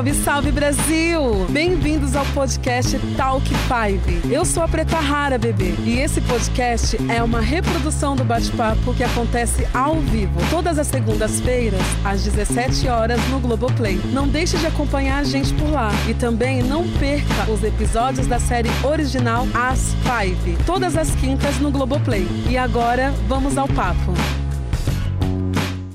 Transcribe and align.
Salve, 0.00 0.14
salve 0.14 0.50
Brasil! 0.50 1.46
Bem-vindos 1.50 2.16
ao 2.16 2.24
podcast 2.32 2.98
Talk 3.18 3.46
5. 3.46 4.32
Eu 4.32 4.46
sou 4.46 4.62
a 4.62 4.68
Preta 4.68 4.96
Rara, 4.96 5.36
bebê, 5.36 5.74
e 5.84 5.98
esse 5.98 6.22
podcast 6.22 6.96
é 7.12 7.22
uma 7.22 7.42
reprodução 7.42 8.16
do 8.16 8.24
bate-papo 8.24 8.94
que 8.94 9.04
acontece 9.04 9.68
ao 9.74 9.96
vivo, 9.96 10.40
todas 10.48 10.78
as 10.78 10.86
segundas-feiras, 10.86 11.82
às 12.02 12.24
17 12.24 12.88
horas 12.88 13.20
no 13.28 13.40
Globoplay. 13.40 14.00
Não 14.06 14.26
deixe 14.26 14.56
de 14.56 14.66
acompanhar 14.66 15.18
a 15.18 15.24
gente 15.24 15.52
por 15.52 15.70
lá 15.70 15.90
e 16.08 16.14
também 16.14 16.62
não 16.62 16.88
perca 16.92 17.50
os 17.50 17.62
episódios 17.62 18.26
da 18.26 18.40
série 18.40 18.70
original 18.82 19.46
As 19.52 19.94
Five, 19.96 20.56
todas 20.64 20.96
as 20.96 21.14
quintas 21.16 21.58
no 21.58 21.70
Globoplay. 21.70 22.26
E 22.48 22.56
agora, 22.56 23.12
vamos 23.28 23.58
ao 23.58 23.68
papo. 23.68 24.14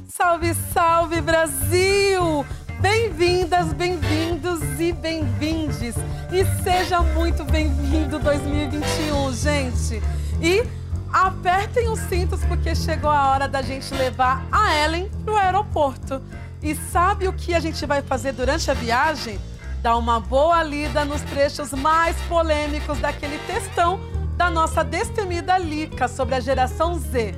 Salve, 0.07 0.53
salve 0.53 1.21
Brasil! 1.21 2.45
Bem-vindas, 2.79 3.71
bem-vindos 3.73 4.61
e 4.79 4.91
bem-vindes. 4.91 5.95
E 6.31 6.63
seja 6.63 7.01
muito 7.01 7.43
bem-vindo 7.45 8.19
2021, 8.19 9.33
gente. 9.33 10.01
E 10.41 10.67
apertem 11.11 11.87
os 11.87 11.99
cintos 12.01 12.43
porque 12.45 12.75
chegou 12.75 13.09
a 13.09 13.31
hora 13.31 13.47
da 13.47 13.61
gente 13.61 13.93
levar 13.93 14.45
a 14.51 14.75
Ellen 14.75 15.09
pro 15.23 15.37
aeroporto. 15.37 16.21
E 16.61 16.75
sabe 16.75 17.27
o 17.27 17.33
que 17.33 17.53
a 17.53 17.59
gente 17.59 17.85
vai 17.85 18.01
fazer 18.01 18.33
durante 18.33 18.69
a 18.69 18.73
viagem? 18.73 19.39
Dar 19.81 19.95
uma 19.97 20.19
boa 20.19 20.61
lida 20.61 21.05
nos 21.05 21.21
trechos 21.21 21.71
mais 21.71 22.17
polêmicos 22.23 22.99
daquele 22.99 23.37
textão 23.47 23.99
da 24.35 24.49
nossa 24.49 24.83
destemida 24.83 25.57
Lica 25.57 26.07
sobre 26.07 26.35
a 26.35 26.39
geração 26.39 26.95
Z. 26.95 27.35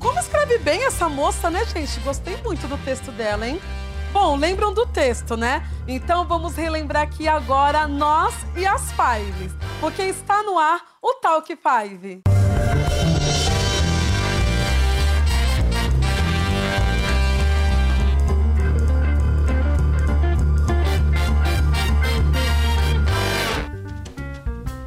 Como 0.00 0.18
escreve 0.18 0.58
bem 0.58 0.84
essa 0.84 1.08
moça, 1.08 1.48
né, 1.48 1.64
gente? 1.64 2.00
Gostei 2.00 2.36
muito 2.42 2.66
do 2.66 2.76
texto 2.78 3.12
dela, 3.12 3.46
hein? 3.46 3.60
Bom, 4.14 4.36
lembram 4.36 4.72
do 4.72 4.86
texto, 4.86 5.36
né? 5.36 5.68
Então 5.88 6.24
vamos 6.24 6.54
relembrar 6.54 7.02
aqui 7.02 7.26
agora 7.26 7.88
nós 7.88 8.32
e 8.56 8.64
as 8.64 8.92
Fives, 8.92 9.52
porque 9.80 10.02
está 10.02 10.40
no 10.44 10.56
ar 10.56 10.80
o 11.02 11.14
Talk 11.14 11.52
Five. 11.56 12.22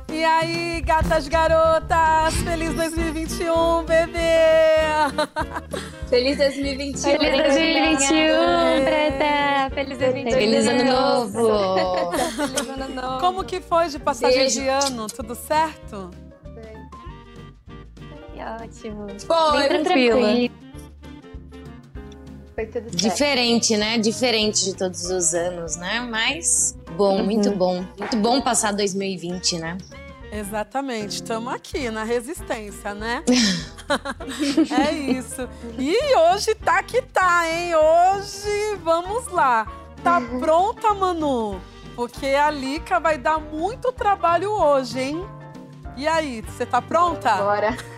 E 0.09 0.23
aí, 0.23 0.66
gatas 0.87 1.27
garotas, 1.27 2.33
feliz 2.45 2.73
2021, 2.73 3.83
bebê! 3.83 4.19
Feliz 6.09 6.37
2021. 6.37 7.01
Feliz 7.01 7.43
2021, 7.43 8.85
Preta! 8.85 9.75
Feliz 9.75 9.97
2021. 9.97 10.31
Feliz 10.31 10.67
ano 10.67 10.83
novo. 10.85 12.11
Feliz 12.11 12.69
ano 12.69 13.01
novo. 13.01 13.19
Como 13.19 13.43
que 13.43 13.59
foi 13.59 13.89
de 13.89 13.99
passagem 13.99 14.39
Beijo. 14.39 14.61
de 14.61 14.69
ano? 14.69 15.07
Tudo 15.07 15.35
certo? 15.35 16.09
Que 18.33 18.41
ótimo. 18.41 19.07
Foi 19.25 19.67
Bem 19.67 19.83
tranquila. 19.83 20.51
Foi 22.55 22.65
tudo 22.65 22.83
certo. 22.83 22.95
diferente, 22.95 23.75
né? 23.75 23.97
Diferente 23.97 24.63
de 24.63 24.73
todos 24.73 25.03
os 25.11 25.33
anos, 25.33 25.75
né? 25.75 25.99
Mas 26.09 26.77
bom, 26.95 27.21
muito 27.21 27.51
bom. 27.51 27.85
Muito 27.99 28.15
bom 28.15 28.39
passar 28.39 28.71
2020, 28.71 29.57
né? 29.57 29.77
Exatamente, 30.31 31.15
estamos 31.15 31.53
aqui 31.53 31.89
na 31.89 32.03
resistência, 32.03 32.93
né? 32.93 33.23
é 34.71 34.91
isso. 34.91 35.47
E 35.77 36.15
hoje 36.15 36.53
tá 36.55 36.83
que 36.83 37.01
tá, 37.01 37.49
hein? 37.49 37.73
Hoje, 37.75 38.75
vamos 38.83 39.27
lá. 39.27 39.67
Tá 40.03 40.21
pronta, 40.39 40.93
Manu? 40.93 41.59
Porque 41.95 42.27
a 42.27 42.51
Lica 42.51 42.99
vai 42.99 43.17
dar 43.17 43.39
muito 43.39 43.91
trabalho 43.91 44.51
hoje, 44.51 44.99
hein? 44.99 45.25
E 45.95 46.07
aí, 46.07 46.41
você 46.41 46.65
tá 46.65 46.81
pronta? 46.81 47.35
Bora. 47.37 47.77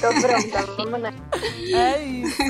Tô 0.00 0.08
pronta, 0.20 0.72
vamos 0.76 1.00
né? 1.00 1.14
É 1.74 2.02
isso. 2.02 2.42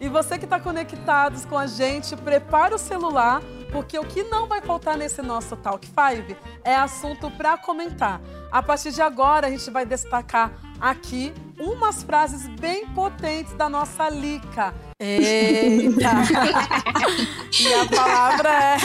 E 0.00 0.08
você 0.08 0.38
que 0.38 0.44
está 0.44 0.60
conectados 0.60 1.44
com 1.44 1.58
a 1.58 1.66
gente, 1.66 2.14
prepara 2.16 2.74
o 2.74 2.78
celular, 2.78 3.42
porque 3.72 3.98
o 3.98 4.04
que 4.04 4.22
não 4.24 4.46
vai 4.46 4.60
faltar 4.60 4.96
nesse 4.96 5.22
nosso 5.22 5.56
Talk 5.56 5.86
5 5.86 6.36
é 6.62 6.76
assunto 6.76 7.30
para 7.30 7.56
comentar. 7.56 8.20
A 8.50 8.62
partir 8.62 8.92
de 8.92 9.00
agora, 9.00 9.46
a 9.46 9.50
gente 9.50 9.68
vai 9.70 9.86
destacar 9.86 10.52
aqui 10.78 11.32
umas 11.58 12.02
frases 12.02 12.46
bem 12.60 12.86
potentes 12.88 13.54
da 13.54 13.68
nossa 13.68 14.10
Lica. 14.10 14.74
Eita! 15.00 16.10
e 17.60 17.74
a 17.74 17.86
palavra 17.86 18.50
é 18.50 18.76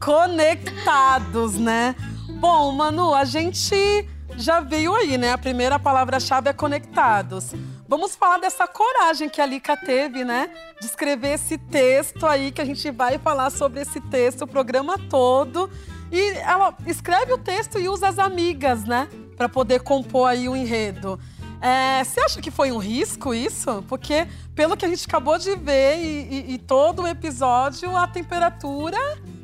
conectados, 0.00 1.58
né? 1.58 1.94
Bom, 2.40 2.72
Manu, 2.72 3.14
a 3.14 3.24
gente 3.24 4.08
já 4.36 4.60
veio 4.60 4.94
aí, 4.94 5.18
né? 5.18 5.32
A 5.32 5.38
primeira 5.38 5.78
palavra-chave 5.78 6.48
é 6.48 6.52
conectados. 6.52 7.52
Vamos 7.96 8.16
falar 8.16 8.38
dessa 8.38 8.66
coragem 8.66 9.28
que 9.28 9.40
a 9.40 9.46
Lica 9.46 9.76
teve, 9.76 10.24
né? 10.24 10.50
De 10.80 10.86
escrever 10.86 11.34
esse 11.34 11.56
texto 11.56 12.26
aí, 12.26 12.50
que 12.50 12.60
a 12.60 12.64
gente 12.64 12.90
vai 12.90 13.18
falar 13.18 13.50
sobre 13.50 13.82
esse 13.82 14.00
texto 14.00 14.42
o 14.42 14.48
programa 14.48 14.98
todo. 14.98 15.70
E 16.10 16.30
ela 16.38 16.76
escreve 16.88 17.32
o 17.32 17.38
texto 17.38 17.78
e 17.78 17.88
usa 17.88 18.08
as 18.08 18.18
amigas, 18.18 18.82
né? 18.82 19.08
Para 19.36 19.48
poder 19.48 19.80
compor 19.82 20.28
aí 20.28 20.48
o 20.48 20.56
enredo. 20.56 21.20
É, 21.60 22.02
você 22.02 22.18
acha 22.20 22.40
que 22.42 22.50
foi 22.50 22.72
um 22.72 22.78
risco 22.78 23.32
isso? 23.32 23.84
Porque, 23.88 24.26
pelo 24.56 24.76
que 24.76 24.84
a 24.84 24.88
gente 24.88 25.06
acabou 25.06 25.38
de 25.38 25.54
ver 25.54 25.96
e, 25.98 26.02
e- 26.50 26.54
e 26.54 26.58
todo 26.58 27.02
o 27.02 27.06
episódio, 27.06 27.96
a 27.96 28.08
temperatura 28.08 28.98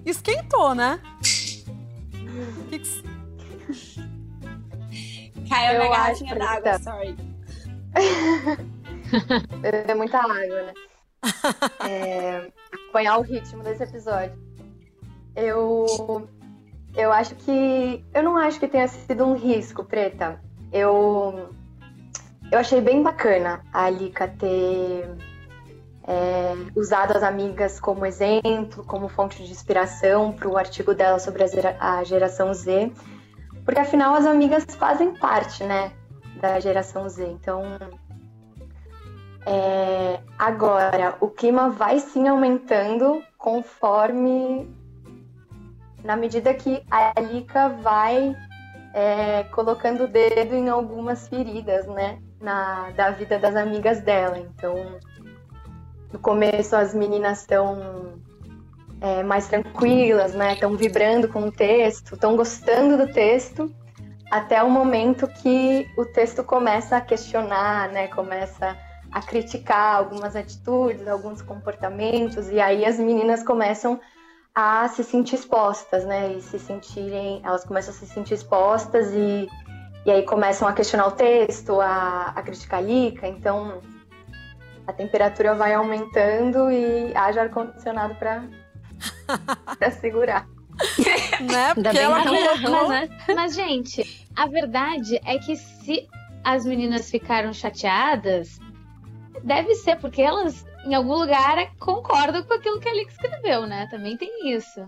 esquentou, 0.04 0.74
né? 0.74 0.98
Que 2.68 2.78
que- 2.80 3.04
Caiu 5.48 5.72
Eu 5.74 5.88
na 5.88 5.96
garrafinha 5.96 6.34
d'água, 6.34 6.62
tá. 6.62 6.78
sorry. 6.80 7.29
Beber 9.60 9.96
muita 9.96 10.18
água, 10.18 10.62
né? 10.62 10.74
É, 11.88 12.50
acompanhar 12.72 13.18
o 13.18 13.22
ritmo 13.22 13.62
desse 13.62 13.82
episódio. 13.82 14.38
Eu. 15.34 16.28
Eu 16.94 17.12
acho 17.12 17.34
que. 17.36 18.04
Eu 18.12 18.22
não 18.22 18.36
acho 18.36 18.58
que 18.58 18.68
tenha 18.68 18.88
sido 18.88 19.24
um 19.24 19.34
risco, 19.34 19.84
Preta. 19.84 20.40
Eu. 20.72 21.50
Eu 22.50 22.58
achei 22.58 22.80
bem 22.80 23.02
bacana 23.02 23.62
a 23.72 23.84
Alika 23.84 24.26
ter 24.26 25.08
é, 26.06 26.52
usado 26.74 27.16
as 27.16 27.22
amigas 27.22 27.78
como 27.78 28.04
exemplo, 28.04 28.84
como 28.84 29.08
fonte 29.08 29.44
de 29.44 29.52
inspiração 29.52 30.32
para 30.32 30.48
o 30.48 30.58
artigo 30.58 30.92
dela 30.92 31.20
sobre 31.20 31.44
a 31.78 32.02
geração 32.02 32.52
Z. 32.52 32.90
Porque 33.64 33.78
afinal 33.78 34.14
as 34.14 34.26
amigas 34.26 34.64
fazem 34.74 35.14
parte, 35.14 35.62
né? 35.62 35.92
Da 36.40 36.58
geração 36.60 37.08
Z. 37.08 37.26
Então. 37.26 37.62
É, 39.46 40.20
agora, 40.38 41.16
o 41.20 41.28
clima 41.28 41.70
vai 41.70 41.98
sim 41.98 42.28
aumentando 42.28 43.22
conforme. 43.38 44.68
Na 46.04 46.16
medida 46.16 46.54
que 46.54 46.82
a 46.90 47.12
Alika 47.18 47.68
vai 47.68 48.34
é, 48.94 49.44
colocando 49.44 50.04
o 50.04 50.08
dedo 50.08 50.54
em 50.54 50.68
algumas 50.68 51.28
feridas, 51.28 51.86
né? 51.86 52.18
Na, 52.40 52.90
da 52.92 53.10
vida 53.10 53.38
das 53.38 53.54
amigas 53.54 54.00
dela. 54.00 54.38
Então, 54.38 54.98
no 56.12 56.18
começo 56.18 56.74
as 56.74 56.94
meninas 56.94 57.40
estão 57.40 58.14
é, 59.00 59.22
mais 59.22 59.48
tranquilas, 59.48 60.34
né? 60.34 60.54
Estão 60.54 60.76
vibrando 60.76 61.28
com 61.28 61.44
o 61.44 61.52
texto, 61.52 62.14
estão 62.14 62.36
gostando 62.36 62.96
do 62.96 63.12
texto, 63.12 63.72
até 64.30 64.62
o 64.62 64.70
momento 64.70 65.26
que 65.26 65.90
o 65.96 66.04
texto 66.04 66.44
começa 66.44 66.96
a 66.96 67.00
questionar, 67.00 67.88
né? 67.88 68.06
Começa 68.08 68.76
a 69.10 69.20
criticar 69.20 69.96
algumas 69.96 70.36
atitudes, 70.36 71.06
alguns 71.08 71.42
comportamentos, 71.42 72.48
e 72.48 72.60
aí 72.60 72.84
as 72.84 72.98
meninas 72.98 73.42
começam 73.42 74.00
a 74.54 74.86
se 74.88 75.02
sentir 75.02 75.34
expostas, 75.34 76.04
né? 76.04 76.32
E 76.32 76.40
se 76.40 76.58
sentirem, 76.58 77.40
elas 77.44 77.64
começam 77.64 77.92
a 77.92 77.96
se 77.96 78.06
sentir 78.06 78.34
expostas 78.34 79.12
e, 79.12 79.48
e 80.06 80.10
aí 80.10 80.22
começam 80.24 80.68
a 80.68 80.72
questionar 80.72 81.08
o 81.08 81.12
texto, 81.12 81.80
a, 81.80 82.32
a 82.36 82.42
criticar 82.42 82.78
a 82.78 82.82
Lica, 82.82 83.26
então 83.26 83.80
a 84.86 84.92
temperatura 84.92 85.54
vai 85.54 85.74
aumentando 85.74 86.70
e 86.70 87.12
haja 87.16 87.42
ar-condicionado 87.42 88.14
para 88.14 89.90
segurar. 90.00 90.46
né? 91.42 91.72
Ainda 91.76 91.90
Porque 91.90 91.98
bem 91.98 92.02
ela 92.02 92.22
colocou. 92.22 92.88
mas, 92.88 93.10
mas, 93.34 93.54
gente, 93.54 94.26
a 94.36 94.46
verdade 94.46 95.20
é 95.24 95.38
que 95.38 95.56
se 95.56 96.08
as 96.44 96.64
meninas 96.64 97.10
ficaram 97.10 97.52
chateadas, 97.52 98.58
deve 99.42 99.74
ser 99.74 99.96
porque 99.96 100.22
elas, 100.22 100.64
em 100.84 100.94
algum 100.94 101.14
lugar, 101.14 101.74
concordam 101.78 102.42
com 102.42 102.54
aquilo 102.54 102.80
que 102.80 102.88
a 102.88 102.94
Lika 102.94 103.12
escreveu, 103.12 103.66
né? 103.66 103.86
Também 103.90 104.16
tem 104.16 104.54
isso. 104.54 104.86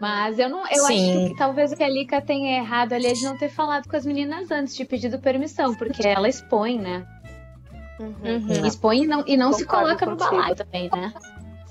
Mas 0.00 0.38
eu 0.38 0.48
não, 0.48 0.66
eu 0.66 0.84
Sim. 0.86 1.20
acho 1.24 1.28
que 1.30 1.38
talvez 1.38 1.72
o 1.72 1.76
que 1.76 1.84
a 1.84 1.88
Lika 1.88 2.20
tenha 2.20 2.58
errado 2.58 2.92
ali 2.92 3.06
é 3.06 3.12
de 3.12 3.24
não 3.24 3.36
ter 3.36 3.48
falado 3.48 3.88
com 3.88 3.96
as 3.96 4.04
meninas 4.04 4.50
antes 4.50 4.74
de 4.74 4.84
pedido 4.84 5.18
permissão, 5.18 5.74
porque 5.74 6.06
ela 6.06 6.28
expõe, 6.28 6.78
né? 6.78 7.06
Uhum. 8.00 8.66
Expõe 8.66 9.02
e 9.02 9.06
não, 9.06 9.24
e 9.26 9.36
não 9.36 9.52
se 9.52 9.64
coloca 9.64 10.06
no 10.06 10.16
balaio 10.16 10.54
também, 10.54 10.88
né? 10.92 11.12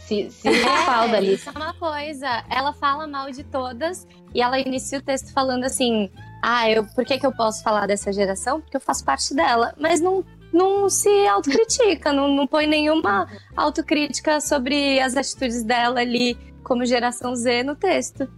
Se, 0.07 0.31
se 0.31 0.49
respalda 0.49 1.17
ali. 1.17 1.33
Isso 1.33 1.49
é 1.49 1.51
uma 1.51 1.73
coisa. 1.73 2.43
Ela 2.49 2.71
fala 2.71 3.05
mal 3.05 3.29
de 3.29 3.43
todas 3.43 4.07
e 4.33 4.41
ela 4.41 4.57
inicia 4.57 4.99
o 4.99 5.01
texto 5.01 5.33
falando 5.33 5.65
assim: 5.65 6.09
Ah, 6.41 6.69
eu, 6.69 6.85
por 6.95 7.03
que, 7.03 7.19
que 7.19 7.25
eu 7.25 7.35
posso 7.35 7.61
falar 7.61 7.87
dessa 7.87 8.13
geração? 8.13 8.61
Porque 8.61 8.77
eu 8.77 8.81
faço 8.81 9.03
parte 9.03 9.35
dela. 9.35 9.73
Mas 9.77 9.99
não, 9.99 10.23
não 10.53 10.89
se 10.89 11.09
autocritica, 11.27 12.13
não, 12.13 12.33
não 12.33 12.47
põe 12.47 12.67
nenhuma 12.67 13.27
autocrítica 13.55 14.39
sobre 14.39 14.97
as 15.01 15.17
atitudes 15.17 15.61
dela 15.63 15.99
ali 15.99 16.37
como 16.63 16.85
geração 16.85 17.35
Z 17.35 17.63
no 17.63 17.75
texto. 17.75 18.29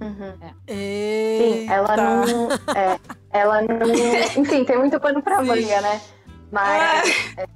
Uhum. 0.00 0.52
Eita. 0.66 1.44
Sim, 1.44 1.68
ela 1.68 1.96
não. 1.96 2.48
é, 2.74 2.98
ela 3.30 3.62
não. 3.62 3.86
Enfim, 4.36 4.64
tem 4.64 4.78
muito 4.78 4.98
pano 4.98 5.22
pra 5.22 5.40
manga, 5.42 5.80
né? 5.80 6.00
Mas 6.50 7.08
é, 7.36 7.46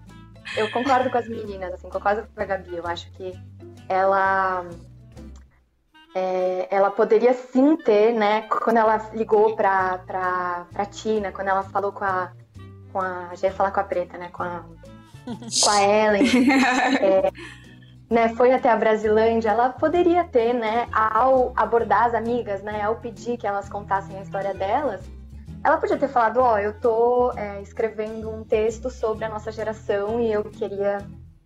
eu 0.57 0.71
concordo 0.71 1.11
com 1.11 1.19
as 1.19 1.29
meninas, 1.29 1.73
assim, 1.73 1.89
concordo 1.89 2.27
com 2.35 2.41
a 2.41 2.45
Gabi. 2.45 2.77
Eu 2.77 2.87
acho 2.87 3.11
que 3.13 3.33
ela. 3.89 4.67
é, 6.15 6.69
ela 6.71 6.91
poderia 6.91 7.33
sim 7.33 7.77
ter, 7.77 8.13
né? 8.13 8.43
Quando 8.43 8.77
ela 8.77 8.97
ligou 9.15 9.57
pra, 9.57 9.99
pra, 9.99 10.67
pra 10.73 10.87
Tina, 10.87 11.33
quando 11.33 11.49
ela 11.49 11.63
falou 11.63 11.93
com 11.93 12.05
a. 12.05 12.33
Com 12.93 13.01
a 13.01 13.35
já 13.35 13.49
ia 13.49 13.55
falar 13.55 13.71
com 13.71 13.81
a 13.81 13.85
Preta, 13.85 14.17
né? 14.19 14.29
Com 14.29 14.43
a, 14.43 14.65
com 15.25 15.71
a 15.71 15.83
Ellen. 15.83 16.27
é, 17.01 17.31
né, 18.09 18.29
foi 18.31 18.53
até 18.53 18.71
a 18.71 18.77
Brasilândia, 18.77 19.51
ela 19.51 19.71
poderia 19.71 20.23
ter, 20.25 20.53
né, 20.53 20.87
ao 20.93 21.53
abordar 21.57 22.05
as 22.05 22.15
amigas, 22.15 22.63
né, 22.63 22.83
ao 22.83 22.97
pedir 22.97 23.37
que 23.37 23.47
elas 23.47 23.69
contassem 23.69 24.17
a 24.17 24.23
história 24.23 24.55
delas, 24.55 25.01
ela 25.67 25.79
podia 25.79 25.97
ter 25.97 26.07
falado, 26.09 26.37
ó, 26.39 26.59
eu 26.61 26.73
tô 26.79 27.33
é, 27.37 27.61
escrevendo 27.61 28.31
um 28.31 28.45
texto 28.45 28.89
sobre 28.89 29.25
a 29.25 29.29
nossa 29.29 29.51
geração 29.51 30.21
e 30.21 30.33
eu 30.33 30.45
queria 30.45 30.99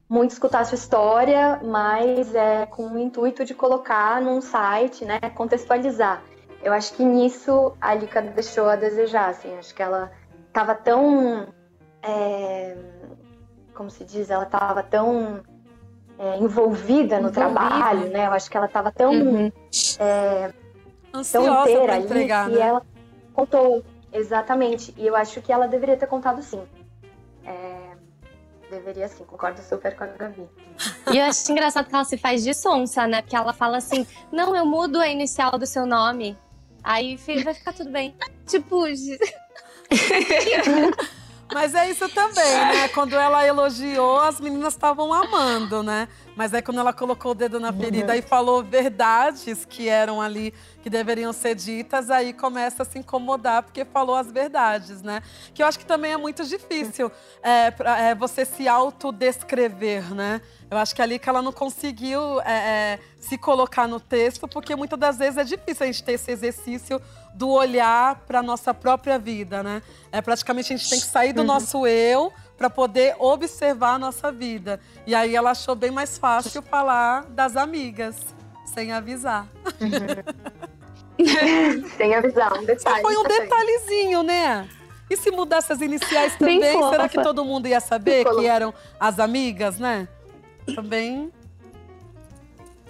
muito 0.07 0.33
escutar 0.33 0.61
a 0.61 0.65
sua 0.67 0.75
história, 0.75 1.59
mas 1.65 2.35
é 2.35 2.67
com 2.67 2.87
o 2.89 2.99
intuito 2.99 3.47
de 3.47 3.55
colocar 3.55 4.21
num 4.21 4.43
site, 4.43 5.07
né, 5.07 5.19
contextualizar. 5.35 6.23
Eu 6.63 6.75
acho 6.75 6.93
que 6.93 7.03
nisso 7.03 7.73
a 7.81 7.95
Lika 7.95 8.21
deixou 8.21 8.69
a 8.69 8.77
desejar, 8.77 9.31
assim, 9.31 9.57
acho 9.57 9.75
que 9.75 9.83
ela 9.83 10.13
tava 10.53 10.75
tão, 10.75 11.47
é, 12.03 12.77
como 13.75 13.89
se 13.89 14.05
diz, 14.05 14.29
ela 14.29 14.45
tava 14.45 14.83
tão 14.83 15.41
é, 16.19 16.37
envolvida 16.37 17.19
no 17.19 17.31
Envolvida. 17.31 17.33
trabalho, 17.33 18.11
né? 18.11 18.27
Eu 18.27 18.33
acho 18.33 18.51
que 18.51 18.57
ela 18.59 18.67
estava 18.67 18.93
tão, 18.93 19.13
Uhum. 19.13 19.51
tão 19.97 21.21
Ansiosa 21.21 21.91
ali 21.91 22.05
entregar, 22.05 22.51
que 22.51 22.57
né? 22.57 22.61
ela 22.61 22.83
contou 23.33 23.83
exatamente. 24.13 24.95
E 24.97 25.07
eu 25.07 25.17
acho 25.17 25.41
que 25.43 25.53
ela 25.53 25.67
deveria 25.67 25.97
ter 25.97 26.07
contado 26.07 26.43
sim. 26.43 26.63
É, 27.45 27.91
deveria 28.71 29.09
sim, 29.09 29.25
concordo 29.25 29.61
super 29.63 29.97
com 29.97 30.05
a 30.05 30.09
Gabi. 30.09 30.49
E 31.13 31.19
eu 31.19 31.25
acho 31.25 31.51
engraçado 31.51 31.89
que 31.89 31.95
ela 31.95 32.05
se 32.05 32.17
faz 32.19 32.45
de 32.45 32.55
sonsa, 32.55 33.07
né? 33.07 33.23
Porque 33.23 33.37
ela 33.37 33.53
fala 33.53 33.79
assim: 33.79 34.07
Não, 34.31 34.55
eu 34.55 34.65
mudo 34.67 35.01
a 35.01 35.09
inicial 35.09 35.53
do 35.59 35.67
seu 35.67 35.87
nome. 35.87 36.37
Aí 36.83 37.17
fi- 37.19 37.43
vai 37.43 37.55
ficar 37.55 37.73
tudo 37.73 37.91
bem. 37.91 38.15
Tipo, 38.47 38.85
Mas 41.53 41.75
é 41.75 41.91
isso 41.91 42.09
também, 42.11 42.53
né? 42.73 42.89
Quando 42.89 43.15
ela 43.15 43.45
elogiou, 43.45 44.21
as 44.21 44.41
meninas 44.41 44.75
estavam 44.75 45.13
amando, 45.13 45.83
né? 45.83 46.07
Mas 46.41 46.55
aí 46.55 46.63
quando 46.63 46.81
ela 46.81 46.91
colocou 46.95 47.33
o 47.33 47.35
dedo 47.35 47.61
na 47.61 47.71
ferida 47.71 48.17
e 48.17 48.23
falou 48.23 48.63
verdades 48.65 49.67
que 49.67 49.91
eram 49.91 50.23
ali, 50.23 50.55
que 50.83 50.89
deveriam 50.89 51.35
ser 51.35 51.55
ditas, 51.55 52.09
aí 52.09 52.33
começa 52.33 52.83
a 52.83 52.87
se 52.87 52.99
incomodar 52.99 53.63
porque 53.63 53.85
falou 53.85 54.17
as 54.17 54.33
verdades, 54.33 55.03
né? 55.03 55.23
Que 55.53 55.63
eu 55.63 55.67
acho 55.67 55.79
que 55.79 55.85
também 55.85 56.13
é 56.13 56.17
muito 56.17 56.43
difícil 56.47 57.13
é, 57.43 57.71
pra- 57.71 58.01
é, 58.01 58.15
você 58.15 58.47
se 58.47 58.67
autodescrever, 58.67 60.15
né? 60.15 60.41
Eu 60.71 60.79
acho 60.79 60.95
que 60.95 61.03
ali 61.03 61.19
que 61.19 61.29
ela 61.29 61.43
não 61.43 61.53
conseguiu 61.53 62.41
é, 62.41 62.53
é, 62.53 62.99
se 63.21 63.37
colocar 63.37 63.87
no 63.87 64.01
texto, 64.01 64.49
porque 64.49 64.75
muitas 64.75 64.99
das 64.99 65.19
vezes 65.19 65.37
é 65.37 65.45
difícil 65.45 65.85
a 65.85 65.87
gente 65.89 66.03
ter 66.03 66.13
esse 66.13 66.31
exercício 66.31 67.03
do 67.35 67.51
olhar 67.51 68.15
para 68.27 68.43
nossa 68.43 68.73
própria 68.73 69.19
vida, 69.19 69.63
né? 69.63 69.83
É 70.11 70.23
praticamente 70.23 70.73
a 70.73 70.77
gente 70.79 70.89
tem 70.89 71.01
que 71.01 71.07
sair 71.07 71.35
do 71.35 71.43
nosso 71.45 71.87
eu 71.87 72.33
para 72.61 72.69
poder 72.69 73.17
observar 73.19 73.95
a 73.95 73.99
nossa 73.99 74.31
vida. 74.31 74.79
E 75.07 75.15
aí 75.15 75.35
ela 75.35 75.53
achou 75.53 75.75
bem 75.75 75.91
mais 75.91 76.19
fácil 76.19 76.61
falar 76.61 77.25
das 77.31 77.57
amigas, 77.57 78.17
sem 78.67 78.93
avisar. 78.93 79.49
Sem 81.99 82.15
avisar, 82.15 82.51
um 82.55 82.61
Só 82.61 82.65
detalhe. 82.65 83.03
foi 83.03 83.15
um 83.15 83.23
detalhezinho, 83.25 84.23
né? 84.23 84.67
E 85.11 85.17
se 85.19 85.31
mudasse 85.31 85.71
as 85.71 85.83
iniciais 85.83 86.35
Bem 86.41 86.59
também, 86.59 86.73
será 86.73 87.03
fofa. 87.03 87.09
que 87.11 87.23
todo 87.23 87.45
mundo 87.45 87.69
ia 87.69 87.79
saber 87.79 88.25
que 88.25 88.47
eram 88.47 88.73
as 88.99 89.19
amigas, 89.19 89.79
né? 89.79 90.09
Também. 90.75 91.31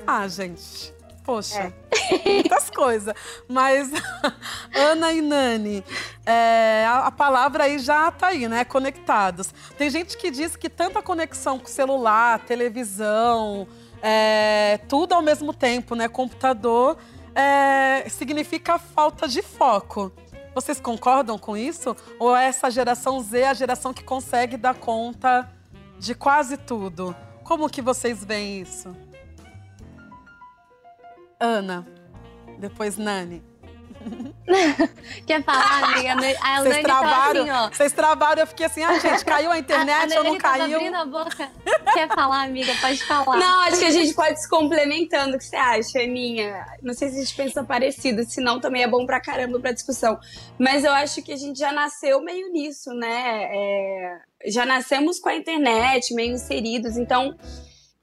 Ah, 0.07 0.29
gente. 0.29 0.95
Poxa. 1.31 1.73
Muitas 2.27 2.69
coisas. 2.71 3.15
Mas, 3.47 3.89
Ana 4.75 5.13
e 5.13 5.21
Nani, 5.21 5.85
é, 6.27 6.85
a, 6.89 7.07
a 7.07 7.13
palavra 7.13 7.65
aí 7.65 7.79
já 7.79 8.11
tá 8.11 8.29
aí, 8.29 8.49
né? 8.49 8.65
Conectados. 8.65 9.55
Tem 9.79 9.89
gente 9.89 10.17
que 10.17 10.29
diz 10.29 10.57
que 10.57 10.69
tanta 10.69 11.01
conexão 11.01 11.57
com 11.57 11.69
celular, 11.69 12.41
televisão, 12.41 13.69
é, 14.03 14.81
tudo 14.89 15.13
ao 15.13 15.23
mesmo 15.23 15.55
tempo, 15.55 15.95
né? 15.95 16.09
Computador, 16.09 16.99
é, 17.33 18.09
significa 18.09 18.77
falta 18.77 19.29
de 19.29 19.41
foco. 19.41 20.13
Vocês 20.53 20.81
concordam 20.81 21.39
com 21.39 21.57
isso? 21.57 21.97
Ou 22.19 22.35
é 22.35 22.47
essa 22.47 22.69
geração 22.73 23.21
Z 23.21 23.45
a 23.45 23.55
geração 23.55 23.95
que 23.95 24.03
consegue 24.03 24.57
dar 24.57 24.75
conta 24.75 25.49
de 25.97 26.13
quase 26.13 26.57
tudo? 26.57 27.15
Como 27.45 27.71
que 27.71 27.81
vocês 27.81 28.25
veem 28.25 28.63
isso? 28.63 29.10
Ana, 31.41 31.87
depois 32.59 32.97
Nani. 32.99 33.43
quer 35.27 35.43
falar, 35.45 35.85
amiga? 35.95 36.13
A 36.43 36.61
Vocês 36.63 36.75
Nani 36.75 36.83
tava 36.87 37.01
travaram, 37.01 37.41
assim, 37.43 37.51
ó. 37.51 37.69
vocês 37.71 37.93
travaram, 37.93 38.41
eu 38.41 38.47
fiquei 38.47 38.67
assim, 38.67 38.83
ah, 38.83 38.99
gente, 38.99 39.25
caiu 39.25 39.51
a 39.51 39.53
A, 39.53 39.57
a 39.57 39.59
internet 39.59 40.17
ou 40.19 40.25
não 40.25 40.39
caiu? 40.39 40.77
abrindo 40.77 40.97
a 40.97 41.05
boca. 41.05 41.51
Quer 41.93 42.09
falar, 42.09 42.45
amiga? 42.45 42.73
Pode 42.81 43.05
falar. 43.05 43.37
Não, 43.37 43.61
acho 43.61 43.79
que 43.79 43.85
a 43.85 43.91
gente 43.91 44.15
pode 44.15 44.41
se 44.41 44.49
complementando. 44.49 45.37
O 45.37 45.39
que 45.39 45.45
você 45.45 45.57
acha, 45.57 45.99
Aninha? 45.99 46.65
Não 46.83 46.95
sei 46.95 47.11
se 47.11 47.17
a 47.17 47.21
gente 47.21 47.35
pensa 47.35 47.63
parecido, 47.65 48.25
senão 48.25 48.59
também 48.61 48.83
é 48.83 48.89
bom 48.89 49.05
pra 49.05 49.21
caramba 49.21 49.59
pra 49.61 49.73
discussão. 49.73 50.19
Mas 50.59 50.85
eu 50.85 50.93
acho 50.93 51.23
que 51.23 51.33
a 51.33 51.37
gente 51.37 51.59
já 51.59 51.73
nasceu 51.73 52.23
meio 52.23 52.51
nisso, 52.53 52.91
né? 52.95 53.49
É, 53.53 54.19
já 54.47 54.65
nascemos 54.65 55.19
com 55.19 55.29
a 55.29 55.35
internet, 55.35 56.15
meio 56.15 56.33
inseridos. 56.33 56.97
Então, 56.97 57.37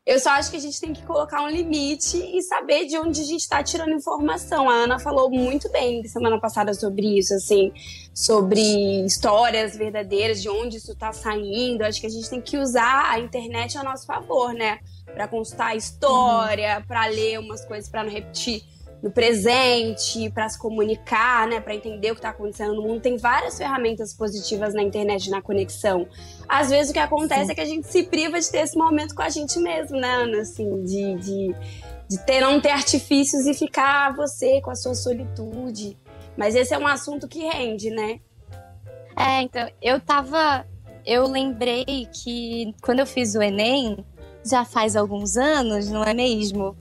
eu 0.08 0.18
só 0.22 0.30
acho 0.30 0.50
que 0.50 0.56
a 0.56 0.60
gente 0.62 0.80
tem 0.80 0.94
que 0.94 1.02
colocar 1.04 1.44
um 1.44 1.50
limite 1.50 2.16
e 2.18 2.42
saber 2.42 2.86
de 2.86 2.98
onde 2.98 3.20
a 3.20 3.26
gente 3.26 3.46
tá 3.46 3.62
tirando 3.62 3.92
informação. 3.92 4.70
A 4.70 4.74
Ana 4.74 4.98
falou 4.98 5.30
muito 5.30 5.70
bem 5.70 6.02
semana 6.08 6.40
passada 6.40 6.74
sobre 6.74 7.20
isso, 7.20 7.34
assim, 7.34 7.74
sobre 8.14 9.06
histórias 9.06 9.76
verdadeiras, 9.76 10.42
de 10.42 10.48
onde 10.48 10.78
isso 10.78 10.96
tá 10.96 11.12
saindo. 11.12 11.82
Acho 11.82 12.00
que 12.00 12.08
a 12.08 12.10
gente 12.10 12.30
tem 12.30 12.40
que 12.40 12.58
usar 12.58 13.12
a 13.12 13.20
internet 13.20 13.78
a 13.78 13.84
nosso 13.84 14.06
favor, 14.06 14.54
né? 14.54 14.80
Pra 15.14 15.28
consultar 15.28 15.72
a 15.72 15.76
história, 15.76 16.82
pra 16.88 17.06
ler 17.08 17.40
umas 17.42 17.66
coisas 17.66 17.90
pra 17.90 18.02
não 18.02 18.10
repetir 18.10 18.64
no 19.02 19.12
presente, 19.12 20.30
pra 20.32 20.50
se 20.50 20.58
comunicar, 20.58 21.48
né, 21.48 21.60
Pra 21.60 21.76
entender 21.76 22.12
o 22.12 22.16
que 22.16 22.22
tá 22.22 22.30
acontecendo 22.30 22.76
no 22.76 22.82
mundo. 22.82 23.02
Tem 23.02 23.18
várias 23.18 23.58
ferramentas 23.58 24.14
positivas 24.14 24.74
na 24.74 24.82
internet, 24.82 25.30
na 25.30 25.42
conexão. 25.42 26.08
Às 26.48 26.70
vezes 26.70 26.90
o 26.90 26.94
que 26.94 27.00
acontece 27.00 27.52
é 27.52 27.56
que 27.56 27.62
a 27.62 27.66
gente 27.66 27.88
se 27.88 28.04
priva 28.04 28.40
de 28.40 28.50
ter 28.50 28.60
esse 28.60 28.78
momento 28.78 29.14
com 29.14 29.22
a 29.22 29.30
gente 29.30 29.60
mesmo, 29.60 29.98
né, 30.00 30.10
Ana? 30.10 30.42
Assim, 30.42 30.84
de, 30.84 31.16
de, 31.16 31.56
de 32.10 32.26
ter, 32.26 32.42
não 32.42 32.60
ter 32.60 32.72
artifícios 32.72 33.46
e 33.46 33.54
ficar 33.54 34.16
você 34.16 34.62
com 34.62 34.72
a 34.72 34.76
sua 34.76 34.96
solitude. 34.96 35.98
Mas 36.36 36.56
esse 36.56 36.74
é 36.74 36.78
um 36.78 36.88
assunto 36.88 37.28
que 37.28 37.40
rende, 37.40 37.90
né? 37.90 38.20
É, 39.16 39.42
então, 39.42 39.68
eu 39.82 40.00
tava. 40.00 40.66
Eu 41.04 41.28
lembrei 41.28 42.08
que 42.12 42.76
quando 42.82 43.00
eu 43.00 43.08
fiz 43.08 43.34
o 43.34 43.42
Enem, 43.42 44.06
já 44.46 44.64
faz 44.64 44.96
alguns 44.96 45.38
anos, 45.38 45.90
não 45.90 46.04
é 46.04 46.14
mesmo? 46.14 46.76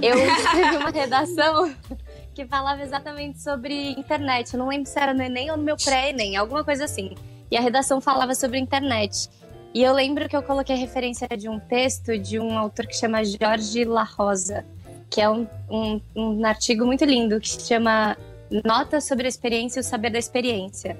Eu 0.00 0.16
escrevi 0.18 0.76
uma 0.76 0.90
redação 0.90 1.74
que 2.34 2.46
falava 2.46 2.82
exatamente 2.82 3.40
sobre 3.40 3.90
internet. 3.92 4.54
Eu 4.54 4.58
não 4.58 4.68
lembro 4.68 4.88
se 4.88 4.98
era 4.98 5.12
no 5.12 5.22
Enem 5.22 5.50
ou 5.50 5.56
no 5.56 5.62
meu 5.62 5.76
pré-Enem, 5.76 6.36
alguma 6.36 6.64
coisa 6.64 6.84
assim. 6.84 7.14
E 7.50 7.56
a 7.56 7.60
redação 7.60 8.00
falava 8.00 8.34
sobre 8.34 8.58
internet. 8.58 9.28
E 9.74 9.82
eu 9.82 9.92
lembro 9.92 10.28
que 10.28 10.36
eu 10.36 10.42
coloquei 10.42 10.76
referência 10.76 11.26
de 11.28 11.48
um 11.48 11.58
texto 11.58 12.18
de 12.18 12.38
um 12.38 12.56
autor 12.58 12.86
que 12.86 12.94
chama 12.94 13.24
Jorge 13.24 13.84
La 13.84 14.04
Rosa, 14.04 14.64
que 15.08 15.20
é 15.20 15.28
um, 15.28 15.46
um, 15.70 16.00
um 16.14 16.46
artigo 16.46 16.84
muito 16.84 17.04
lindo 17.04 17.40
que 17.40 17.48
se 17.48 17.66
chama 17.66 18.16
Notas 18.64 19.04
sobre 19.04 19.26
a 19.26 19.28
Experiência 19.28 19.80
e 19.80 19.82
o 19.82 19.84
Saber 19.84 20.10
da 20.10 20.18
Experiência. 20.18 20.96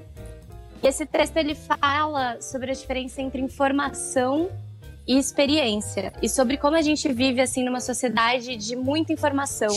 E 0.83 0.87
esse 0.87 1.07
texto 1.07 1.37
ele 1.37 1.55
fala 1.55 2.41
sobre 2.41 2.71
a 2.71 2.75
diferença 2.75 3.21
entre 3.23 3.41
informação 3.41 4.51
e 5.07 5.19
experiência 5.19 6.13
e 6.23 6.29
sobre 6.29 6.57
como 6.57 6.77
a 6.77 6.83
gente 6.83 7.13
vive 7.13 7.41
assim 7.41 7.65
numa 7.65 7.81
sociedade 7.81 8.57
de 8.57 8.77
muita 8.77 9.13
informação, 9.13 9.73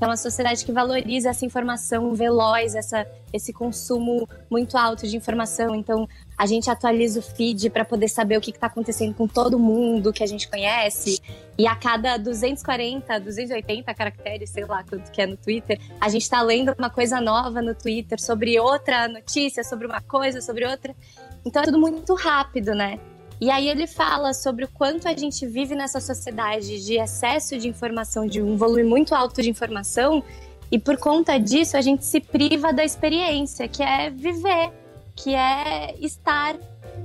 é 0.00 0.06
uma 0.06 0.16
sociedade 0.16 0.64
que 0.64 0.72
valoriza 0.72 1.28
essa 1.28 1.44
informação 1.44 2.14
veloz, 2.14 2.74
essa, 2.74 3.06
esse 3.32 3.52
consumo 3.52 4.26
muito 4.50 4.78
alto 4.78 5.06
de 5.06 5.14
informação. 5.14 5.74
Então, 5.74 6.08
a 6.38 6.46
gente 6.46 6.70
atualiza 6.70 7.20
o 7.20 7.22
feed 7.22 7.68
para 7.68 7.84
poder 7.84 8.08
saber 8.08 8.38
o 8.38 8.40
que 8.40 8.50
está 8.50 8.66
acontecendo 8.66 9.14
com 9.14 9.28
todo 9.28 9.58
mundo 9.58 10.10
que 10.10 10.22
a 10.22 10.26
gente 10.26 10.48
conhece. 10.48 11.20
E 11.58 11.66
a 11.66 11.76
cada 11.76 12.16
240, 12.16 13.20
280 13.20 13.92
caracteres, 13.92 14.48
sei 14.48 14.64
lá 14.64 14.82
quanto 14.82 15.10
que 15.10 15.20
é 15.20 15.26
no 15.26 15.36
Twitter, 15.36 15.78
a 16.00 16.08
gente 16.08 16.22
está 16.22 16.40
lendo 16.40 16.74
uma 16.78 16.88
coisa 16.88 17.20
nova 17.20 17.60
no 17.60 17.74
Twitter 17.74 18.18
sobre 18.18 18.58
outra 18.58 19.06
notícia, 19.06 19.62
sobre 19.62 19.86
uma 19.86 20.00
coisa, 20.00 20.40
sobre 20.40 20.66
outra. 20.66 20.96
Então 21.44 21.60
é 21.60 21.66
tudo 21.66 21.78
muito 21.78 22.14
rápido, 22.14 22.74
né? 22.74 22.98
E 23.40 23.50
aí 23.50 23.68
ele 23.68 23.86
fala 23.86 24.34
sobre 24.34 24.66
o 24.66 24.68
quanto 24.68 25.08
a 25.08 25.16
gente 25.16 25.46
vive 25.46 25.74
nessa 25.74 25.98
sociedade 25.98 26.84
de 26.84 27.00
excesso 27.00 27.56
de 27.56 27.68
informação, 27.68 28.26
de 28.26 28.42
um 28.42 28.56
volume 28.56 28.84
muito 28.84 29.14
alto 29.14 29.40
de 29.40 29.48
informação, 29.48 30.22
e 30.70 30.78
por 30.78 30.98
conta 30.98 31.38
disso 31.38 31.76
a 31.76 31.80
gente 31.80 32.04
se 32.04 32.20
priva 32.20 32.70
da 32.70 32.84
experiência, 32.84 33.66
que 33.66 33.82
é 33.82 34.10
viver, 34.10 34.70
que 35.16 35.34
é 35.34 35.94
estar, 36.00 36.54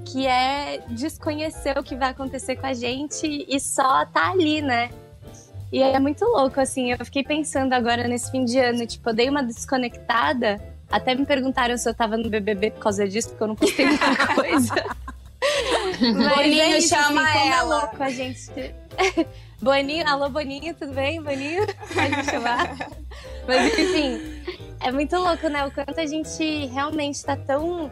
que 0.04 0.28
é 0.28 0.84
desconhecer 0.90 1.78
o 1.80 1.84
que 1.84 1.96
vai 1.96 2.10
acontecer 2.10 2.58
com 2.58 2.68
a 2.68 2.74
gente 2.74 3.46
e 3.48 3.58
só 3.60 4.06
tá 4.06 4.32
ali, 4.32 4.62
né? 4.62 4.90
E 5.72 5.82
é 5.82 6.00
muito 6.00 6.24
louco, 6.26 6.60
assim, 6.60 6.92
eu 6.92 7.06
fiquei 7.06 7.24
pensando 7.24 7.74
agora 7.74 8.08
nesse 8.08 8.30
fim 8.30 8.44
de 8.44 8.60
ano, 8.60 8.86
tipo, 8.86 9.10
eu 9.10 9.14
dei 9.14 9.30
uma 9.30 9.42
desconectada, 9.42 10.62
até 10.92 11.16
me 11.16 11.26
perguntaram 11.26 11.78
se 11.78 11.90
eu 11.90 11.94
tava 11.94 12.18
no 12.18 12.30
BBB 12.30 12.72
por 12.72 12.82
causa 12.82 13.08
disso, 13.08 13.30
porque 13.30 13.44
eu 13.44 13.48
não 13.48 13.56
postei 13.56 13.86
muita 13.86 14.28
coisa. 14.36 14.74
Boninho 16.36 16.62
é 16.62 16.78
isso, 16.78 16.90
chama 16.90 17.22
assim, 17.22 17.38
é 17.38 17.48
ela. 17.48 17.82
louco 17.82 18.04
a 18.04 18.10
gente. 18.10 18.76
Boninho, 19.62 20.08
alô 20.08 20.30
Boninho, 20.30 20.74
tudo 20.76 20.94
bem? 20.94 21.22
Boninho? 21.22 21.66
Pode 21.66 22.16
me 22.18 22.24
chamar? 22.24 22.78
Mas 23.48 23.78
enfim, 23.80 24.20
é 24.82 24.92
muito 24.92 25.16
louco, 25.16 25.48
né? 25.48 25.66
O 25.66 25.72
quanto 25.72 26.00
a 26.00 26.06
gente 26.06 26.66
realmente 26.68 27.24
tá 27.24 27.38
tão, 27.38 27.90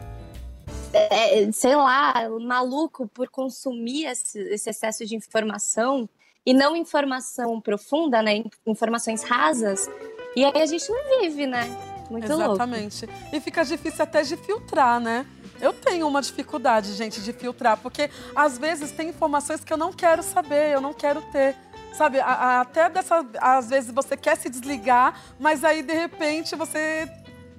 é, 0.92 1.50
sei 1.52 1.74
lá, 1.74 2.28
maluco 2.40 3.08
por 3.08 3.28
consumir 3.28 4.06
esse, 4.06 4.38
esse 4.38 4.70
excesso 4.70 5.06
de 5.06 5.16
informação 5.16 6.08
e 6.44 6.52
não 6.52 6.76
informação 6.76 7.60
profunda, 7.60 8.22
né? 8.22 8.44
Informações 8.66 9.22
rasas. 9.22 9.88
E 10.36 10.44
aí 10.44 10.62
a 10.62 10.66
gente 10.66 10.88
não 10.90 11.20
vive, 11.20 11.46
né? 11.46 11.64
Muito 12.10 12.28
louco. 12.28 12.54
Exatamente. 12.54 13.08
E 13.32 13.40
fica 13.40 13.64
difícil 13.64 14.02
até 14.02 14.22
de 14.22 14.36
filtrar, 14.36 15.00
né? 15.00 15.26
Eu 15.60 15.72
tenho 15.72 16.06
uma 16.08 16.20
dificuldade, 16.20 16.92
gente, 16.94 17.20
de 17.22 17.32
filtrar, 17.32 17.76
porque 17.78 18.10
às 18.34 18.58
vezes 18.58 18.90
tem 18.90 19.08
informações 19.08 19.62
que 19.64 19.72
eu 19.72 19.76
não 19.76 19.92
quero 19.92 20.22
saber, 20.22 20.72
eu 20.72 20.80
não 20.80 20.92
quero 20.92 21.22
ter. 21.32 21.56
Sabe, 21.92 22.18
a- 22.18 22.26
a- 22.26 22.60
até 22.62 22.88
dessa. 22.90 23.24
Às 23.40 23.68
vezes 23.70 23.92
você 23.92 24.16
quer 24.16 24.36
se 24.36 24.50
desligar, 24.50 25.14
mas 25.38 25.62
aí 25.62 25.80
de 25.82 25.92
repente 25.94 26.56
você 26.56 27.08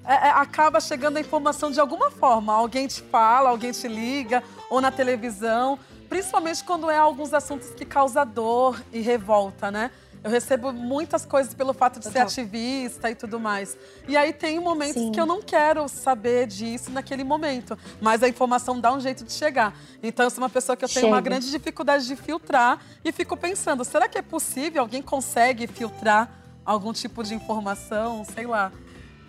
é, 0.08 0.14
é, 0.28 0.30
acaba 0.30 0.80
chegando 0.80 1.18
a 1.18 1.22
informação 1.22 1.72
de 1.72 1.80
alguma 1.80 2.12
forma. 2.12 2.54
Alguém 2.54 2.86
te 2.86 3.02
fala, 3.02 3.50
alguém 3.50 3.72
te 3.72 3.88
liga, 3.88 4.44
ou 4.70 4.80
na 4.82 4.92
televisão. 4.92 5.80
Principalmente 6.10 6.64
quando 6.64 6.92
é 6.92 6.98
alguns 6.98 7.34
assuntos 7.34 7.70
que 7.70 7.84
causam 7.86 8.28
dor 8.28 8.80
e 8.94 9.00
revolta, 9.00 9.72
né? 9.72 9.90
Eu 10.26 10.32
recebo 10.32 10.74
muitas 10.74 11.24
coisas 11.24 11.54
pelo 11.54 11.72
fato 11.72 12.00
de 12.00 12.08
ser 12.08 12.18
ativista 12.18 13.12
e 13.12 13.14
tudo 13.14 13.40
mais. 13.40 13.78
E 14.08 14.18
aí 14.18 14.34
tem 14.34 14.60
momentos 14.60 15.00
Sim. 15.00 15.12
que 15.12 15.22
eu 15.22 15.26
não 15.28 15.40
quero 15.40 15.88
saber 15.88 16.48
disso 16.48 16.90
naquele 16.90 17.24
momento. 17.24 17.78
Mas 18.02 18.24
a 18.24 18.28
informação 18.28 18.80
dá 18.80 18.92
um 18.92 19.00
jeito 19.00 19.24
de 19.24 19.32
chegar. 19.32 19.78
Então 20.02 20.26
eu 20.26 20.32
sou 20.32 20.40
uma 20.44 20.50
pessoa 20.50 20.76
que 20.76 20.84
eu 20.84 20.90
tenho 20.90 21.06
uma 21.06 21.18
Chega. 21.18 21.30
grande 21.30 21.52
dificuldade 21.52 22.08
de 22.08 22.16
filtrar 22.16 22.80
e 23.04 23.12
fico 23.12 23.38
pensando, 23.38 23.86
será 23.86 24.10
que 24.10 24.18
é 24.18 24.24
possível? 24.24 24.82
Alguém 24.82 25.00
consegue 25.00 25.68
filtrar 25.68 26.28
algum 26.66 26.92
tipo 26.92 27.24
de 27.24 27.36
informação? 27.36 28.26
Sei 28.26 28.48
lá. 28.48 28.72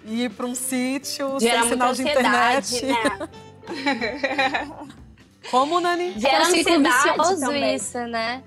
Ir 0.06 0.30
para 0.30 0.46
um 0.46 0.54
sítio, 0.54 1.38
Gera 1.38 1.60
sem 1.60 1.72
sinal 1.72 1.92
de 1.92 2.02
internet. 2.08 2.86
né? 2.86 3.28
Como, 5.50 5.78
Nani? 5.78 6.18
Gera 6.18 6.36
é 6.36 6.40
um 6.40 6.44
ciclo 6.46 6.72
ansiedade 6.72 7.18
vicioso 7.18 7.40
também. 7.40 7.74
isso, 7.74 7.98
né? 7.98 8.42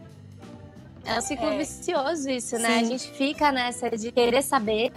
É 1.09 1.17
um 1.17 1.21
ciclo 1.21 1.49
É. 1.49 1.57
vicioso 1.57 2.29
isso, 2.29 2.57
né? 2.59 2.67
Sim. 2.69 2.79
A 2.79 2.83
gente 2.83 3.11
fica 3.11 3.51
nessa 3.51 3.89
de 3.89 4.11
querer 4.11 4.43
saber, 4.43 4.91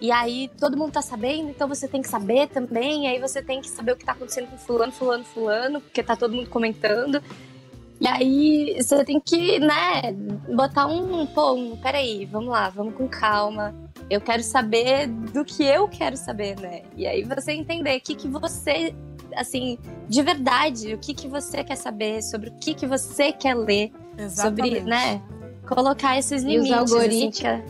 e 0.00 0.10
aí 0.10 0.50
todo 0.58 0.76
mundo 0.76 0.92
tá 0.92 1.02
sabendo, 1.02 1.50
então 1.50 1.68
você 1.68 1.86
tem 1.86 2.00
que 2.00 2.08
saber 2.08 2.48
também, 2.48 3.04
e 3.04 3.06
aí 3.08 3.20
você 3.20 3.42
tem 3.42 3.60
que 3.60 3.68
saber 3.68 3.92
o 3.92 3.96
que 3.96 4.04
tá 4.04 4.12
acontecendo 4.12 4.48
com 4.48 4.56
fulano, 4.56 4.92
fulano, 4.92 5.24
fulano, 5.24 5.80
porque 5.80 6.02
tá 6.02 6.16
todo 6.16 6.34
mundo 6.34 6.48
comentando. 6.48 7.22
E 8.00 8.06
aí 8.06 8.80
você 8.80 9.04
tem 9.04 9.20
que, 9.20 9.58
né, 9.58 10.12
botar 10.54 10.86
um, 10.86 11.26
pô, 11.26 11.52
um, 11.54 11.76
peraí, 11.76 12.24
vamos 12.26 12.48
lá, 12.48 12.70
vamos 12.70 12.94
com 12.94 13.08
calma. 13.08 13.74
Eu 14.08 14.20
quero 14.20 14.42
saber 14.42 15.08
do 15.08 15.44
que 15.44 15.64
eu 15.64 15.88
quero 15.88 16.16
saber, 16.16 16.58
né? 16.60 16.82
E 16.96 17.06
aí 17.06 17.24
você 17.24 17.52
entender 17.52 17.96
o 17.96 18.00
que, 18.00 18.14
que 18.14 18.28
você, 18.28 18.94
assim, 19.34 19.78
de 20.08 20.22
verdade, 20.22 20.94
o 20.94 20.98
que, 20.98 21.12
que 21.12 21.26
você 21.26 21.64
quer 21.64 21.74
saber, 21.76 22.22
sobre 22.22 22.50
o 22.50 22.52
que, 22.54 22.72
que 22.72 22.86
você 22.86 23.32
quer 23.32 23.54
ler, 23.54 23.90
Exatamente. 24.16 24.76
sobre, 24.76 24.80
né, 24.88 25.20
colocar 25.68 26.18
esses 26.18 26.42
E 26.42 26.46
os 26.46 26.52
limites. 26.66 26.72
assim, 26.72 26.94
algoritmos- 26.94 27.38
que 27.40 27.46
é- 27.46 27.64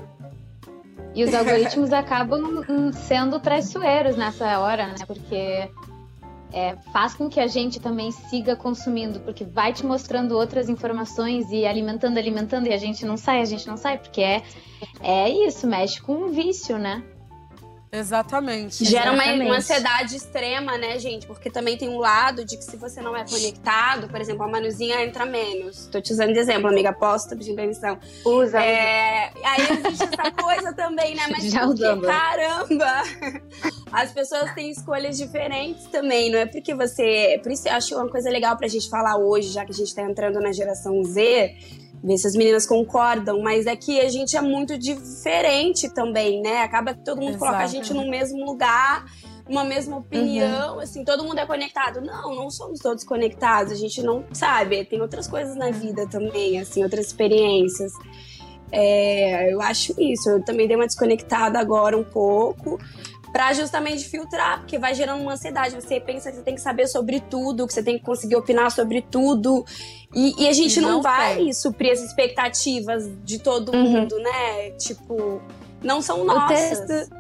E 1.15 1.25
os 1.25 1.35
algoritmos 1.35 1.93
acabam 1.93 2.65
hum, 2.69 2.93
sendo 2.93 3.41
traiçoeiros 3.41 4.17
nessa 4.17 4.59
hora, 4.61 4.87
né? 4.87 4.95
Porque 5.07 5.69
é, 6.53 6.77
faz 6.93 7.15
com 7.15 7.29
que 7.29 7.41
a 7.41 7.47
gente 7.47 7.79
também 7.81 8.11
siga 8.11 8.57
consumindo, 8.57 9.21
porque 9.21 9.45
vai 9.45 9.73
te 9.73 9.85
mostrando 9.85 10.33
outras 10.37 10.69
informações 10.69 11.51
e 11.51 11.67
alimentando, 11.67 12.17
alimentando, 12.19 12.69
e 12.69 12.73
a 12.73 12.79
gente 12.79 13.05
não 13.05 13.17
sai, 13.19 13.41
a 13.43 13.45
gente 13.45 13.67
não 13.67 13.77
sai, 13.77 13.99
porque 13.99 14.23
é, 14.23 14.43
é 15.03 15.29
isso, 15.29 15.67
mexe 15.67 16.01
com 16.01 16.15
um 16.15 16.29
vício, 16.29 16.79
né? 16.79 17.03
Exatamente. 17.91 18.85
Gera 18.85 19.13
uma, 19.13 19.23
Exatamente. 19.23 19.47
uma 19.47 19.57
ansiedade 19.57 20.17
extrema, 20.17 20.77
né, 20.77 20.99
gente? 20.99 21.27
Porque 21.27 21.51
também 21.51 21.77
tem 21.77 21.89
um 21.89 21.99
lado 21.99 22.45
de 22.45 22.57
que 22.57 22.65
se 22.65 22.77
você 22.77 23.01
não 23.01 23.17
é 23.17 23.25
conectado, 23.25 24.09
por 24.09 24.21
exemplo, 24.21 24.43
a 24.43 24.49
Manuzinha 24.49 25.03
entra 25.05 25.25
menos. 25.25 25.87
Tô 25.87 26.01
te 26.01 26.13
usando 26.13 26.33
de 26.33 26.39
exemplo, 26.39 26.69
amiga, 26.69 26.93
posso, 26.93 27.29
tô 27.29 27.37
pedindo 27.37 27.57
permissão. 27.57 27.99
Usa. 28.25 28.61
É, 28.63 29.33
aí 29.43 29.61
existe 29.85 30.05
essa 30.05 30.31
coisa 30.33 30.73
também, 30.75 31.15
né? 31.15 31.23
Mas 31.31 31.51
Já 31.51 31.67
porque, 31.67 31.83
usando. 31.83 32.03
caramba! 32.03 33.03
As 33.91 34.13
pessoas 34.13 34.53
têm 34.55 34.71
escolhas 34.71 35.17
diferentes 35.17 35.87
também, 35.87 36.31
não 36.31 36.39
é 36.39 36.47
porque 36.47 36.75
você. 36.75 37.41
Por 37.43 37.51
isso 37.51 37.69
eu 37.69 37.73
acho 37.73 37.95
uma 37.95 38.09
coisa 38.09 38.29
legal 38.29 38.57
pra 38.57 38.69
gente 38.69 38.89
falar 38.91 39.17
hoje, 39.17 39.49
já 39.49 39.65
que 39.65 39.73
a 39.73 39.75
gente 39.75 39.95
tá 39.95 40.03
entrando 40.03 40.41
na 40.41 40.53
geração 40.53 41.03
Z, 41.05 41.57
ver 42.03 42.17
se 42.19 42.27
as 42.27 42.35
meninas 42.35 42.67
concordam, 42.67 43.41
mas 43.41 43.67
é 43.67 43.75
que 43.75 44.01
a 44.01 44.09
gente 44.09 44.37
é 44.37 44.41
muito 44.41 44.79
diferente 44.79 45.89
também, 45.93 46.41
né? 46.41 46.63
Acaba 46.63 46.95
que 46.95 47.05
todo 47.05 47.21
mundo 47.21 47.39
coloca 47.39 47.59
a 47.59 47.65
Exato. 47.65 47.77
gente 47.77 47.95
no 47.95 48.09
mesmo 48.09 48.45
lugar. 48.45 49.05
Uma 49.49 49.65
mesma 49.65 49.97
opinião, 49.97 50.79
assim, 50.79 51.03
todo 51.05 51.25
mundo 51.25 51.39
é 51.39 51.47
conectado. 51.47 52.03
Não, 52.03 52.35
não 52.35 52.51
somos 52.51 52.81
todos 52.81 53.03
conectados. 53.03 53.73
A 53.73 53.77
gente 53.77 54.03
não 54.03 54.23
sabe. 54.31 54.85
Tem 54.85 55.01
outras 55.01 55.27
coisas 55.27 55.57
na 55.57 55.71
vida 55.71 56.07
também, 56.07 56.61
assim, 56.61 56.83
outras 56.83 57.07
experiências. 57.07 57.91
É, 58.71 59.51
eu 59.51 59.63
acho 59.63 59.95
isso. 59.99 60.29
Eu 60.29 60.45
também 60.45 60.67
dei 60.67 60.77
uma 60.77 60.87
desconectada 60.87 61.59
agora 61.59 61.97
um 61.97 62.05
pouco. 62.05 62.79
Pra 63.33 63.53
justamente 63.53 64.09
filtrar, 64.09 64.61
porque 64.61 64.79
vai 64.79 64.95
gerando 64.95 65.21
uma 65.23 65.33
ansiedade. 65.33 65.75
Você 65.75 66.01
pensa 66.01 66.31
que 66.31 66.37
você 66.39 66.43
tem 66.43 66.55
que 66.55 66.61
saber 66.61 66.87
sobre 66.87 67.21
tudo, 67.21 67.67
que 67.67 67.73
você 67.75 67.83
tem 67.83 67.99
que 67.99 68.05
conseguir 68.05 68.37
opinar 68.37 68.71
sobre 68.71 69.03
tudo. 69.03 69.65
E, 70.15 70.43
e 70.45 70.49
a 70.49 70.53
gente 70.53 70.81
não, 70.81 70.93
não 70.93 71.03
vai 71.03 71.37
tem. 71.37 71.53
suprir 71.53 71.93
as 71.93 72.01
expectativas 72.01 73.07
de 73.25 73.39
todo 73.39 73.71
Uhum. 73.75 73.83
mundo, 73.83 74.19
né? 74.19 74.71
Tipo, 74.79 75.43
não 75.83 76.01
são 76.01 76.25
nossas. 76.25 76.81
texto- 76.81 77.15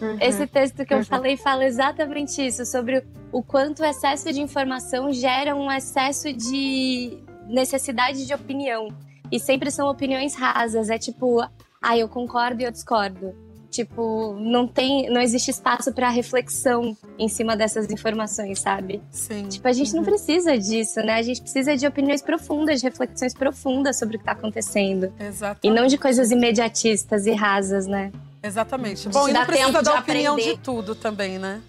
Uhum. 0.00 0.16
Esse 0.20 0.46
texto 0.46 0.84
que 0.86 0.94
eu 0.94 0.98
Uhum. 0.98 1.04
falei 1.04 1.36
fala 1.36 1.64
exatamente 1.64 2.40
isso, 2.46 2.64
sobre 2.64 3.04
o 3.32 3.42
quanto 3.42 3.80
o 3.82 3.84
excesso 3.84 4.32
de 4.32 4.40
informação 4.40 5.12
gera 5.12 5.56
um 5.56 5.68
excesso 5.72 6.32
de 6.32 7.18
necessidade 7.48 8.24
de 8.24 8.32
opinião. 8.32 8.86
E 9.30 9.40
sempre 9.40 9.72
são 9.72 9.88
opiniões 9.90 10.36
rasas. 10.36 10.88
É 10.88 10.98
tipo, 10.98 11.40
ah, 11.82 11.98
eu 11.98 12.08
concordo 12.08 12.62
e 12.62 12.64
eu 12.64 12.70
discordo. 12.70 13.34
Tipo, 13.70 14.34
não 14.40 14.66
tem, 14.66 15.10
não 15.10 15.20
existe 15.20 15.50
espaço 15.50 15.92
para 15.92 16.08
reflexão 16.08 16.96
em 17.18 17.28
cima 17.28 17.54
dessas 17.54 17.90
informações, 17.90 18.60
sabe? 18.60 19.02
Sim. 19.10 19.46
Tipo, 19.46 19.68
a 19.68 19.72
gente 19.72 19.94
não 19.94 20.02
precisa 20.02 20.56
disso, 20.58 21.00
né? 21.00 21.16
A 21.16 21.22
gente 21.22 21.42
precisa 21.42 21.76
de 21.76 21.86
opiniões 21.86 22.22
profundas, 22.22 22.80
de 22.80 22.86
reflexões 22.86 23.34
profundas 23.34 23.98
sobre 23.98 24.16
o 24.16 24.18
que 24.18 24.24
tá 24.24 24.32
acontecendo. 24.32 25.12
Exatamente. 25.20 25.66
E 25.66 25.70
não 25.70 25.86
de 25.86 25.98
coisas 25.98 26.30
imediatistas 26.30 27.26
e 27.26 27.32
rasas, 27.32 27.86
né? 27.86 28.10
Exatamente. 28.42 29.08
Bom, 29.10 29.28
e 29.28 29.32
Dá 29.32 29.40
não 29.40 29.46
precisa 29.46 29.82
da 29.82 29.98
opinião 29.98 30.34
aprender. 30.34 30.56
de 30.56 30.60
tudo 30.60 30.94
também, 30.94 31.38
né? 31.38 31.60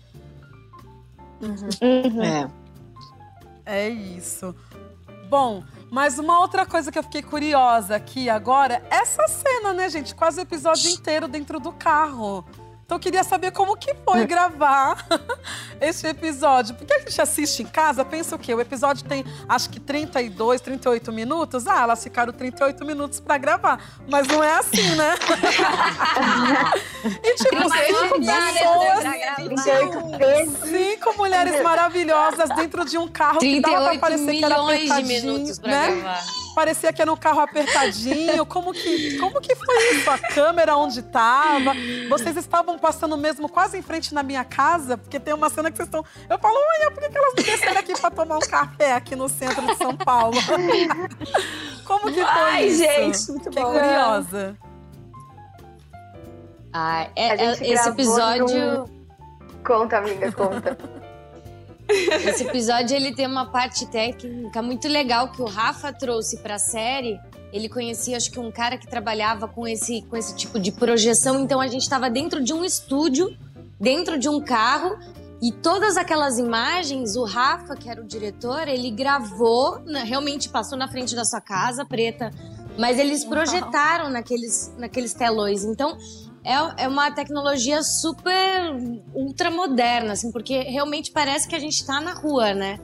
Uhum. 1.42 2.24
É. 2.24 2.50
É 3.66 3.90
isso. 3.90 4.56
Bom, 5.30 5.64
mas 5.90 6.20
uma 6.20 6.40
outra 6.40 6.66
coisa 6.66 6.92
que 6.92 7.00
eu 7.00 7.04
fiquei 7.04 7.22
curiosa 7.22 7.96
aqui 7.96 8.30
agora, 8.30 8.84
essa 8.90 9.28
cena, 9.28 9.74
né, 9.74 9.90
gente? 9.90 10.14
Quase 10.14 10.40
o 10.40 10.44
episódio 10.44 10.90
inteiro 10.90 11.28
dentro 11.28 11.60
do 11.60 11.72
carro. 11.72 12.46
Então 12.90 12.96
eu 12.96 13.02
queria 13.02 13.24
saber 13.24 13.52
como 13.52 13.78
que 13.78 13.94
foi 14.04 14.22
é. 14.22 14.26
gravar 14.26 15.06
este 15.80 16.08
episódio. 16.08 16.74
Porque 16.74 16.92
a 16.92 16.98
gente 16.98 17.22
assiste 17.22 17.62
em 17.62 17.68
casa, 17.68 18.04
pensa 18.04 18.36
o 18.36 18.40
quê? 18.40 18.52
O 18.52 18.60
episódio 18.60 19.08
tem 19.08 19.24
acho 19.48 19.70
que 19.70 19.80
32, 19.80 20.60
38 20.60 21.12
minutos. 21.12 21.68
Ah, 21.68 21.84
elas 21.84 22.02
ficaram 22.02 22.34
38 22.34 22.84
minutos 22.84 23.20
para 23.20 23.38
gravar. 23.38 23.80
Mas 24.10 24.28
não 24.28 24.44
é 24.44 24.58
assim, 24.58 24.96
né? 24.96 25.14
e 27.24 27.36
tipo, 27.36 27.62
cinco 27.70 28.20
pessoas. 30.18 30.58
Cinco 30.68 31.16
mulheres 31.16 31.62
maravilhosas 31.62 32.50
dentro 32.56 32.84
de 32.86 32.98
um 32.98 33.08
carro 33.08 33.38
que 33.38 33.62
dava 33.62 33.92
pra 33.92 34.00
parecer 34.00 34.36
que 34.36 34.44
era 34.44 34.56
apertadinho. 34.56 35.06
De 35.06 35.28
minutos 35.28 35.60
pra 35.60 35.70
né? 35.70 35.92
gravar. 35.92 36.49
Parecia 36.60 36.92
que 36.92 37.02
era 37.02 37.10
um 37.10 37.16
carro 37.16 37.40
apertadinho. 37.40 38.46
Como 38.46 38.74
que, 38.74 39.18
como 39.18 39.40
que 39.40 39.56
foi 39.56 39.94
isso? 39.94 40.12
A 40.12 40.18
câmera 40.18 40.76
onde 40.76 41.02
tava? 41.04 41.72
Vocês 42.10 42.36
estavam 42.36 42.78
passando 42.78 43.18
mesmo 43.18 43.48
quase 43.48 43.78
em 43.78 43.82
frente 43.82 44.14
na 44.14 44.22
minha 44.22 44.44
casa? 44.44 44.98
Porque 44.98 45.18
tem 45.22 45.34
uma 45.34 45.50
cena 45.50 45.72
que 45.72 45.78
vocês 45.78 45.88
estão. 45.88 46.04
Eu 46.30 46.38
falo, 46.38 46.56
olha, 46.58 46.92
por 46.92 47.02
que, 47.02 47.08
que 47.08 47.18
elas 47.18 47.34
não 47.34 47.44
desceram 47.46 47.80
aqui 47.80 47.94
pra 47.98 48.12
tomar 48.12 48.36
um 48.36 48.42
café 48.42 48.92
aqui 48.92 49.16
no 49.16 49.30
centro 49.30 49.66
de 49.68 49.76
São 49.78 49.96
Paulo? 49.96 50.36
como 51.88 52.08
que 52.12 52.20
foi 52.22 52.24
Ai, 52.26 52.66
isso? 52.66 52.78
gente, 52.84 53.32
muito 53.32 53.44
Fiquei 53.46 53.64
bom. 53.64 53.72
curiosa. 53.72 54.58
Ah, 56.74 57.08
é- 57.16 57.30
é- 57.46 57.52
esse 57.52 57.88
episódio. 57.88 58.86
Conta, 59.66 59.98
amiga, 60.00 60.30
conta. 60.34 60.78
Esse 61.90 62.44
episódio 62.44 62.96
ele 62.96 63.14
tem 63.16 63.26
uma 63.26 63.46
parte 63.48 63.86
técnica 63.88 64.62
muito 64.62 64.88
legal 64.88 65.32
que 65.32 65.42
o 65.42 65.46
Rafa 65.46 65.92
trouxe 65.92 66.38
para 66.38 66.56
a 66.56 66.60
série. 66.60 67.20
Ele 67.52 67.68
conhecia, 67.68 68.16
acho 68.16 68.30
que 68.32 68.40
um 68.40 68.52
cara 68.52 68.78
que 68.78 68.88
trabalhava 68.88 69.48
com 69.48 69.68
esse, 69.68 70.04
com 70.04 70.16
esse 70.16 70.36
tipo 70.36 70.60
de 70.60 70.72
projeção. 70.72 71.42
Então 71.44 71.60
a 71.60 71.68
gente 71.68 71.82
estava 71.82 72.10
dentro 72.10 72.44
de 72.44 72.54
um 72.54 72.64
estúdio, 72.64 73.36
dentro 73.80 74.20
de 74.20 74.30
um 74.30 74.40
carro, 74.40 74.98
e 75.42 75.52
todas 75.52 75.98
aquelas 75.98 76.38
imagens, 76.38 77.16
o 77.16 77.24
Rafa, 77.24 77.76
que 77.76 77.90
era 77.90 78.02
o 78.02 78.06
diretor, 78.06 78.68
ele 78.68 78.92
gravou, 78.92 79.80
na- 79.86 80.04
realmente 80.04 80.50
passou 80.50 80.78
na 80.78 80.88
frente 80.90 81.16
da 81.16 81.24
sua 81.26 81.40
casa, 81.42 81.86
preta, 81.86 82.30
mas 82.78 83.00
eles 83.00 83.24
projetaram 83.26 84.10
naqueles, 84.10 84.72
naqueles 84.78 85.14
telões. 85.14 85.64
Então 85.64 85.98
é, 86.50 86.84
é 86.84 86.88
uma 86.88 87.12
tecnologia 87.12 87.84
super 87.84 88.74
ultra 89.14 89.52
moderna, 89.52 90.14
assim, 90.14 90.32
porque 90.32 90.64
realmente 90.64 91.12
parece 91.12 91.48
que 91.48 91.56
a 91.56 91.60
gente 91.60 91.86
tá 91.86 92.02
na 92.02 92.14
rua, 92.14 92.54
né? 92.56 92.80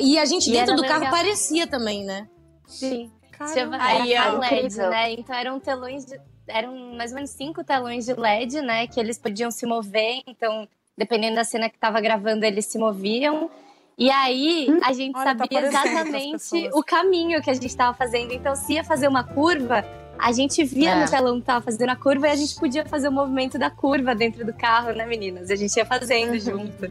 E 0.00 0.18
a 0.18 0.24
gente 0.24 0.48
E 0.48 0.52
dentro 0.52 0.74
do 0.74 0.82
carro 0.82 1.00
legal. 1.00 1.14
parecia 1.14 1.66
também, 1.66 2.04
né? 2.04 2.26
Sim. 2.66 3.10
Caramba. 3.30 3.76
Aí, 3.78 4.14
era. 4.14 4.38
LED, 4.38 4.76
né? 4.76 5.12
Então 5.12 5.36
eram 5.36 5.60
telões 5.60 6.06
de. 6.06 6.18
Eram 6.48 6.74
mais 6.96 7.10
ou 7.10 7.16
menos 7.16 7.30
cinco 7.30 7.62
telões 7.62 8.06
de 8.06 8.14
LED, 8.14 8.62
né? 8.62 8.86
Que 8.86 8.98
eles 8.98 9.18
podiam 9.18 9.50
se 9.50 9.66
mover. 9.66 10.22
Então, 10.26 10.66
dependendo 10.96 11.36
da 11.36 11.44
cena 11.44 11.68
que 11.68 11.78
tava 11.78 12.00
gravando, 12.00 12.46
eles 12.46 12.64
se 12.64 12.78
moviam. 12.78 13.50
E 13.98 14.10
aí, 14.10 14.68
a 14.82 14.92
gente 14.94 15.14
Olha, 15.16 15.36
tá 15.36 15.38
sabia 15.38 15.60
exatamente 15.60 16.70
o 16.72 16.82
caminho 16.82 17.42
que 17.42 17.50
a 17.50 17.54
gente 17.54 17.66
estava 17.66 17.96
fazendo. 17.96 18.32
Então, 18.32 18.56
se 18.56 18.72
ia 18.72 18.82
fazer 18.82 19.06
uma 19.06 19.22
curva, 19.22 19.84
a 20.22 20.32
gente 20.32 20.62
via 20.64 20.90
É. 20.92 21.04
no 21.04 21.10
telão 21.10 21.40
que 21.40 21.46
tava 21.46 21.60
fazendo 21.64 21.90
a 21.90 21.96
curva 21.96 22.28
e 22.28 22.30
a 22.30 22.36
gente 22.36 22.54
podia 22.54 22.84
fazer 22.86 23.08
o 23.08 23.12
movimento 23.12 23.58
da 23.58 23.70
curva 23.70 24.14
dentro 24.14 24.44
do 24.46 24.52
carro, 24.52 24.92
né, 24.92 25.04
meninas? 25.06 25.50
E 25.50 25.52
a 25.52 25.56
gente 25.56 25.76
ia 25.76 25.84
fazendo 25.84 26.38
junto. 26.38 26.90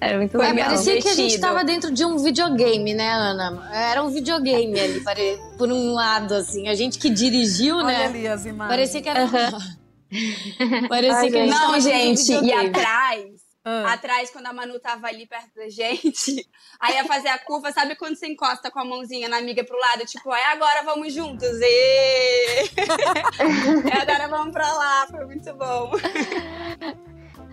Era 0.00 0.18
muito 0.18 0.36
É, 0.42 0.48
legal. 0.50 0.66
parecia 0.66 1.00
que 1.00 1.08
a 1.08 1.14
gente 1.14 1.38
tava 1.40 1.62
dentro 1.64 1.90
de 1.92 2.04
um 2.04 2.18
videogame, 2.18 2.92
né, 2.92 3.08
Ana? 3.10 3.70
Era 3.72 4.02
um 4.02 4.10
videogame 4.10 4.78
ali, 4.78 5.00
pare- 5.00 5.38
por 5.56 5.70
um 5.70 5.92
lado, 5.94 6.34
assim. 6.34 6.68
A 6.68 6.74
gente 6.74 6.98
que 6.98 7.08
dirigiu, 7.08 7.76
Olha 7.76 7.86
né? 7.86 8.04
ali 8.06 8.26
as 8.28 8.44
imagens. 8.44 8.68
Parecia 8.76 9.00
que 9.02 9.08
era. 9.08 9.28
parecia 10.88 11.16
Ai, 11.18 11.30
que 11.30 11.36
a 11.36 11.40
gente 11.46 11.50
Não, 11.50 11.70
de 11.72 11.76
um 11.78 11.80
gente, 11.80 12.32
e 12.32 12.52
atrás, 12.52 13.24
Ah. 13.64 13.94
atrás, 13.94 14.30
quando 14.30 14.46
a 14.46 14.52
Manu 14.52 14.78
tava 14.78 15.06
ali 15.06 15.26
perto 15.26 15.54
da 15.56 15.70
gente, 15.70 16.46
aí 16.78 16.96
ia 16.96 17.04
fazer 17.06 17.28
a 17.28 17.38
curva, 17.38 17.72
sabe 17.72 17.96
quando 17.96 18.14
você 18.14 18.26
encosta 18.26 18.70
com 18.70 18.78
a 18.78 18.84
mãozinha 18.84 19.26
na 19.26 19.38
amiga 19.38 19.64
pro 19.64 19.78
lado? 19.78 20.04
Tipo, 20.04 20.30
aí 20.30 20.42
agora 20.52 20.82
vamos 20.82 21.14
juntos. 21.14 21.48
E... 21.62 22.64
e 22.66 23.92
agora 24.02 24.28
vamos 24.28 24.52
pra 24.52 24.70
lá, 24.70 25.06
foi 25.10 25.24
muito 25.24 25.54
bom. 25.54 25.92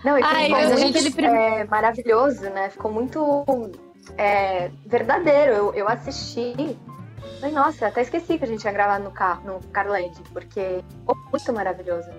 Não, 0.04 0.20
e 0.20 0.24
Ai, 0.24 0.50
mas 0.50 0.72
a 0.72 0.76
gente- 0.76 1.26
é, 1.26 1.64
maravilhoso, 1.66 2.42
né? 2.50 2.70
Ficou 2.70 2.92
muito 2.92 3.46
é, 4.18 4.70
verdadeiro. 4.86 5.54
Eu, 5.54 5.74
eu 5.76 5.88
assisti. 5.88 6.78
Falei, 7.40 7.56
nossa, 7.56 7.88
até 7.88 8.02
esqueci 8.02 8.38
que 8.38 8.44
a 8.44 8.48
gente 8.48 8.64
ia 8.64 8.72
gravar 8.72 9.00
no 9.00 9.12
carro, 9.12 9.46
no 9.46 9.68
Carled, 9.70 10.20
porque 10.34 10.84
ficou 10.90 11.16
muito 11.32 11.54
maravilhoso. 11.54 12.10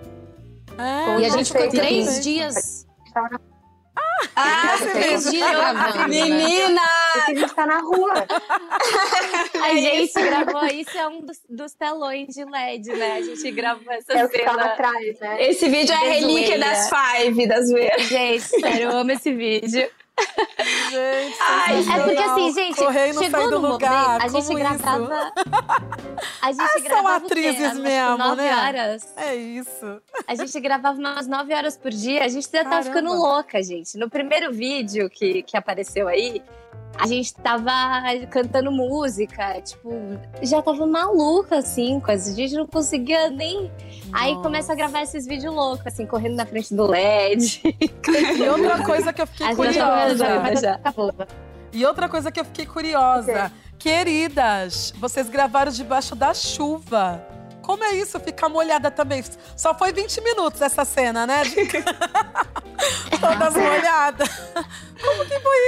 É, 0.77 1.19
E 1.19 1.25
a 1.25 1.29
gente 1.29 1.51
ficou 1.51 1.69
três 1.69 2.23
dias. 2.23 2.55
A 2.55 3.03
gente 3.03 3.13
tava 3.13 3.29
na 3.29 3.52
Ah, 4.35 4.77
Você 4.77 5.39
gravando. 5.39 5.97
né? 5.99 6.07
menina! 6.07 6.81
porque 7.13 7.31
a 7.31 7.35
gente 7.35 7.53
tá 7.53 7.65
na 7.65 7.79
rua. 7.79 8.13
A 9.63 9.75
gente 9.75 10.13
gravou 10.13 10.65
isso, 10.65 10.97
é 10.97 11.07
um 11.07 11.21
dos, 11.21 11.39
dos 11.49 11.73
telões 11.73 12.27
de 12.29 12.43
LED, 12.43 12.91
né? 12.93 13.13
A 13.13 13.21
gente 13.21 13.51
gravou 13.51 13.91
essa 13.93 14.11
É 14.13 14.25
o 14.25 14.29
que 14.29 14.39
tava 14.39 14.57
cena. 14.61 14.73
atrás, 14.73 15.19
né? 15.19 15.43
Esse 15.49 15.69
vídeo 15.69 15.93
é 15.93 16.09
relíquia 16.09 16.59
das 16.59 16.89
five, 16.89 17.47
das 17.47 17.67
zoeiras. 17.69 18.01
Gente, 18.03 18.41
sério, 18.41 18.89
eu 18.89 18.97
amo 18.97 19.11
esse 19.11 19.31
vídeo. 19.33 19.89
Gente, 20.91 21.37
Ai. 21.41 21.79
É 21.79 22.03
porque 22.03 22.17
assim, 22.23 22.53
gente, 22.53 22.77
chegou 23.17 23.51
no 23.51 23.57
lugar, 23.71 24.19
momento, 24.19 24.23
a 24.23 24.27
gente 24.27 24.53
gravava. 24.53 25.31
A 26.41 26.51
gente 26.51 26.61
Ah, 26.61 26.67
são 26.67 26.81
gravava 26.83 27.17
o 27.17 27.21
quê? 27.21 27.25
atrizes 27.33 27.71
Umas 27.73 27.77
mesmo, 27.79 28.17
nove 28.17 28.41
né? 28.41 28.55
horas. 28.55 29.13
É 29.17 29.35
isso. 29.35 30.01
A 30.27 30.35
gente 30.35 30.59
gravava 30.59 30.97
umas 30.99 31.27
9 31.27 31.53
horas 31.53 31.77
por 31.77 31.89
dia. 31.91 32.23
A 32.23 32.27
gente 32.27 32.43
já 32.43 32.63
tava 32.63 32.69
Caramba. 32.69 32.83
ficando 32.85 33.13
louca, 33.13 33.63
gente. 33.63 33.97
No 33.97 34.09
primeiro 34.09 34.51
vídeo 34.51 35.09
que, 35.09 35.41
que 35.43 35.57
apareceu 35.57 36.07
aí, 36.07 36.41
a 36.97 37.07
gente 37.07 37.33
tava 37.35 37.71
cantando 38.29 38.71
música, 38.71 39.59
tipo, 39.61 39.91
já 40.41 40.61
tava 40.61 40.85
maluca, 40.85 41.57
assim, 41.57 41.99
quase. 41.99 42.31
A 42.31 42.35
gente 42.35 42.55
não 42.55 42.67
conseguia 42.67 43.29
nem. 43.29 43.71
Aí 44.11 44.31
Nossa. 44.31 44.43
começa 44.43 44.73
a 44.73 44.75
gravar 44.75 45.01
esses 45.01 45.25
vídeos 45.25 45.53
loucos, 45.53 45.85
assim, 45.87 46.05
correndo 46.05 46.35
na 46.35 46.45
frente 46.45 46.73
do 46.73 46.85
LED. 46.85 47.61
E 48.37 48.49
outra 48.49 48.83
coisa 48.83 49.13
que 49.13 49.21
eu 49.21 49.27
fiquei 49.27 49.47
A 49.47 49.55
curiosa. 49.55 50.17
já, 50.17 50.55
já. 50.55 50.79
E 51.71 51.85
outra 51.85 52.07
coisa 52.07 52.31
que 52.31 52.39
eu 52.39 52.45
fiquei 52.45 52.65
curiosa. 52.65 53.51
Queridas, 53.79 54.93
vocês 54.97 55.29
gravaram 55.29 55.71
debaixo 55.71 56.15
da 56.15 56.33
chuva. 56.33 57.25
Como 57.61 57.83
é 57.83 57.95
isso, 57.95 58.19
ficar 58.19 58.49
molhada 58.49 58.91
também? 58.91 59.23
Só 59.55 59.73
foi 59.73 59.91
20 59.93 60.21
minutos 60.21 60.61
essa 60.61 60.85
cena, 60.85 61.25
né? 61.25 61.41
Todas 63.19 63.53
molhadas. 63.55 64.29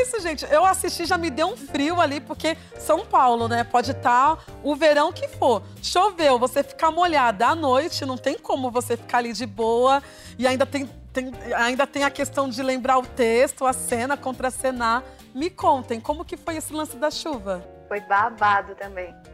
Isso, 0.02 0.19
gente? 0.21 0.45
Eu 0.50 0.65
assisti, 0.65 1.06
já 1.06 1.17
me 1.17 1.30
deu 1.30 1.48
um 1.48 1.58
frio 1.58 2.00
ali, 2.02 2.19
porque 2.19 2.58
São 2.78 3.06
Paulo, 3.06 3.48
né? 3.48 3.63
Pode 3.63 3.91
estar 3.91 4.38
o 4.63 4.76
verão 4.76 5.12
que 5.12 5.28
for. 5.28 5.62
Choveu, 5.82 6.38
você 6.39 6.63
ficar 6.63 6.91
molhada 6.91 7.48
à 7.48 7.56
noite, 7.56 8.06
não 8.06 8.17
tem 8.17 8.38
como 8.38 8.69
você 8.71 8.95
ficar 8.98 9.19
ali 9.19 9.34
de 9.34 9.45
boa. 9.45 10.02
E 10.38 10.45
ainda 10.48 10.65
tem, 10.65 10.89
tem- 11.13 11.32
ainda 11.56 11.86
tem 11.88 12.04
a 12.04 12.10
questão 12.12 12.50
de 12.50 12.62
lembrar 12.62 12.98
o 12.98 13.06
texto, 13.06 13.65
a 13.65 13.74
cena, 13.74 14.15
contracenar. 14.17 15.04
Me 15.34 15.50
contem, 15.50 16.00
como 16.00 16.24
que 16.26 16.38
foi 16.38 16.58
esse 16.58 16.71
lance 16.74 16.95
da 16.98 17.12
chuva? 17.12 17.63
Foi 17.88 18.00
babado 18.02 18.76
também. 18.76 19.13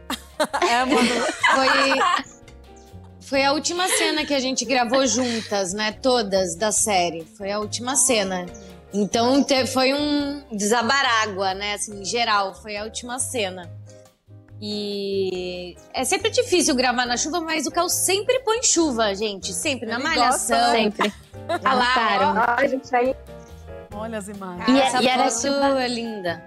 É, 0.68 0.84
mano. 0.84 1.08
Foi. 1.54 2.32
Foi 3.20 3.44
a 3.44 3.52
última 3.52 3.86
cena 3.88 4.26
que 4.26 4.34
a 4.34 4.40
gente 4.40 4.64
gravou 4.64 5.06
juntas, 5.06 5.72
né? 5.72 5.92
Todas 5.92 6.56
da 6.56 6.72
série. 6.72 7.24
Foi 7.38 7.50
a 7.52 7.60
última 7.60 7.94
cena. 7.94 8.44
Então 8.94 9.42
te- 9.42 9.66
foi 9.66 9.94
um 9.94 10.42
desabar 10.52 11.04
água, 11.22 11.54
né? 11.54 11.74
Assim, 11.74 12.00
em 12.00 12.04
geral, 12.04 12.54
foi 12.54 12.76
a 12.76 12.84
última 12.84 13.18
cena. 13.18 13.70
E 14.60 15.74
é 15.92 16.04
sempre 16.04 16.30
difícil 16.30 16.74
gravar 16.76 17.04
na 17.04 17.16
chuva, 17.16 17.40
mas 17.40 17.66
o 17.66 17.70
Cal 17.70 17.88
sempre 17.88 18.38
põe 18.40 18.62
chuva, 18.62 19.12
gente. 19.14 19.52
Sempre, 19.52 19.86
na 19.88 19.96
Ele 19.96 20.04
malhação. 20.04 20.56
gosta? 20.56 20.70
Sempre. 20.72 21.12
Ah 21.64 21.74
lá, 21.74 21.84
Gostaram. 21.84 22.34
Ó, 22.40 22.60
a 22.60 22.66
gente 22.68 22.94
aí. 22.96 23.16
Olha 23.92 24.18
as 24.18 24.28
imagens. 24.28 24.68
E, 24.68 24.80
Essa 24.80 25.02
e 25.02 25.08
era 25.08 25.82
é 25.82 25.88
linda. 25.88 26.46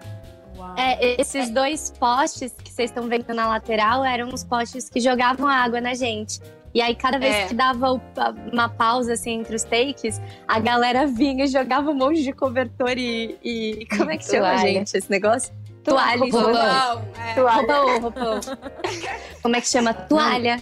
É, 0.77 1.21
esses 1.21 1.49
dois 1.49 1.91
postes 1.99 2.53
que 2.63 2.71
vocês 2.71 2.89
estão 2.89 3.07
vendo 3.07 3.33
na 3.33 3.47
lateral 3.47 4.03
eram 4.05 4.29
os 4.33 4.43
postes 4.43 4.89
que 4.89 4.99
jogavam 4.99 5.47
água 5.47 5.81
na 5.81 5.93
gente. 5.93 6.39
E 6.75 6.81
aí, 6.81 6.93
cada 6.93 7.17
vez 7.17 7.33
É. 7.33 7.45
que 7.47 7.53
dava 7.55 7.99
uma 8.51 8.67
pausa 8.67 9.13
assim 9.13 9.39
entre 9.39 9.55
os 9.55 9.63
takes, 9.63 10.21
a 10.45 10.59
galera 10.59 11.07
vinha 11.07 11.45
e 11.45 11.47
jogava 11.47 11.89
um 11.89 11.93
monte 11.93 12.21
de 12.21 12.33
cobertor 12.33 12.97
e. 12.97 13.37
e- 13.41 13.87
como 13.97 14.11
é 14.11 14.17
que 14.17 14.25
chama, 14.25 14.57
gente, 14.57 14.93
esse 14.95 15.09
negócio? 15.09 15.53
Toalha. 15.85 16.17
Roupão. 16.19 16.51
Não, 16.51 17.05
é. 17.23 17.33
Toalha. 17.35 17.55
Roupão, 17.61 17.99
roupão. 18.01 18.39
Como 19.41 19.55
é 19.55 19.61
que 19.61 19.69
chama? 19.69 19.93
Toalha. 19.93 20.61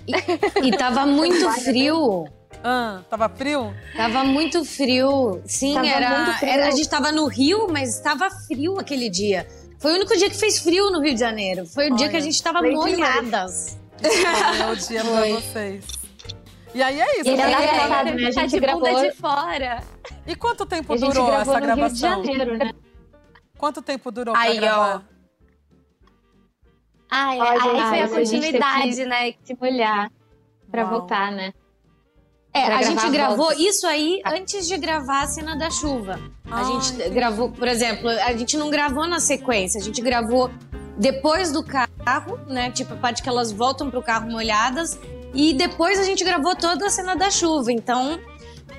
E 0.63 0.71
tava 0.77 1.05
muito 1.05 1.49
frio. 1.61 2.27
Ah, 2.63 3.01
tava 3.09 3.27
frio? 3.29 3.73
Tava 3.95 4.23
muito 4.23 4.63
frio. 4.63 5.41
Sim, 5.45 5.73
Tava 5.73 5.87
era, 5.87 6.09
muito 6.25 6.37
frio. 6.39 6.51
era- 6.51 6.67
A 6.67 6.71
gente 6.71 6.87
tava 6.89 7.11
no 7.11 7.25
Rio, 7.27 7.67
mas 7.71 7.95
estava 7.95 8.29
frio 8.29 8.77
aquele 8.79 9.09
dia. 9.09 9.47
Foi 9.79 9.91
o 9.93 9.95
único 9.95 10.15
dia 10.15 10.29
que 10.29 10.37
fez 10.37 10.59
frio 10.59 10.91
no 10.91 11.01
Rio 11.01 11.13
de 11.15 11.19
Janeiro. 11.19 11.65
Foi 11.65 11.89
o 11.89 11.95
dia 11.95 12.05
Olha, 12.05 12.09
que 12.11 12.17
a 12.17 12.19
gente 12.21 12.41
tava 12.43 12.61
molhadas. 12.61 13.77
É 14.01 14.71
o 14.71 14.75
dia 14.75 15.03
pra 15.03 15.25
vocês. 15.39 15.83
E 16.73 16.81
aí 16.81 16.99
é 16.99 17.19
isso. 17.19 17.29
E 17.29 17.33
ele 17.33 17.41
vocês 17.41 17.53
é 17.59 17.73
engraçado, 17.73 18.05
né? 18.05 18.11
A 18.11 18.15
que 18.15 18.31
gente 18.31 18.49
de 18.51 18.59
bunda 18.59 18.77
gravou- 18.91 19.01
de 19.01 19.11
fora. 19.11 19.83
E 20.25 20.35
quanto 20.35 20.65
tempo 20.65 20.93
A 20.93 20.97
gente 20.97 21.09
durou 21.11 21.27
gravou 21.27 21.41
essa 21.41 21.51
no 21.51 21.65
Rio 21.65 21.75
de 21.75 21.99
gravação? 21.99 22.23
Janeiro, 22.25 22.57
né? 22.57 22.71
Quanto 23.57 23.81
tempo 23.81 24.11
durou 24.11 24.35
Aí, 24.35 24.53
pra 24.57 24.61
gravar? 24.61 25.03
Ai, 27.11 27.39
Ai, 27.39 27.57
aí 27.59 27.59
foi 27.59 27.99
a 28.01 28.05
a 28.05 28.09
continuidade, 28.09 29.05
né? 29.05 29.33
Se 29.43 29.55
molhar 29.59 30.11
pra 30.71 30.81
Uau. 30.83 30.91
voltar, 30.99 31.31
né? 31.31 31.53
É, 32.55 32.65
Pra 32.65 32.77
a 32.79 32.81
gente 32.83 33.09
gravou 33.09 33.37
voltas. 33.37 33.59
isso 33.59 33.87
aí 33.87 34.21
antes 34.25 34.67
de 34.67 34.77
gravar 34.77 35.23
a 35.23 35.27
cena 35.27 35.55
da 35.55 35.69
chuva. 35.71 36.19
A 36.49 36.59
Ah, 36.59 36.63
gente 36.63 36.93
entendi. 36.93 37.09
gravou, 37.11 37.51
por 37.51 37.67
exemplo, 37.67 38.09
a 38.09 38.33
gente 38.35 38.57
não 38.57 38.69
gravou 38.69 39.07
na 39.07 39.19
sequência, 39.19 39.79
a 39.79 39.83
gente 39.83 40.01
gravou 40.01 40.51
depois 40.97 41.51
do 41.51 41.63
carro, 41.63 42.37
né? 42.47 42.69
Tipo, 42.71 42.93
a 42.93 42.97
parte 42.97 43.23
que 43.23 43.29
elas 43.29 43.51
voltam 43.51 43.89
pro 43.89 44.01
carro 44.03 44.29
molhadas. 44.29 44.99
E 45.33 45.53
depois 45.53 45.99
a 45.99 46.03
gente 46.03 46.23
gravou 46.23 46.55
toda 46.55 46.85
a 46.85 46.89
cena 46.89 47.15
da 47.15 47.31
chuva. 47.31 47.71
Então, 47.71 48.19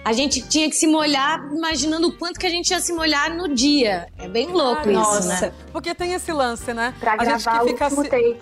a 0.04 0.12
gente 0.12 0.40
tinha 0.48 0.68
que 0.68 0.76
se 0.76 0.86
molhar 0.86 1.40
imaginando 1.52 2.08
o 2.08 2.12
quanto 2.16 2.38
que 2.38 2.46
a 2.46 2.50
gente 2.50 2.70
ia 2.70 2.80
se 2.80 2.92
molhar 2.92 3.34
no 3.34 3.48
dia. 3.52 4.06
É 4.18 4.28
bem 4.28 4.48
louco 4.48 4.82
Ah, 4.86 4.92
isso, 4.92 5.00
Nossa. 5.00 5.46
né? 5.46 5.54
Porque 5.72 5.94
tem 5.94 6.12
esse 6.12 6.32
lance, 6.32 6.72
né? 6.72 6.94
Pra 7.00 7.14
a 7.14 7.24
gente 7.24 7.42
gravar 7.44 7.58
que 7.58 7.64
o 7.64 7.68
fica 7.68 7.84
último 7.86 8.04
se... 8.04 8.10
take. 8.10 8.38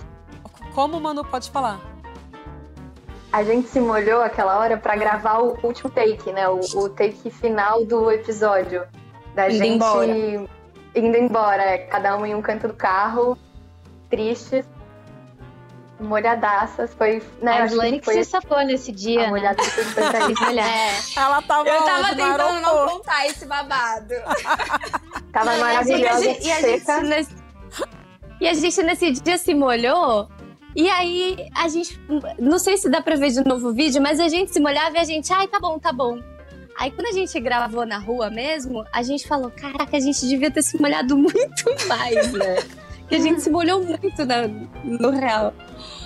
Como 0.75 0.97
o 0.97 1.01
Manu 1.01 1.25
pode 1.25 1.51
falar? 1.51 1.81
A 3.33 3.43
gente 3.43 3.69
se 3.69 3.81
molhou 3.81 4.21
aquela 4.21 4.59
hora 4.59 4.77
pra 4.77 4.95
gravar 4.95 5.39
o 5.39 5.59
último 5.63 5.89
take, 5.91 6.31
né? 6.33 6.47
O, 6.49 6.61
o 6.75 6.89
take 6.91 7.31
final 7.31 7.85
do 7.85 8.11
episódio. 8.11 8.83
Da 9.35 9.49
Indo 9.49 9.57
gente 9.57 9.75
embora. 9.75 10.07
indo 10.95 11.17
embora, 11.17 11.63
é, 11.63 11.79
cada 11.79 12.15
um 12.19 12.27
em 12.27 12.35
um 12.35 12.43
canto 12.43 12.69
do 12.69 12.75
carro, 12.75 13.39
tristes, 14.11 14.67
molhadaças. 16.03 16.93
Foi, 16.95 17.23
né? 17.41 17.63
A 17.63 17.67
Slane 17.67 17.99
que 18.01 18.05
foi 18.05 18.15
se 18.23 18.31
safou 18.31 18.61
nesse 18.65 18.93
dia, 18.93 19.21
a 19.21 19.23
né? 19.25 19.29
molhada 19.31 19.57
que 19.63 19.71
foi 19.71 20.05
pra 20.05 20.21
isso. 20.31 20.45
Olha, 20.45 20.65
Ela 21.17 21.43
tava 21.43 21.69
Eu 21.69 21.83
tava 21.85 22.09
tentando 22.09 22.61
não 22.61 22.89
contar 22.89 23.27
esse 23.27 23.47
babado. 23.47 24.15
Tava 25.33 25.55
E 25.55 25.57
a 25.57 25.59
maravilhosa, 25.65 26.23
gente- 26.25 26.47
e 26.47 26.53
a 26.53 26.61
gente 26.61 26.85
seca. 26.85 27.01
nesse- 27.01 27.35
E 28.41 28.49
a 28.49 28.53
gente 28.55 28.83
nesse 28.83 29.11
dia 29.13 29.39
se 29.39 29.55
molhou. 29.55 30.29
E 30.77 30.89
aí 30.91 31.49
a 31.55 31.69
gente. 31.69 31.99
Não 32.39 32.59
sei 32.59 32.77
se 32.77 32.89
dá 32.91 33.01
pra 33.01 33.17
ver 33.17 33.31
de 33.31 33.43
novo 33.47 33.69
o 33.69 33.73
vídeo, 33.73 34.03
mas 34.03 34.21
a 34.21 34.29
gente 34.29 34.53
se 34.53 34.61
molhava 34.61 34.97
e 34.97 34.99
a 34.99 35.05
gente, 35.05 35.33
ai, 35.33 35.47
tá 35.49 35.59
bom, 35.59 35.79
tá 35.79 35.93
bom. 35.93 36.19
Aí 36.79 36.91
quando 36.91 37.07
a 37.09 37.13
gente 37.13 37.39
gravou 37.41 37.85
na 37.87 37.99
rua 37.99 38.29
mesmo, 38.31 38.85
a 38.93 39.03
gente 39.03 39.27
falou: 39.29 39.51
caraca, 39.51 39.97
a 39.97 40.01
gente 40.01 40.27
devia 40.27 40.51
ter 40.51 40.63
se 40.63 40.81
molhado 40.81 41.17
muito 41.19 41.65
mais, 41.89 42.33
né? 42.33 42.57
Que 43.13 43.17
a 43.17 43.21
gente 43.21 43.43
se 43.43 43.51
molhou 43.51 43.85
muito 43.85 44.25
na- 44.25 44.49
no 44.83 45.11
real. 45.11 45.53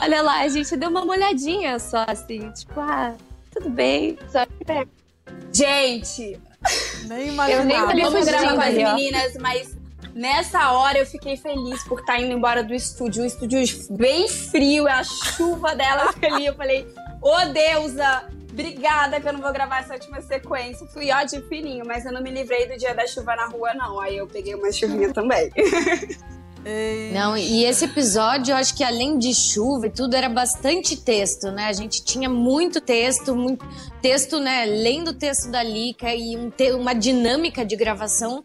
Olha 0.01 0.23
lá, 0.23 0.40
a 0.40 0.49
gente 0.49 0.77
deu 0.77 0.90
uma 0.90 1.05
molhadinha 1.05 1.79
só, 1.79 2.05
assim, 2.05 2.51
tipo, 2.51 2.81
ah, 2.81 3.14
tudo 3.53 3.71
bem. 3.71 4.19
Só 4.29 4.45
Gente, 5.53 6.21
Nem 6.23 6.38
Eu 7.03 7.09
nem 7.09 7.29
imaginava. 7.29 7.87
olhei 7.92 8.05
vamos 8.05 8.27
gravar 8.27 8.55
com 8.55 8.61
as 8.61 8.75
meninas, 8.75 9.35
mas 9.40 9.77
nessa 10.14 10.73
hora 10.73 10.99
eu 10.99 11.07
fiquei 11.07 11.37
feliz 11.37 11.85
por 11.85 12.01
estar 12.01 12.19
indo 12.21 12.33
embora 12.33 12.64
do 12.64 12.75
estúdio. 12.75 13.23
Um 13.23 13.27
estúdio 13.27 13.61
bem 13.90 14.27
frio, 14.29 14.88
a 14.88 15.05
chuva 15.05 15.77
dela 15.77 16.12
ali. 16.21 16.47
Eu 16.47 16.55
falei, 16.57 16.87
ô 17.23 17.37
deusa, 17.53 18.25
obrigada 18.51 19.21
que 19.21 19.29
eu 19.29 19.33
não 19.33 19.40
vou 19.40 19.53
gravar 19.53 19.79
essa 19.79 19.95
última 19.95 20.21
sequência. 20.23 20.85
Fui 20.88 21.12
ó 21.12 21.23
de 21.23 21.40
fininho, 21.42 21.85
mas 21.87 22.05
eu 22.05 22.12
não 22.12 22.21
me 22.21 22.31
livrei 22.33 22.66
do 22.66 22.77
dia 22.77 22.92
da 22.97 23.07
chuva 23.07 23.37
na 23.37 23.47
rua, 23.47 23.73
não. 23.75 24.01
Aí 24.01 24.16
eu 24.16 24.27
peguei 24.27 24.57
uma 24.57 24.73
chuvinha 24.73 25.12
também. 25.12 25.53
Ei, 26.68 27.12
Não, 27.12 27.37
e 27.37 27.64
esse 27.64 27.85
episódio, 27.85 28.50
eu 28.52 28.57
acho 28.57 28.74
que 28.74 28.83
além 28.83 29.18
de 29.18 29.33
chuva 29.33 29.87
e 29.87 29.90
tudo, 29.90 30.14
era 30.16 30.29
bastante 30.29 30.96
texto, 30.96 31.52
né? 31.52 31.66
A 31.68 31.72
gente 31.72 32.02
tinha 32.05 32.29
muito 32.29 32.81
texto, 32.81 33.37
muito 33.37 33.64
texto, 34.02 34.40
né? 34.40 34.64
Lendo 34.66 35.09
o 35.12 35.14
texto 35.14 35.48
da 35.48 35.62
Lica 35.62 36.12
e 36.12 36.37
um 36.37 36.50
te- 36.50 36.72
uma 36.72 36.92
dinâmica 36.92 37.64
de 37.64 37.76
gravação. 37.76 38.42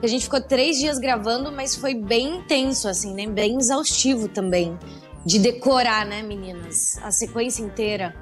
que 0.00 0.06
A 0.06 0.08
gente 0.08 0.22
ficou 0.24 0.40
três 0.40 0.78
dias 0.78 0.98
gravando, 1.00 1.50
mas 1.50 1.74
foi 1.74 1.94
bem 1.94 2.36
intenso, 2.36 2.86
assim, 2.88 3.12
né? 3.12 3.26
Bem 3.26 3.58
exaustivo 3.58 4.28
também. 4.28 4.78
De 5.26 5.38
decorar, 5.40 6.06
né, 6.06 6.22
meninas? 6.22 6.96
A 7.02 7.10
sequência 7.10 7.62
inteira. 7.62 8.14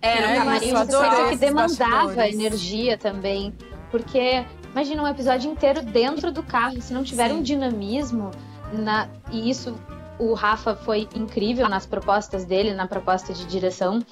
É, 0.00 0.18
É, 0.18 0.20
no 0.20 0.56
isso, 0.56 0.72
camarim 0.74 1.30
que 1.30 1.36
demandava 1.36 2.02
bastidores. 2.06 2.34
energia 2.34 2.98
também. 2.98 3.54
Porque, 3.90 4.44
imagina 4.72 5.02
um 5.02 5.08
episódio 5.08 5.50
inteiro 5.50 5.82
dentro 5.82 6.32
do 6.32 6.42
carro. 6.42 6.80
Se 6.82 6.92
não 6.92 7.04
tiver 7.04 7.28
Sim. 7.28 7.36
um 7.36 7.42
dinamismo, 7.42 8.30
na, 8.72 9.08
e 9.30 9.48
isso 9.48 9.78
o 10.18 10.34
Rafa 10.34 10.74
foi 10.74 11.08
incrível 11.14 11.68
nas 11.68 11.86
propostas 11.86 12.44
dele, 12.44 12.74
na 12.74 12.86
proposta 12.86 13.32
de 13.32 13.44
direção, 13.46 14.04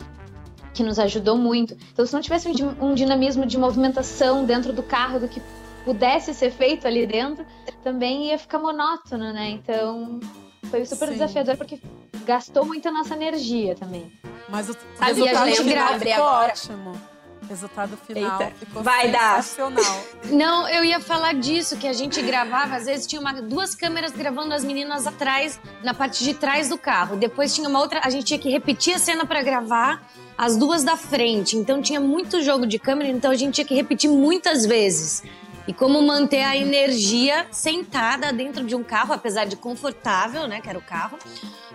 que 0.72 0.82
nos 0.82 0.98
ajudou 0.98 1.36
muito. 1.36 1.76
Então, 1.92 2.06
se 2.06 2.12
não 2.12 2.20
tivesse 2.20 2.48
um, 2.48 2.90
um 2.90 2.94
dinamismo 2.94 3.44
de 3.46 3.58
movimentação 3.58 4.44
dentro 4.44 4.72
do 4.72 4.82
carro, 4.82 5.20
do 5.20 5.28
que 5.28 5.40
pudesse 5.84 6.34
ser 6.34 6.50
feito 6.50 6.86
ali 6.86 7.06
dentro, 7.06 7.44
também 7.82 8.28
ia 8.28 8.38
ficar 8.38 8.58
monótono, 8.58 9.32
né? 9.32 9.50
Então, 9.50 10.20
foi 10.64 10.84
super 10.84 11.08
Sim. 11.08 11.14
desafiador 11.14 11.56
porque 11.56 11.80
gastou 12.24 12.64
muito 12.64 12.86
a 12.88 12.92
nossa 12.92 13.14
energia 13.14 13.74
também. 13.74 14.12
Mas 14.48 14.68
o 14.68 14.76
Sabe, 14.96 15.12
resultado 15.12 15.42
a 15.42 15.46
gente 15.46 15.62
final 15.62 15.74
grava 15.74 15.98
ficou 15.98 16.24
agora. 16.24 16.52
ótimo. 16.52 17.09
Resultado 17.48 17.96
final 18.06 18.40
Eita, 18.40 18.52
ficou 18.56 18.82
vai 18.82 19.10
dar. 19.10 19.42
sensacional. 19.42 20.04
Não, 20.30 20.68
eu 20.68 20.84
ia 20.84 21.00
falar 21.00 21.34
disso, 21.34 21.76
que 21.76 21.88
a 21.88 21.92
gente 21.92 22.22
gravava, 22.22 22.76
às 22.76 22.84
vezes 22.86 23.06
tinha 23.06 23.20
uma- 23.20 23.32
duas 23.42 23.74
câmeras 23.74 24.12
gravando 24.12 24.54
as 24.54 24.62
meninas 24.62 25.06
atrás, 25.06 25.58
na 25.82 25.92
parte 25.92 26.22
de 26.22 26.34
trás 26.34 26.68
do 26.68 26.78
carro. 26.78 27.16
Depois 27.16 27.52
tinha 27.54 27.68
uma 27.68 27.80
outra, 27.80 28.00
a 28.04 28.10
gente 28.10 28.24
tinha 28.24 28.38
que 28.38 28.48
repetir 28.48 28.94
a 28.94 28.98
cena 28.98 29.26
pra 29.26 29.42
gravar 29.42 30.02
as 30.38 30.56
duas 30.56 30.84
da 30.84 30.96
frente. 30.96 31.56
Então 31.56 31.82
tinha 31.82 32.00
muito 32.00 32.40
jogo 32.42 32.66
de 32.66 32.78
câmera, 32.78 33.08
então 33.10 33.30
a 33.30 33.34
gente 33.36 33.54
tinha 33.54 33.66
que 33.66 33.74
repetir 33.74 34.08
muitas 34.08 34.64
vezes. 34.64 35.22
E 35.66 35.74
como 35.74 36.00
manter 36.02 36.42
a 36.42 36.56
energia 36.56 37.46
sentada 37.50 38.32
dentro 38.32 38.64
de 38.64 38.74
um 38.74 38.82
carro, 38.82 39.12
apesar 39.12 39.44
de 39.44 39.56
confortável, 39.56 40.48
né, 40.48 40.60
que 40.60 40.68
era 40.68 40.78
o 40.78 40.82
carro. 40.82 41.18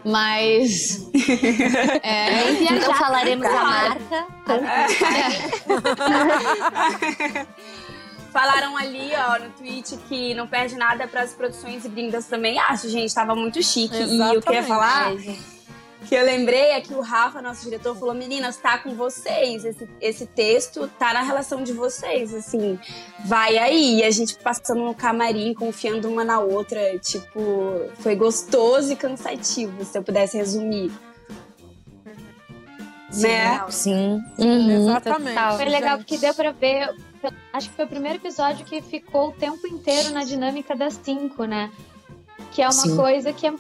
Mas. 0.04 1.08
é, 2.04 2.52
Não 2.80 2.94
falaremos 2.94 3.46
a 3.46 3.64
marca. 3.64 4.28
Falaram 8.32 8.76
ali, 8.76 9.12
ó, 9.16 9.40
no 9.40 9.50
tweet 9.52 9.96
que 10.10 10.34
não 10.34 10.46
perde 10.46 10.76
nada 10.76 11.08
para 11.08 11.22
as 11.22 11.34
produções 11.34 11.86
gringas 11.86 12.26
também. 12.26 12.60
Acho, 12.60 12.90
gente, 12.90 13.16
tava 13.16 13.34
muito 13.34 13.64
chique. 13.64 13.96
E 13.96 14.20
eu 14.20 14.42
queria 14.42 14.60
Exatamente. 14.60 14.68
falar 14.68 15.14
que 16.06 16.16
eu 16.16 16.24
lembrei 16.24 16.72
é 16.72 16.82
que 16.82 16.94
o 16.94 17.02
Rafa, 17.02 17.42
nosso 17.42 17.64
diretor, 17.64 17.96
falou: 17.96 18.14
meninas, 18.14 18.58
tá 18.58 18.78
com 18.78 18.96
vocês. 18.96 19.66
Esse, 19.66 19.90
esse 20.00 20.26
texto 20.26 20.88
tá 21.00 21.14
na 21.14 21.22
relação 21.22 21.64
de 21.64 21.74
vocês, 21.74 22.34
assim. 22.34 22.80
Vai 23.26 23.58
aí. 23.58 24.00
E 24.00 24.04
a 24.04 24.12
gente 24.12 24.38
passando 24.40 24.84
no 24.84 24.94
camarim, 24.94 25.54
confiando 25.54 26.10
uma 26.10 26.24
na 26.24 26.40
outra. 26.40 26.98
Tipo, 27.00 27.90
foi 28.00 28.16
gostoso 28.16 28.94
e 28.94 28.96
cansativo, 28.96 29.84
se 29.84 29.98
eu 29.98 30.04
pudesse 30.04 30.38
resumir. 30.38 30.92
Né? 33.14 33.64
sim. 33.70 34.22
Uhum. 34.38 34.90
Exatamente. 34.90 35.36
total. 35.36 35.56
Foi 35.56 35.66
legal 35.66 35.98
gente. 35.98 36.06
porque 36.06 36.18
deu 36.18 36.34
pra 36.34 36.52
ver. 36.52 36.96
Acho 37.54 37.70
que 37.70 37.76
foi 37.76 37.86
o 37.86 37.88
primeiro 37.88 38.18
episódio 38.18 38.66
que 38.66 38.82
ficou 38.82 39.30
o 39.30 39.32
tempo 39.32 39.66
inteiro 39.68 40.12
na 40.12 40.24
dinâmica 40.24 40.76
das 40.76 41.00
cinco, 41.04 41.46
né? 41.46 41.72
Que 42.52 42.62
é 42.62 42.66
uma 42.66 42.74
Sim. 42.74 42.96
coisa 42.96 43.34
que 43.34 43.48
é. 43.48 43.54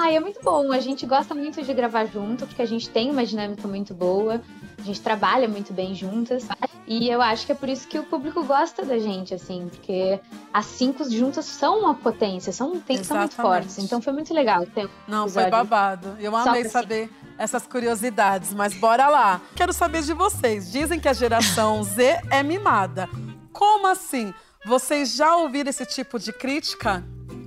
Ah, 0.00 0.12
é 0.12 0.20
muito 0.20 0.40
bom. 0.44 0.70
A 0.70 0.78
gente 0.78 1.04
gosta 1.04 1.34
muito 1.34 1.60
de 1.60 1.74
gravar 1.74 2.04
junto, 2.04 2.46
porque 2.46 2.62
a 2.62 2.66
gente 2.66 2.88
tem 2.88 3.10
uma 3.10 3.26
dinâmica 3.26 3.66
muito 3.66 3.92
boa. 3.92 4.40
A 4.78 4.82
gente 4.82 5.00
trabalha 5.00 5.48
muito 5.48 5.72
bem 5.72 5.92
juntas. 5.92 6.46
E 6.86 7.08
eu 7.10 7.20
acho 7.20 7.44
que 7.44 7.50
é 7.50 7.54
por 7.54 7.68
isso 7.68 7.88
que 7.88 7.98
o 7.98 8.04
público 8.04 8.44
gosta 8.44 8.84
da 8.84 8.96
gente, 8.96 9.34
assim, 9.34 9.68
porque 9.68 10.20
as 10.52 10.66
cinco 10.66 11.08
juntas 11.10 11.44
são 11.46 11.80
uma 11.80 11.94
potência, 11.94 12.52
são, 12.52 12.78
tem, 12.80 13.02
são 13.02 13.18
muito 13.18 13.34
fortes. 13.34 13.76
Então 13.78 14.00
foi 14.00 14.12
muito 14.12 14.32
legal 14.32 14.64
ter 14.66 14.88
Não, 15.08 15.28
foi 15.28 15.50
babado. 15.50 16.16
Eu 16.20 16.34
amei 16.36 16.64
saber 16.64 17.10
essas 17.36 17.66
curiosidades, 17.66 18.54
mas 18.54 18.74
bora 18.74 19.08
lá. 19.08 19.40
Quero 19.56 19.72
saber 19.72 20.02
de 20.02 20.12
vocês. 20.12 20.70
Dizem 20.70 21.00
que 21.00 21.08
a 21.08 21.12
geração 21.12 21.82
Z 21.82 22.20
é 22.30 22.42
mimada. 22.44 23.08
Como 23.52 23.88
assim? 23.88 24.32
Vocês 24.64 25.16
já 25.16 25.36
ouviram 25.36 25.70
esse 25.70 25.84
tipo 25.84 26.18
de 26.20 26.32
crítica? 26.32 27.04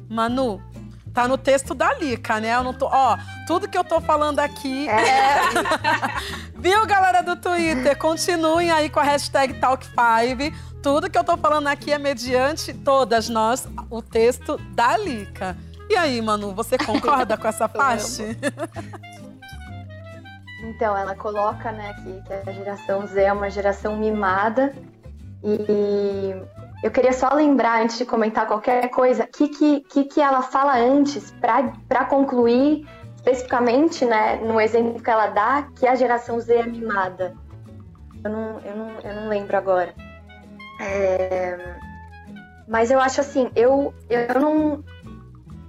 Manu, 0.10 0.62
tá 1.14 1.28
no 1.28 1.38
texto 1.38 1.74
da 1.74 1.94
Lica, 1.94 2.40
né? 2.40 2.56
Eu 2.56 2.64
não 2.64 2.74
tô, 2.74 2.88
ó, 2.88 3.18
tudo 3.46 3.68
que 3.68 3.78
eu 3.78 3.84
tô 3.84 4.00
falando 4.02 4.40
aqui 4.40 4.88
é 4.90 5.42
Viu, 6.56 6.86
galera 6.86 7.22
do 7.22 7.36
Twitter? 7.36 7.98
Continuem 7.98 8.72
aí 8.72 8.90
com 8.90 9.00
a 9.00 9.04
hashtag 9.04 9.56
Talk5. 9.56 10.54
Tudo 10.82 11.10
que 11.10 11.18
eu 11.18 11.24
tô 11.24 11.38
falando 11.38 11.68
aqui 11.68 11.92
é 11.92 11.98
mediante 11.98 12.74
todas 12.74 13.30
nós, 13.30 13.68
o 13.90 14.02
texto 14.02 14.58
da 14.76 14.98
Lica. 14.98 15.58
E 15.90 15.96
aí, 15.96 16.22
Manu, 16.22 16.54
você 16.54 16.78
concorda 16.78 17.36
com 17.38 17.48
essa 17.48 17.68
parte? 17.70 18.38
Então, 20.64 20.96
ela 20.96 21.16
coloca, 21.16 21.72
né, 21.72 21.96
que, 21.96 22.22
que 22.22 22.50
a 22.50 22.54
geração 22.54 23.06
Z 23.08 23.22
é 23.22 23.34
uma 23.34 23.50
geração 23.50 23.98
mimada. 23.98 24.74
E 25.44 26.36
eu 26.84 26.90
queria 26.92 27.14
só 27.14 27.34
lembrar, 27.34 27.82
antes 27.82 27.98
de 27.98 28.06
comentar 28.06 28.48
qualquer 28.48 28.90
coisa, 28.90 29.24
o 29.24 29.28
que, 29.28 29.82
que, 29.82 30.04
que, 30.06 30.22
ela 30.22 30.42
fala 30.42 30.78
antes, 30.78 31.32
para 31.40 32.06
concluir 32.06 32.88
especificamente, 33.18 34.04
né, 34.04 34.38
no 34.38 34.60
exemplo 34.60 35.02
que 35.02 35.10
ela 35.10 35.28
dá, 35.28 35.68
que 35.80 35.86
a 35.88 35.94
geração 35.94 36.40
Z 36.40 36.56
é 36.56 36.66
mimada. 36.66 37.36
Eu 38.24 38.32
não, 38.32 38.60
eu 38.62 38.76
não, 38.76 38.90
eu 39.04 39.16
não 39.16 39.30
lembro 39.30 39.56
agora. 39.58 39.94
É, 40.80 41.76
Mas 42.68 42.90
eu 42.90 43.00
acho 43.00 43.22
assim, 43.22 43.52
eu, 43.56 43.94
eu 44.10 44.40
não, 44.42 44.84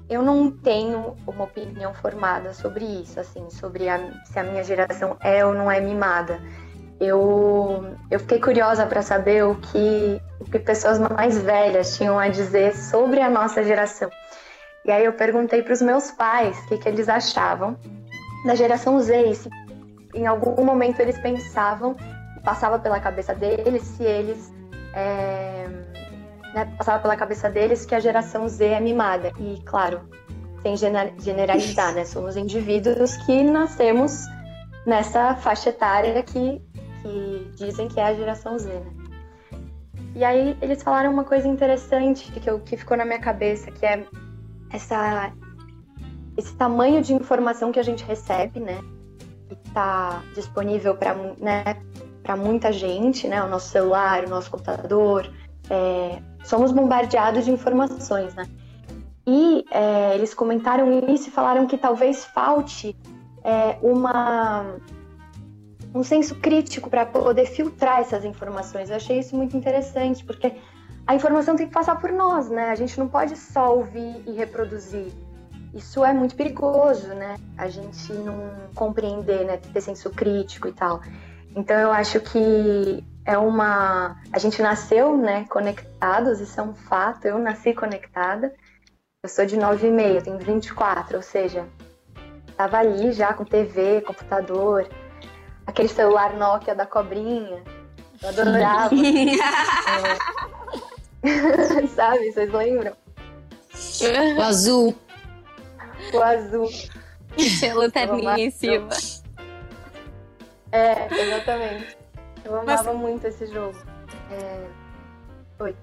eu 0.08 0.22
não 0.22 0.50
tenho 0.50 1.14
uma 1.26 1.44
opinião 1.44 1.92
formada 1.92 2.54
sobre 2.54 2.84
isso, 2.84 3.20
assim, 3.20 3.50
sobre 3.50 3.88
a- 3.88 4.12
se 4.24 4.38
a 4.38 4.42
minha 4.44 4.64
geração 4.64 5.16
é 5.20 5.44
ou 5.44 5.52
não 5.52 5.70
é 5.70 5.80
mimada. 5.80 6.40
Eu, 7.04 7.96
eu 8.10 8.20
fiquei 8.20 8.38
curiosa 8.38 8.86
para 8.86 9.02
saber 9.02 9.44
o 9.44 9.56
que, 9.56 10.20
o 10.38 10.44
que 10.44 10.58
pessoas 10.58 10.98
mais 10.98 11.40
velhas 11.42 11.96
tinham 11.96 12.18
a 12.18 12.28
dizer 12.28 12.76
sobre 12.76 13.20
a 13.20 13.28
nossa 13.28 13.62
geração. 13.64 14.08
E 14.84 14.90
aí 14.90 15.04
eu 15.04 15.12
perguntei 15.12 15.62
para 15.62 15.72
os 15.72 15.82
meus 15.82 16.10
pais 16.10 16.56
o 16.58 16.68
que, 16.68 16.78
que 16.78 16.88
eles 16.88 17.08
achavam 17.08 17.76
da 18.46 18.54
geração 18.54 19.00
Z, 19.00 19.30
e 19.30 19.34
se 19.34 19.48
em 20.14 20.26
algum 20.26 20.64
momento 20.64 21.00
eles 21.00 21.18
pensavam, 21.18 21.96
passava 22.44 22.78
pela 22.78 23.00
cabeça 23.00 23.34
deles, 23.34 23.82
se 23.82 24.02
eles. 24.02 24.52
É, 24.94 25.66
né, 26.54 26.74
passava 26.76 27.00
pela 27.00 27.16
cabeça 27.16 27.48
deles 27.48 27.86
que 27.86 27.94
a 27.94 28.00
geração 28.00 28.48
Z 28.48 28.64
é 28.64 28.80
mimada. 28.80 29.32
E, 29.38 29.60
claro, 29.64 30.02
sem 30.60 30.76
generalizar, 30.76 31.94
né? 31.94 32.04
Somos 32.04 32.36
indivíduos 32.36 33.16
que 33.18 33.42
nascemos 33.42 34.26
nessa 34.86 35.34
faixa 35.36 35.70
etária 35.70 36.22
que, 36.22 36.60
que 37.02 37.50
dizem 37.56 37.88
que 37.88 38.00
é 38.00 38.04
a 38.04 38.14
geração 38.14 38.58
Z, 38.58 38.68
né? 38.70 38.92
E 40.14 40.24
aí 40.24 40.56
eles 40.60 40.82
falaram 40.82 41.10
uma 41.10 41.24
coisa 41.24 41.48
interessante 41.48 42.30
que, 42.32 42.48
eu, 42.48 42.60
que 42.60 42.76
ficou 42.76 42.96
na 42.96 43.04
minha 43.04 43.18
cabeça, 43.18 43.70
que 43.70 43.84
é 43.84 44.06
essa, 44.70 45.32
esse 46.36 46.54
tamanho 46.54 47.02
de 47.02 47.14
informação 47.14 47.72
que 47.72 47.80
a 47.80 47.82
gente 47.82 48.04
recebe, 48.04 48.60
né? 48.60 48.78
está 49.72 50.22
disponível 50.34 50.94
para 50.94 51.14
né, 51.38 51.76
muita 52.36 52.72
gente, 52.72 53.26
né? 53.28 53.42
O 53.42 53.48
nosso 53.48 53.68
celular, 53.68 54.24
o 54.24 54.30
nosso 54.30 54.50
computador. 54.50 55.30
É, 55.70 56.20
somos 56.44 56.72
bombardeados 56.72 57.44
de 57.44 57.50
informações, 57.50 58.34
né? 58.34 58.46
E 59.26 59.64
é, 59.70 60.14
eles 60.14 60.34
comentaram 60.34 60.90
isso 61.12 61.28
e 61.28 61.30
falaram 61.30 61.66
que 61.66 61.78
talvez 61.78 62.24
falte 62.24 62.96
é, 63.44 63.78
uma 63.82 64.76
um 65.94 66.02
senso 66.02 66.34
crítico 66.36 66.88
para 66.88 67.04
poder 67.04 67.46
filtrar 67.46 68.00
essas 68.00 68.24
informações. 68.24 68.90
Eu 68.90 68.96
achei 68.96 69.18
isso 69.18 69.36
muito 69.36 69.56
interessante, 69.56 70.24
porque 70.24 70.52
a 71.06 71.14
informação 71.14 71.56
tem 71.56 71.66
que 71.66 71.72
passar 71.72 71.96
por 72.00 72.10
nós, 72.12 72.48
né? 72.48 72.70
A 72.70 72.74
gente 72.74 72.98
não 72.98 73.08
pode 73.08 73.36
só 73.36 73.76
ouvir 73.76 74.22
e 74.26 74.32
reproduzir 74.32 75.12
isso 75.74 76.04
é 76.04 76.12
muito 76.12 76.34
perigoso, 76.34 77.08
né? 77.08 77.36
A 77.56 77.68
gente 77.68 78.12
não 78.12 78.52
compreender, 78.74 79.44
né? 79.44 79.56
Ter 79.56 79.80
senso 79.80 80.10
crítico 80.10 80.68
e 80.68 80.72
tal. 80.72 81.00
Então 81.56 81.76
eu 81.76 81.90
acho 81.90 82.20
que 82.20 83.04
é 83.24 83.38
uma. 83.38 84.20
A 84.32 84.38
gente 84.38 84.60
nasceu, 84.60 85.16
né? 85.16 85.46
Conectados, 85.48 86.40
isso 86.40 86.60
é 86.60 86.62
um 86.62 86.74
fato. 86.74 87.26
Eu 87.26 87.38
nasci 87.38 87.72
conectada. 87.72 88.52
Eu 89.22 89.28
sou 89.28 89.46
de 89.46 89.56
9 89.56 89.86
e 89.86 89.90
meia, 89.90 90.20
tenho 90.20 90.38
24, 90.38 91.16
ou 91.16 91.22
seja, 91.22 91.64
tava 92.56 92.78
ali 92.78 93.12
já 93.12 93.32
com 93.32 93.44
TV, 93.44 94.00
computador, 94.00 94.88
aquele 95.72 95.88
celular 95.88 96.34
Nokia 96.34 96.74
da 96.74 96.86
cobrinha. 96.86 97.62
Eu 98.22 98.28
adorava. 98.28 98.94
é... 101.22 101.86
Sabe, 101.88 102.32
vocês 102.32 102.52
lembram? 102.52 102.92
O 104.38 104.42
azul 104.42 104.94
o 106.12 106.22
azul. 106.22 106.68
Tinha 107.36 107.74
lanterninha 107.74 108.38
em 108.38 108.50
cima. 108.50 108.88
É, 110.70 111.06
exatamente. 111.22 111.96
Eu 112.44 112.60
amava 112.60 112.92
Mas... 112.92 113.00
muito 113.00 113.26
esse 113.26 113.46
jogo. 113.46 113.78
É... 114.30 114.66
Oi. 115.60 115.76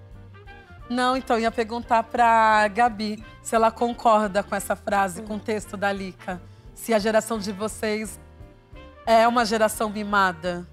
Não, 0.89 1.15
então, 1.15 1.39
ia 1.39 1.51
perguntar 1.51 2.03
pra 2.03 2.67
Gabi 2.67 3.23
se 3.41 3.55
ela 3.55 3.71
concorda 3.71 4.41
com 4.43 4.55
essa 4.55 4.75
frase, 4.75 5.21
com 5.21 5.35
o 5.35 5.39
texto 5.39 5.77
da 5.77 5.91
Lica. 5.91 6.41
Se 6.73 6.93
a 6.93 6.99
geração 6.99 7.37
de 7.37 7.51
vocês 7.51 8.19
é 9.09 9.27
uma 9.27 9.43
geração 9.43 9.89
mimada. 9.89 10.67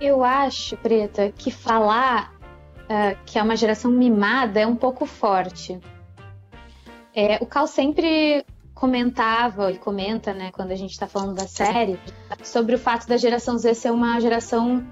Eu 0.00 0.24
acho, 0.24 0.74
Preta, 0.78 1.30
que 1.30 1.50
falar 1.50 2.32
uh, 2.84 3.18
que 3.26 3.38
é 3.38 3.42
uma 3.42 3.54
geração 3.54 3.90
mimada 3.90 4.58
é 4.58 4.66
um 4.66 4.74
pouco 4.74 5.04
forte. 5.04 5.78
É, 7.14 7.36
o 7.42 7.46
Cal 7.46 7.66
sempre 7.66 8.42
comentava 8.74 9.70
e 9.70 9.76
comenta, 9.76 10.32
né, 10.32 10.50
quando 10.50 10.70
a 10.70 10.74
gente 10.74 10.92
está 10.92 11.06
falando 11.06 11.34
da 11.34 11.46
série, 11.46 12.00
sobre 12.42 12.74
o 12.74 12.78
fato 12.78 13.06
da 13.06 13.18
geração 13.18 13.58
Z 13.58 13.74
ser 13.74 13.90
uma 13.90 14.18
geração 14.18 14.86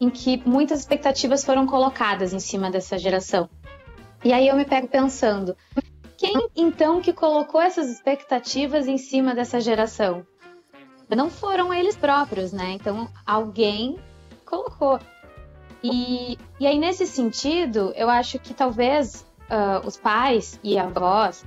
em 0.00 0.10
que 0.10 0.42
muitas 0.46 0.80
expectativas 0.80 1.44
foram 1.44 1.66
colocadas 1.66 2.32
em 2.32 2.38
cima 2.38 2.70
dessa 2.70 2.98
geração. 2.98 3.48
E 4.24 4.32
aí 4.32 4.48
eu 4.48 4.56
me 4.56 4.64
pego 4.64 4.88
pensando, 4.88 5.56
quem 6.16 6.48
então 6.56 7.00
que 7.00 7.12
colocou 7.12 7.60
essas 7.60 7.90
expectativas 7.90 8.86
em 8.86 8.98
cima 8.98 9.34
dessa 9.34 9.60
geração? 9.60 10.26
Não 11.14 11.30
foram 11.30 11.72
eles 11.72 11.96
próprios, 11.96 12.52
né? 12.52 12.72
Então 12.72 13.08
alguém 13.24 13.96
colocou. 14.44 14.98
E, 15.82 16.38
e 16.58 16.66
aí, 16.66 16.78
nesse 16.78 17.06
sentido, 17.06 17.92
eu 17.94 18.10
acho 18.10 18.38
que 18.38 18.52
talvez 18.52 19.24
uh, 19.50 19.86
os 19.86 19.96
pais 19.96 20.58
e 20.64 20.78
avós, 20.78 21.44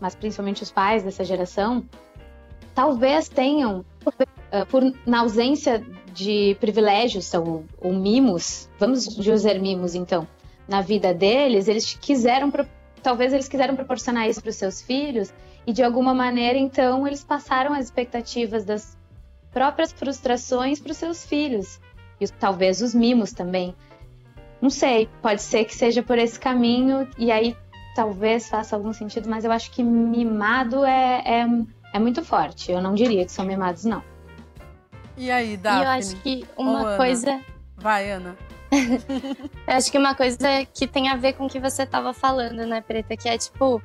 mas 0.00 0.14
principalmente 0.14 0.62
os 0.62 0.70
pais 0.70 1.02
dessa 1.02 1.24
geração, 1.24 1.84
talvez 2.74 3.28
tenham, 3.28 3.84
uh, 4.06 4.66
por 4.68 4.82
na 5.06 5.20
ausência 5.20 5.84
de 6.12 6.56
privilégios 6.60 7.32
ou, 7.34 7.64
ou, 7.80 7.92
mimos, 7.92 8.68
vamos 8.78 9.06
dizer 9.16 9.60
mimos 9.60 9.94
então, 9.94 10.28
na 10.68 10.80
vida 10.80 11.12
deles, 11.12 11.66
eles 11.66 11.94
quiseram, 11.94 12.52
talvez 13.02 13.32
eles 13.32 13.48
quiseram 13.48 13.74
proporcionar 13.74 14.28
isso 14.28 14.40
para 14.40 14.50
os 14.50 14.56
seus 14.56 14.82
filhos 14.82 15.32
e 15.66 15.72
de 15.72 15.82
alguma 15.82 16.14
maneira 16.14 16.58
então 16.58 17.06
eles 17.06 17.22
passaram 17.22 17.72
as 17.72 17.86
expectativas 17.86 18.64
das 18.64 18.96
próprias 19.52 19.92
frustrações 19.92 20.80
para 20.80 20.92
os 20.92 20.96
seus 20.96 21.24
filhos 21.24 21.80
e 22.20 22.26
talvez 22.28 22.80
os 22.80 22.94
mimos 22.94 23.32
também. 23.32 23.74
Não 24.60 24.70
sei, 24.70 25.08
pode 25.20 25.42
ser 25.42 25.64
que 25.64 25.74
seja 25.74 26.02
por 26.02 26.18
esse 26.18 26.38
caminho 26.38 27.08
e 27.18 27.30
aí 27.32 27.56
talvez 27.94 28.48
faça 28.48 28.76
algum 28.76 28.92
sentido, 28.92 29.28
mas 29.28 29.44
eu 29.44 29.52
acho 29.52 29.70
que 29.70 29.82
mimado 29.82 30.84
é, 30.84 31.22
é, 31.24 31.46
é 31.92 31.98
muito 31.98 32.24
forte. 32.24 32.70
Eu 32.70 32.80
não 32.80 32.94
diria 32.94 33.24
que 33.24 33.32
são 33.32 33.44
mimados, 33.44 33.84
não. 33.84 34.02
E 35.16 35.30
aí, 35.30 35.56
Daphne? 35.56 35.82
E 35.82 35.84
eu 35.84 35.90
acho 35.90 36.16
que 36.16 36.46
uma 36.56 36.96
coisa. 36.96 37.40
Vai, 37.76 38.10
Ana. 38.10 38.36
eu 38.72 39.74
acho 39.74 39.90
que 39.90 39.98
uma 39.98 40.14
coisa 40.14 40.64
que 40.72 40.86
tem 40.86 41.08
a 41.08 41.16
ver 41.16 41.34
com 41.34 41.46
o 41.46 41.48
que 41.48 41.60
você 41.60 41.82
estava 41.82 42.14
falando, 42.14 42.66
né, 42.66 42.80
Preta? 42.80 43.16
Que 43.16 43.28
é 43.28 43.36
tipo, 43.36 43.82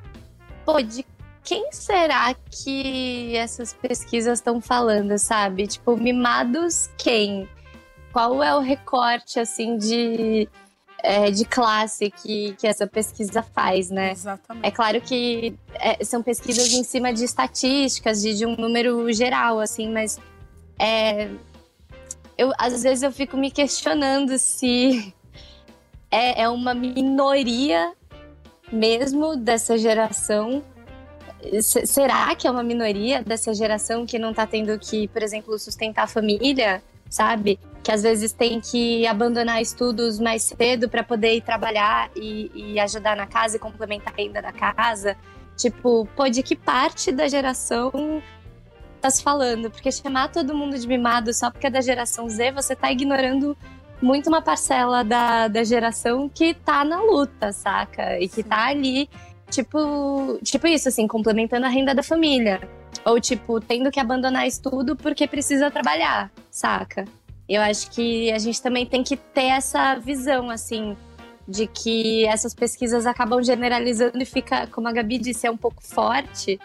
pô, 0.64 0.80
de 0.80 1.04
quem 1.48 1.72
será 1.72 2.34
que 2.34 3.34
essas 3.34 3.72
pesquisas 3.72 4.38
estão 4.38 4.60
falando, 4.60 5.16
sabe? 5.18 5.66
Tipo, 5.66 5.96
mimados 5.96 6.90
quem? 6.98 7.48
Qual 8.12 8.42
é 8.42 8.54
o 8.54 8.60
recorte, 8.60 9.40
assim, 9.40 9.78
de 9.78 10.46
é, 11.02 11.30
de 11.30 11.46
classe 11.46 12.10
que, 12.10 12.54
que 12.56 12.66
essa 12.66 12.86
pesquisa 12.86 13.42
faz, 13.42 13.88
né? 13.88 14.12
Exatamente. 14.12 14.66
É 14.66 14.70
claro 14.70 15.00
que 15.00 15.58
é, 15.76 16.04
são 16.04 16.22
pesquisas 16.22 16.70
em 16.70 16.84
cima 16.84 17.14
de 17.14 17.24
estatísticas, 17.24 18.20
de, 18.20 18.36
de 18.36 18.44
um 18.44 18.54
número 18.54 19.10
geral, 19.10 19.58
assim, 19.58 19.90
mas 19.90 20.20
é, 20.78 21.30
eu, 22.36 22.52
às 22.58 22.82
vezes 22.82 23.02
eu 23.02 23.10
fico 23.10 23.38
me 23.38 23.50
questionando 23.50 24.36
se 24.36 25.14
é, 26.10 26.42
é 26.42 26.48
uma 26.50 26.74
minoria 26.74 27.94
mesmo 28.70 29.34
dessa 29.34 29.78
geração. 29.78 30.62
Será 31.60 32.34
que 32.34 32.46
é 32.46 32.50
uma 32.50 32.62
minoria 32.62 33.22
dessa 33.22 33.54
geração 33.54 34.04
que 34.04 34.18
não 34.18 34.30
está 34.30 34.46
tendo 34.46 34.78
que, 34.78 35.08
por 35.08 35.22
exemplo, 35.22 35.58
sustentar 35.58 36.04
a 36.04 36.06
família? 36.06 36.82
sabe? 37.08 37.58
Que 37.82 37.90
às 37.90 38.02
vezes 38.02 38.32
tem 38.32 38.60
que 38.60 39.06
abandonar 39.06 39.60
estudos 39.62 40.18
mais 40.18 40.42
cedo 40.42 40.88
para 40.88 41.02
poder 41.02 41.36
ir 41.36 41.40
trabalhar 41.40 42.10
e, 42.14 42.50
e, 42.54 42.80
ajudar 42.80 43.16
na 43.16 43.26
casa 43.26 43.56
e 43.56 43.58
complementar 43.58 44.12
a 44.12 44.16
renda 44.16 44.42
da 44.42 44.52
casa. 44.52 45.16
Tipo, 45.56 46.06
pô, 46.14 46.28
de 46.28 46.42
que 46.42 46.54
parte 46.54 47.10
da 47.10 47.26
geração 47.26 48.22
tá 49.00 49.10
se 49.10 49.22
falando? 49.22 49.70
Porque 49.70 49.90
chamar 49.90 50.28
todo 50.28 50.54
mundo 50.54 50.78
de 50.78 50.86
mimado 50.86 51.32
só 51.32 51.50
porque 51.50 51.66
é 51.66 51.70
da 51.70 51.80
geração 51.80 52.28
Z, 52.28 52.52
você 52.52 52.76
tá 52.76 52.90
ignorando 52.92 53.56
muito 54.00 54.28
uma 54.28 54.40
parcela 54.40 55.02
da, 55.02 55.48
da 55.48 55.64
geração 55.64 56.28
que 56.28 56.54
tá 56.54 56.84
na 56.84 57.00
luta, 57.00 57.52
saca? 57.52 58.18
E 58.20 58.28
que 58.28 58.42
Sim. 58.42 58.48
tá 58.48 58.66
ali, 58.66 59.08
tipo, 59.50 60.38
tipo 60.42 60.66
isso, 60.66 60.88
assim, 60.88 61.06
complementando 61.06 61.66
a 61.66 61.68
renda 61.68 61.94
da 61.94 62.02
família. 62.02 62.60
Ou, 63.04 63.20
tipo, 63.20 63.60
tendo 63.60 63.90
que 63.90 64.00
abandonar 64.00 64.46
estudo 64.46 64.96
porque 64.96 65.26
precisa 65.26 65.70
trabalhar, 65.70 66.30
saca? 66.50 67.04
Eu 67.48 67.62
acho 67.62 67.90
que 67.90 68.30
a 68.32 68.38
gente 68.38 68.60
também 68.60 68.84
tem 68.84 69.02
que 69.02 69.16
ter 69.16 69.46
essa 69.46 69.94
visão, 69.96 70.50
assim, 70.50 70.96
de 71.46 71.66
que 71.66 72.26
essas 72.26 72.54
pesquisas 72.54 73.06
acabam 73.06 73.42
generalizando 73.42 74.20
e 74.20 74.26
fica, 74.26 74.66
como 74.66 74.88
a 74.88 74.92
Gabi 74.92 75.18
disse, 75.18 75.46
é 75.46 75.50
um 75.50 75.56
pouco 75.56 75.82
forte, 75.82 76.60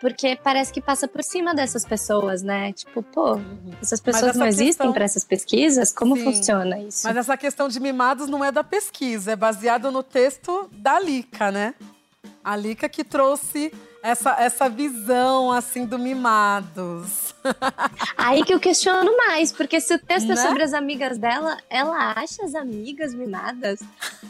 porque 0.00 0.34
parece 0.34 0.72
que 0.72 0.80
passa 0.80 1.06
por 1.06 1.22
cima 1.22 1.54
dessas 1.54 1.84
pessoas, 1.84 2.42
né? 2.42 2.72
Tipo, 2.72 3.02
pô, 3.02 3.38
essas 3.80 4.00
pessoas 4.00 4.30
essa 4.30 4.38
não 4.38 4.46
existem 4.46 4.68
questão... 4.68 4.92
para 4.92 5.04
essas 5.04 5.22
pesquisas? 5.22 5.92
Como 5.92 6.16
Sim. 6.16 6.24
funciona 6.24 6.78
isso? 6.80 7.06
Mas 7.06 7.16
essa 7.16 7.36
questão 7.36 7.68
de 7.68 7.78
mimados 7.78 8.28
não 8.28 8.44
é 8.44 8.50
da 8.50 8.64
pesquisa, 8.64 9.32
é 9.32 9.36
baseado 9.36 9.92
no 9.92 10.02
texto 10.02 10.68
da 10.72 10.98
Lica, 10.98 11.52
né? 11.52 11.74
A 12.44 12.56
Lica 12.56 12.88
que 12.88 13.04
trouxe 13.04 13.72
essa, 14.02 14.32
essa 14.40 14.68
visão, 14.68 15.52
assim, 15.52 15.86
do 15.86 15.98
mimados. 15.98 17.34
Aí 18.16 18.44
que 18.44 18.52
eu 18.52 18.58
questiono 18.58 19.16
mais, 19.16 19.52
porque 19.52 19.80
se 19.80 19.94
o 19.94 19.98
texto 19.98 20.28
Né? 20.28 20.34
é 20.34 20.36
sobre 20.36 20.62
as 20.62 20.72
amigas 20.74 21.18
dela, 21.18 21.56
ela 21.70 22.12
acha 22.16 22.44
as 22.44 22.54
amigas 22.54 23.14
mimadas. 23.14 23.80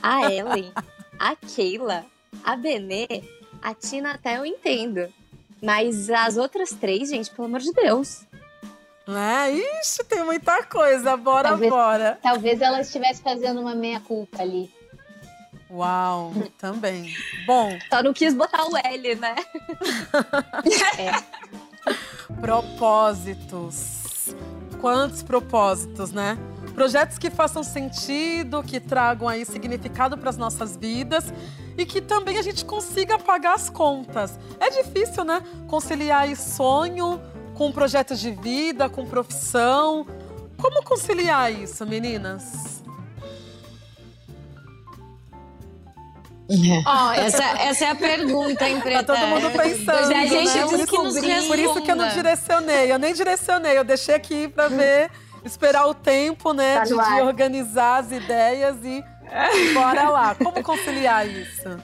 A 0.03 0.31
Ellen, 0.31 0.73
a 1.19 1.35
Keila, 1.37 2.05
a 2.45 2.55
Benê, 2.57 3.25
a 3.63 3.75
Tina 3.75 4.13
até 4.13 4.37
eu 4.39 4.45
entendo. 4.45 5.09
Mas 5.63 6.11
as 6.11 6.37
outras 6.37 6.71
três, 6.71 7.09
gente, 7.09 7.31
pelo 7.31 7.47
amor 7.47 7.61
de 7.61 7.73
Deus. 7.73 8.23
Né? 9.07 9.53
Ixi, 9.81 10.05
tem 10.05 10.23
muita 10.25 10.63
coisa. 10.65 11.17
Bora, 11.17 11.49
Talvez- 11.51 11.71
bora. 11.73 12.19
Talvez 12.23 12.61
ela 12.61 12.81
estivesse 12.81 13.23
fazendo 13.23 13.61
uma 13.61 13.75
meia-culpa 13.75 14.43
ali. 14.43 14.71
Uau, 15.73 16.35
também. 16.59 17.15
Bom, 17.47 17.79
Só 17.89 18.03
não 18.03 18.13
quis 18.13 18.35
botar 18.35 18.63
o 18.67 18.77
L, 18.77 19.15
né? 19.15 19.35
propósitos. 22.41 24.35
Quantos 24.81 25.23
propósitos, 25.23 26.13
né? 26.13 26.37
Projetos 26.75 27.17
que 27.17 27.31
façam 27.31 27.63
sentido, 27.63 28.63
que 28.63 28.81
tragam 28.81 29.27
aí 29.29 29.47
significado 29.47 30.19
para 30.19 30.29
as 30.29 30.37
nossas 30.37 30.77
vidas 30.77 31.33
e 31.79 31.87
que 31.87 32.03
também 32.03 32.37
a 32.37 32.43
gente 32.43 32.67
consiga 32.67 33.19
pagar 33.19 33.55
as 33.55 33.71
contas. 33.71 34.39
É 34.61 34.69
difícil, 34.69 35.25
né? 35.25 35.43
Conciliar 35.69 36.23
aí 36.23 36.37
sonho 36.37 37.19
com 37.55 37.73
projetos 37.73 38.21
de 38.21 38.31
vida, 38.31 38.91
com 38.91 39.07
profissão. 39.07 40.07
Como 40.59 40.83
conciliar 40.85 41.51
isso, 41.51 41.87
meninas? 41.87 42.72
Ó, 46.87 47.13
essa, 47.13 47.45
essa 47.45 47.85
é 47.87 47.91
a 47.91 47.95
pergunta, 47.95 48.69
hein, 48.69 48.77
Tá 48.77 48.83
Preta? 48.83 49.05
todo 49.05 49.27
mundo 49.27 49.51
pensando. 49.51 50.13
A 50.15 50.27
gente 50.27 50.59
né? 50.59 51.43
Por 51.47 51.59
isso 51.59 51.81
que 51.81 51.91
eu 51.91 51.97
não 51.97 52.09
direcionei. 52.09 52.93
Eu 52.93 52.99
nem 52.99 53.15
direcionei. 53.15 53.79
Eu 53.79 53.85
deixei 53.85 54.15
aqui 54.15 54.49
pra 54.49 54.69
ver, 54.69 55.11
esperar 55.45 55.87
o 55.87 55.95
tempo, 55.95 56.53
né? 56.53 56.79
Tá 56.79 56.85
de, 56.85 56.91
de 56.91 57.23
organizar 57.23 58.01
as 58.01 58.13
ideias 58.13 58.77
e 58.85 59.03
bora 59.73 60.09
lá. 60.11 60.35
Como 60.35 60.63
conciliar 60.63 61.27
isso? 61.27 61.79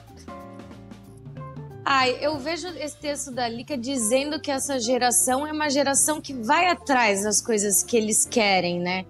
Ai, 1.91 2.17
eu 2.21 2.37
vejo 2.37 2.67
esse 2.67 2.95
texto 2.97 3.31
da 3.31 3.47
Lika 3.47 3.75
dizendo 3.75 4.39
que 4.39 4.51
essa 4.51 4.79
geração 4.79 5.47
é 5.47 5.51
uma 5.51 5.71
geração 5.71 6.21
que 6.21 6.33
vai 6.33 6.67
atrás 6.67 7.23
das 7.23 7.41
coisas 7.41 7.81
que 7.81 7.97
eles 7.97 8.25
querem, 8.25 8.79
né? 8.79 9.05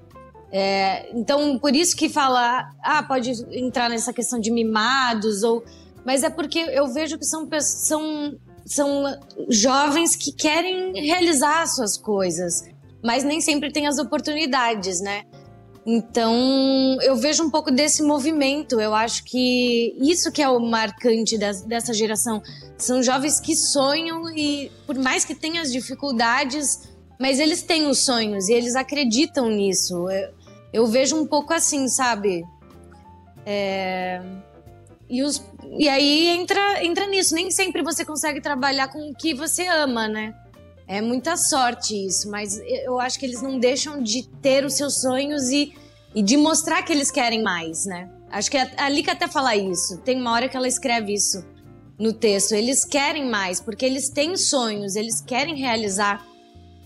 É, 0.52 1.10
então, 1.16 1.60
por 1.60 1.76
isso 1.76 1.96
que 1.96 2.10
fala, 2.10 2.70
ah, 2.82 3.04
pode 3.04 3.32
entrar 3.52 3.90
nessa 3.90 4.12
questão 4.12 4.40
de 4.40 4.52
mimados, 4.52 5.44
ou. 5.44 5.64
Mas 6.06 6.24
é 6.24 6.30
porque 6.30 6.60
eu 6.60 6.88
vejo 6.88 7.18
que 7.20 7.26
são, 7.26 7.48
são, 7.62 8.36
são 8.66 9.20
jovens 9.50 10.16
que 10.16 10.32
querem 10.32 10.94
realizar 11.06 11.62
as 11.62 11.76
suas 11.76 11.98
coisas, 11.98 12.64
mas 13.04 13.24
nem 13.24 13.42
sempre 13.42 13.72
têm 13.72 13.86
as 13.86 14.00
oportunidades, 14.00 15.02
né? 15.02 15.24
Então, 15.86 16.98
eu 17.02 17.16
vejo 17.16 17.44
um 17.44 17.50
pouco 17.50 17.72
desse 17.72 18.04
movimento. 18.04 18.80
Eu 18.80 18.94
acho 18.94 19.24
que 19.24 19.96
isso 20.00 20.32
que 20.32 20.42
é 20.42 20.50
o 20.50 20.60
marcante 20.60 21.38
des- 21.38 21.64
dessa 21.64 21.94
geração. 21.94 22.42
São 22.78 23.02
jovens 23.02 23.40
que 23.40 23.56
sonham 23.56 24.30
e, 24.30 24.72
por 24.86 24.96
mais 24.96 25.26
que 25.26 25.34
tenham 25.34 25.62
as 25.62 25.72
dificuldades, 25.72 26.88
mas 27.20 27.40
eles 27.40 27.62
têm 27.64 27.88
os 27.88 28.00
sonhos 28.06 28.50
e 28.50 28.54
eles 28.54 28.76
acreditam 28.76 29.50
nisso. 29.50 30.10
Eu, 30.10 30.30
eu 30.72 30.86
vejo 30.88 31.16
um 31.16 31.26
pouco 31.26 31.54
assim, 31.54 31.88
sabe? 31.88 32.44
É, 33.46 34.22
E, 35.10 35.24
os... 35.24 35.44
e 35.78 35.90
aí 35.90 36.28
entra, 36.28 36.84
entra 36.84 37.08
nisso. 37.08 37.34
Nem 37.34 37.50
sempre 37.50 37.82
você 37.82 38.06
consegue 38.06 38.40
trabalhar 38.42 38.90
com 38.90 39.10
o 39.10 39.16
que 39.16 39.34
você 39.34 39.68
ama, 39.68 40.08
né? 40.08 40.36
É 40.88 41.02
muita 41.02 41.38
sorte 41.38 41.96
isso, 41.96 42.30
mas 42.32 42.60
eu 42.60 43.00
acho 43.00 43.20
que 43.20 43.26
eles 43.26 43.42
não 43.42 43.60
deixam 43.60 44.02
de 44.02 44.28
ter 44.42 44.66
os 44.66 44.74
seus 44.74 45.02
sonhos 45.02 45.50
e, 45.50 45.74
e 46.16 46.22
de 46.24 46.36
mostrar 46.36 46.82
que 46.84 46.92
eles 46.92 47.12
querem 47.12 47.44
mais, 47.44 47.86
né? 47.86 48.10
Acho 48.32 48.50
que 48.50 48.58
a, 48.58 48.68
a 48.78 48.90
Lika 48.90 49.12
até 49.12 49.28
fala 49.28 49.56
isso. 49.56 49.98
Tem 50.00 50.20
uma 50.20 50.32
hora 50.32 50.50
que 50.50 50.58
ela 50.58 50.68
escreve 50.68 51.14
isso 51.14 51.44
no 51.98 52.14
texto. 52.14 52.54
Eles 52.54 52.84
querem 52.86 53.30
mais, 53.30 53.60
porque 53.60 53.86
eles 53.86 54.10
têm 54.10 54.36
sonhos, 54.36 54.96
eles 54.96 55.22
querem 55.22 55.56
realizar. 55.56 56.26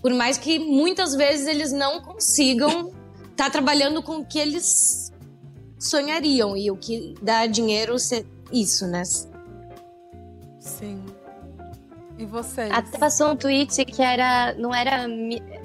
Por 0.02 0.12
mais 0.12 0.36
que 0.36 0.58
muitas 0.58 1.14
vezes 1.14 1.46
eles 1.46 1.72
não 1.72 2.02
consigam 2.02 2.92
estar 3.34 3.50
trabalhando 3.50 4.02
com 4.02 4.18
o 4.18 4.24
que 4.24 4.38
eles 4.38 5.12
sonhariam 5.78 6.56
e 6.56 6.70
o 6.70 6.76
que 6.76 7.14
dá 7.20 7.46
dinheiro 7.46 7.98
ser 7.98 8.24
isso, 8.52 8.86
né? 8.86 9.02
Sim. 10.60 11.02
E 12.18 12.24
vocês? 12.24 12.70
Até 12.70 12.96
passou 12.96 13.32
um 13.32 13.36
tweet 13.36 13.84
que 13.84 14.00
era. 14.02 14.54
Não 14.54 14.74
era. 14.74 15.06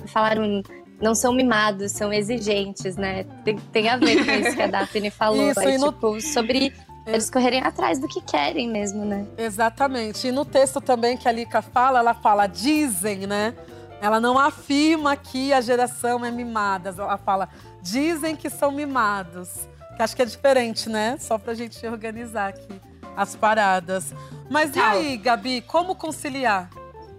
Falaram. 0.08 0.62
Não 1.02 1.16
são 1.16 1.32
mimados, 1.32 1.94
são 1.94 2.12
exigentes, 2.12 2.98
né? 2.98 3.24
Tem, 3.46 3.56
tem 3.72 3.88
a 3.88 3.96
ver 3.96 4.26
com 4.26 4.32
isso 4.32 4.54
que 4.58 4.62
a 4.62 4.68
Daphne 4.68 5.10
falou. 5.10 5.50
Isso, 5.52 5.60
é, 5.62 5.76
e 5.76 5.78
no- 5.78 5.94
tipo, 5.94 6.20
sobre 6.20 6.74
eles 7.06 7.30
correrem 7.30 7.62
atrás 7.62 8.00
do 8.00 8.08
que 8.10 8.20
querem 8.22 8.68
mesmo, 8.68 9.06
né? 9.06 9.26
Exatamente. 9.38 10.28
E 10.28 10.32
no 10.34 10.44
texto 10.44 10.82
também 10.82 11.16
que 11.16 11.26
a 11.30 11.32
Lika 11.32 11.62
fala, 11.62 12.00
ela 12.00 12.14
fala 12.14 12.48
dizem, 12.48 13.26
né? 13.26 13.54
Ela 14.02 14.20
não 14.20 14.38
afirma 14.38 15.16
que 15.16 15.52
a 15.52 15.62
geração 15.62 16.26
é 16.26 16.32
mimada. 16.32 16.94
Ela 16.98 17.18
fala 17.18 17.50
dizem 17.82 18.36
que 18.36 18.50
são 18.50 18.72
mimados. 18.72 19.68
Que 19.96 20.04
acho 20.04 20.16
que 20.16 20.22
é 20.22 20.26
diferente, 20.26 20.90
né? 20.90 21.18
Só 21.20 21.38
pra 21.38 21.54
gente 21.54 21.86
organizar 21.86 22.50
aqui 22.50 22.82
as 23.16 23.36
paradas. 23.36 24.14
Mas 24.50 24.76
e 24.76 24.80
aí, 24.80 25.18
Gabi, 25.18 25.62
como 25.62 25.96
conciliar? 25.96 26.70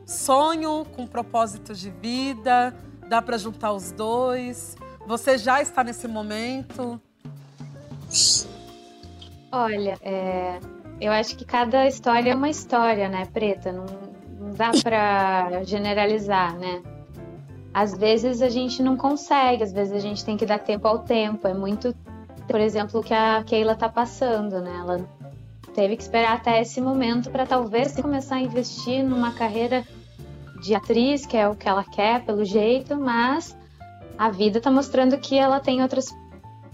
Sonho 0.07 0.87
com 0.97 1.07
propósito 1.07 1.75
de 1.75 1.91
vida? 1.91 2.75
Dá 3.07 3.21
pra 3.21 3.37
juntar 3.37 3.73
os 3.73 3.93
dois? 3.93 4.77
Você 5.07 5.37
já 5.37 5.61
está 5.61 5.85
nesse 5.85 6.09
momento? 6.09 7.01
Olha, 9.53 9.99
é, 10.03 10.59
eu 11.01 11.13
acho 11.13 11.37
que 11.37 11.45
cada 11.45 11.87
história 11.87 12.31
é 12.31 12.35
uma 12.35 12.49
história, 12.49 13.09
né, 13.09 13.27
Preta? 13.27 13.73
Não 13.73 14.10
dá 14.61 14.73
pra 14.83 15.65
generalizar, 15.65 16.55
né? 16.59 16.83
Às 17.73 17.97
vezes 17.97 18.43
a 18.43 18.51
gente 18.51 18.83
não 18.83 18.95
consegue, 18.95 19.63
às 19.63 19.73
vezes 19.73 19.95
a 19.95 19.99
gente 19.99 20.23
tem 20.23 20.37
que 20.37 20.45
dar 20.45 20.59
tempo 20.59 20.87
ao 20.87 20.99
tempo. 20.99 21.49
É 21.49 21.55
muito, 21.55 21.95
por 22.47 22.61
exemplo, 22.61 23.01
o 23.01 23.03
que 23.03 23.15
a 23.15 23.43
Keila 23.43 23.75
tá 23.75 23.89
passando, 23.89 24.61
né? 24.61 24.71
Ela 24.79 25.09
teve 25.75 25.97
que 25.97 26.03
esperar 26.03 26.35
até 26.35 26.61
esse 26.61 26.79
momento 26.79 27.31
para 27.31 27.47
talvez 27.47 27.99
começar 27.99 28.37
a 28.37 28.41
investir 28.41 29.03
numa 29.03 29.33
carreira 29.33 29.83
de 30.61 30.75
atriz, 30.75 31.25
que 31.25 31.39
é 31.39 31.49
o 31.49 31.55
que 31.55 31.67
ela 31.67 31.85
quer, 31.85 32.23
pelo 32.27 32.45
jeito, 32.45 32.97
mas 32.97 33.57
a 34.19 34.29
vida 34.29 34.61
tá 34.61 34.71
mostrando 34.71 35.17
que 35.17 35.39
ela 35.39 35.59
tem 35.59 35.81
outras 35.81 36.15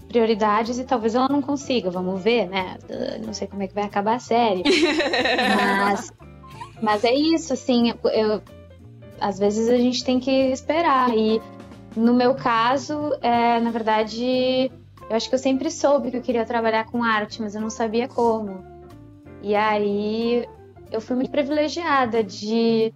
prioridades 0.09 0.77
e 0.77 0.83
talvez 0.83 1.15
ela 1.15 1.29
não 1.29 1.41
consiga, 1.41 1.89
vamos 1.89 2.21
ver, 2.21 2.49
né? 2.49 2.77
Não 3.25 3.33
sei 3.33 3.47
como 3.47 3.63
é 3.63 3.67
que 3.67 3.73
vai 3.73 3.85
acabar 3.85 4.15
a 4.15 4.19
série. 4.19 4.63
mas, 5.85 6.11
mas 6.81 7.03
é 7.03 7.13
isso, 7.13 7.53
assim, 7.53 7.93
eu, 8.03 8.41
às 9.19 9.39
vezes 9.39 9.69
a 9.69 9.77
gente 9.77 10.03
tem 10.03 10.19
que 10.19 10.31
esperar. 10.51 11.15
E 11.15 11.41
no 11.95 12.13
meu 12.13 12.35
caso, 12.35 13.13
é, 13.21 13.59
na 13.59 13.71
verdade, 13.71 14.71
eu 15.09 15.15
acho 15.15 15.29
que 15.29 15.35
eu 15.35 15.39
sempre 15.39 15.71
soube 15.71 16.11
que 16.11 16.17
eu 16.17 16.21
queria 16.21 16.45
trabalhar 16.45 16.85
com 16.85 17.03
arte, 17.03 17.41
mas 17.41 17.55
eu 17.55 17.61
não 17.61 17.69
sabia 17.69 18.07
como. 18.07 18.63
E 19.41 19.55
aí 19.55 20.47
eu 20.91 21.01
fui 21.01 21.15
muito 21.15 21.31
privilegiada 21.31 22.23
de, 22.23 22.93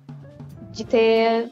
de 0.71 0.85
ter 0.85 1.49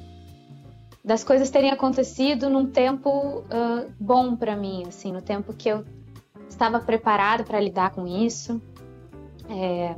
das 1.03 1.23
coisas 1.23 1.49
terem 1.49 1.71
acontecido 1.71 2.49
num 2.49 2.67
tempo 2.67 3.43
ah, 3.49 3.85
bom 3.99 4.35
para 4.35 4.55
mim, 4.55 4.83
assim, 4.87 5.11
no 5.11 5.21
tempo 5.21 5.53
que 5.53 5.69
eu 5.69 5.83
estava 6.47 6.79
preparada 6.79 7.43
para 7.43 7.59
lidar 7.59 7.91
com 7.91 8.05
isso. 8.05 8.61
É, 9.49 9.95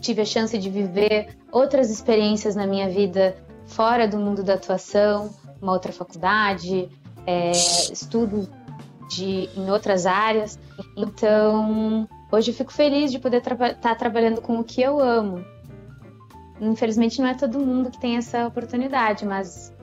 tive 0.00 0.22
a 0.22 0.24
chance 0.24 0.56
de 0.58 0.70
viver 0.70 1.36
outras 1.50 1.90
experiências 1.90 2.54
na 2.54 2.66
minha 2.66 2.88
vida 2.88 3.36
fora 3.66 4.06
do 4.06 4.18
mundo 4.18 4.42
da 4.42 4.54
atuação, 4.54 5.30
uma 5.60 5.72
outra 5.72 5.92
faculdade, 5.92 6.88
é, 7.26 7.50
estudo 7.50 8.48
de, 9.08 9.48
em 9.56 9.70
outras 9.70 10.06
áreas. 10.06 10.58
Então, 10.96 12.08
hoje 12.30 12.50
eu 12.50 12.54
fico 12.54 12.72
feliz 12.72 13.10
de 13.10 13.18
poder 13.18 13.38
estar 13.38 13.94
trabalhando 13.96 14.40
com 14.40 14.58
o 14.60 14.64
que 14.64 14.80
eu 14.80 15.00
amo. 15.00 15.44
Infelizmente, 16.60 17.20
não 17.20 17.28
é 17.28 17.34
todo 17.34 17.58
mundo 17.58 17.90
que 17.90 18.00
tem 18.00 18.16
essa 18.16 18.46
oportunidade, 18.46 19.26
mas 19.26 19.74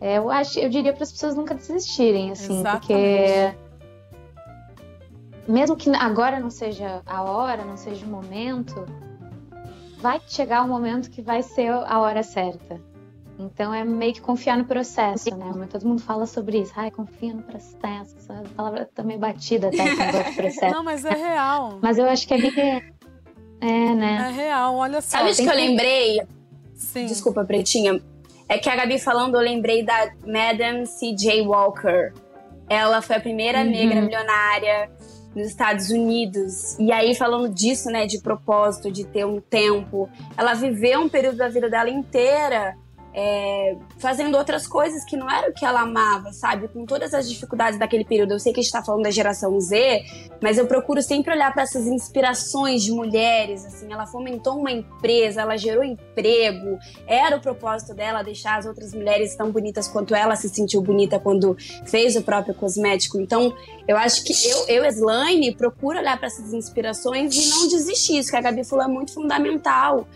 é, 0.00 0.18
eu 0.18 0.30
acho, 0.30 0.58
eu 0.58 0.68
diria 0.68 0.92
para 0.92 1.02
as 1.02 1.12
pessoas 1.12 1.34
nunca 1.34 1.54
desistirem, 1.54 2.30
assim, 2.30 2.62
porque 2.62 2.92
Exatamente. 2.92 3.58
mesmo 5.48 5.76
que 5.76 5.90
agora 5.90 6.38
não 6.38 6.50
seja 6.50 7.02
a 7.04 7.22
hora, 7.22 7.64
não 7.64 7.76
seja 7.76 8.06
o 8.06 8.08
momento, 8.08 8.86
vai 10.00 10.20
chegar 10.26 10.64
o 10.64 10.68
momento 10.68 11.10
que 11.10 11.22
vai 11.22 11.42
ser 11.42 11.68
a 11.70 12.00
hora 12.00 12.22
certa. 12.22 12.80
Então 13.38 13.72
é 13.72 13.82
meio 13.84 14.12
que 14.12 14.20
confiar 14.20 14.58
no 14.58 14.66
processo, 14.66 15.34
né? 15.34 15.50
Mas 15.56 15.70
Todo 15.70 15.86
mundo 15.88 16.02
fala 16.02 16.26
sobre 16.26 16.58
isso. 16.60 16.72
Ai, 16.76 16.90
confia 16.90 17.32
no 17.32 17.42
processo. 17.42 18.16
A 18.30 18.42
palavra 18.54 18.88
tá 18.94 19.02
meio 19.02 19.18
batida 19.18 19.68
até 19.68 19.82
negócio 19.82 20.24
de 20.24 20.32
processo. 20.36 20.74
Não, 20.74 20.84
mas 20.84 21.04
é 21.06 21.14
real. 21.14 21.78
Mas 21.80 21.96
eu 21.96 22.04
acho 22.06 22.28
que 22.28 22.34
é 22.34 22.38
bem. 22.38 22.82
É, 23.62 23.94
né? 23.94 24.26
É 24.28 24.30
real, 24.42 24.74
olha 24.76 25.00
só. 25.00 25.18
Sabe 25.18 25.30
o 25.32 25.34
que 25.36 25.42
eu 25.46 25.54
lembrei? 25.54 26.20
Sim. 26.74 27.06
Desculpa, 27.06 27.44
Pretinha. 27.44 28.00
É 28.48 28.58
que 28.58 28.68
a 28.68 28.76
Gabi 28.76 28.98
falando, 28.98 29.36
eu 29.36 29.40
lembrei 29.40 29.84
da 29.84 30.10
Madame 30.26 30.84
C.J. 30.86 31.46
Walker. 31.46 32.12
Ela 32.68 33.00
foi 33.00 33.16
a 33.16 33.20
primeira 33.20 33.60
Uhum. 33.60 33.70
negra 33.70 34.00
milionária 34.02 34.90
nos 35.34 35.48
Estados 35.48 35.90
Unidos. 35.90 36.78
E 36.78 36.92
aí, 36.92 37.14
falando 37.14 37.48
disso, 37.48 37.88
né, 37.90 38.06
de 38.06 38.20
propósito, 38.20 38.90
de 38.90 39.04
ter 39.04 39.24
um 39.24 39.40
tempo, 39.40 40.08
ela 40.36 40.54
viveu 40.54 41.00
um 41.00 41.08
período 41.08 41.36
da 41.36 41.48
vida 41.48 41.68
dela 41.68 41.90
inteira 41.90 42.76
é, 43.12 43.76
fazendo 43.98 44.36
outras 44.36 44.66
coisas 44.66 45.04
que 45.04 45.16
não 45.16 45.28
era 45.30 45.50
o 45.50 45.52
que 45.52 45.64
ela 45.64 45.80
amava, 45.80 46.32
sabe? 46.32 46.68
Com 46.68 46.86
todas 46.86 47.12
as 47.12 47.28
dificuldades 47.28 47.78
daquele 47.78 48.04
período. 48.04 48.32
Eu 48.32 48.38
sei 48.38 48.52
que 48.52 48.60
a 48.60 48.62
gente 48.62 48.72
tá 48.72 48.82
falando 48.82 49.02
da 49.02 49.10
geração 49.10 49.58
Z, 49.60 50.04
mas 50.40 50.58
eu 50.58 50.66
procuro 50.66 51.02
sempre 51.02 51.32
olhar 51.32 51.52
para 51.52 51.62
essas 51.62 51.86
inspirações 51.86 52.82
de 52.82 52.92
mulheres, 52.92 53.64
assim. 53.64 53.92
Ela 53.92 54.06
fomentou 54.06 54.58
uma 54.58 54.70
empresa, 54.70 55.42
ela 55.42 55.56
gerou 55.56 55.82
emprego. 55.82 56.78
Era 57.06 57.36
o 57.36 57.40
propósito 57.40 57.94
dela 57.94 58.22
deixar 58.22 58.58
as 58.58 58.66
outras 58.66 58.94
mulheres 58.94 59.34
tão 59.34 59.50
bonitas 59.50 59.88
quanto 59.88 60.14
ela 60.14 60.36
se 60.36 60.48
sentiu 60.48 60.80
bonita 60.80 61.18
quando 61.18 61.56
fez 61.86 62.14
o 62.14 62.22
próprio 62.22 62.54
cosmético. 62.54 63.20
Então, 63.20 63.52
eu 63.88 63.96
acho 63.96 64.24
que 64.24 64.32
eu, 64.48 64.68
eu 64.68 64.84
Slaine, 64.86 65.54
procuro 65.54 65.98
olhar 65.98 66.16
para 66.16 66.28
essas 66.28 66.52
inspirações 66.52 67.34
e 67.34 67.48
não 67.50 67.66
desistir. 67.66 68.18
Isso 68.18 68.30
que 68.30 68.36
a 68.36 68.40
Gabi 68.40 68.64
falou 68.64 68.84
é 68.84 68.88
muito 68.88 69.12
fundamental 69.12 70.06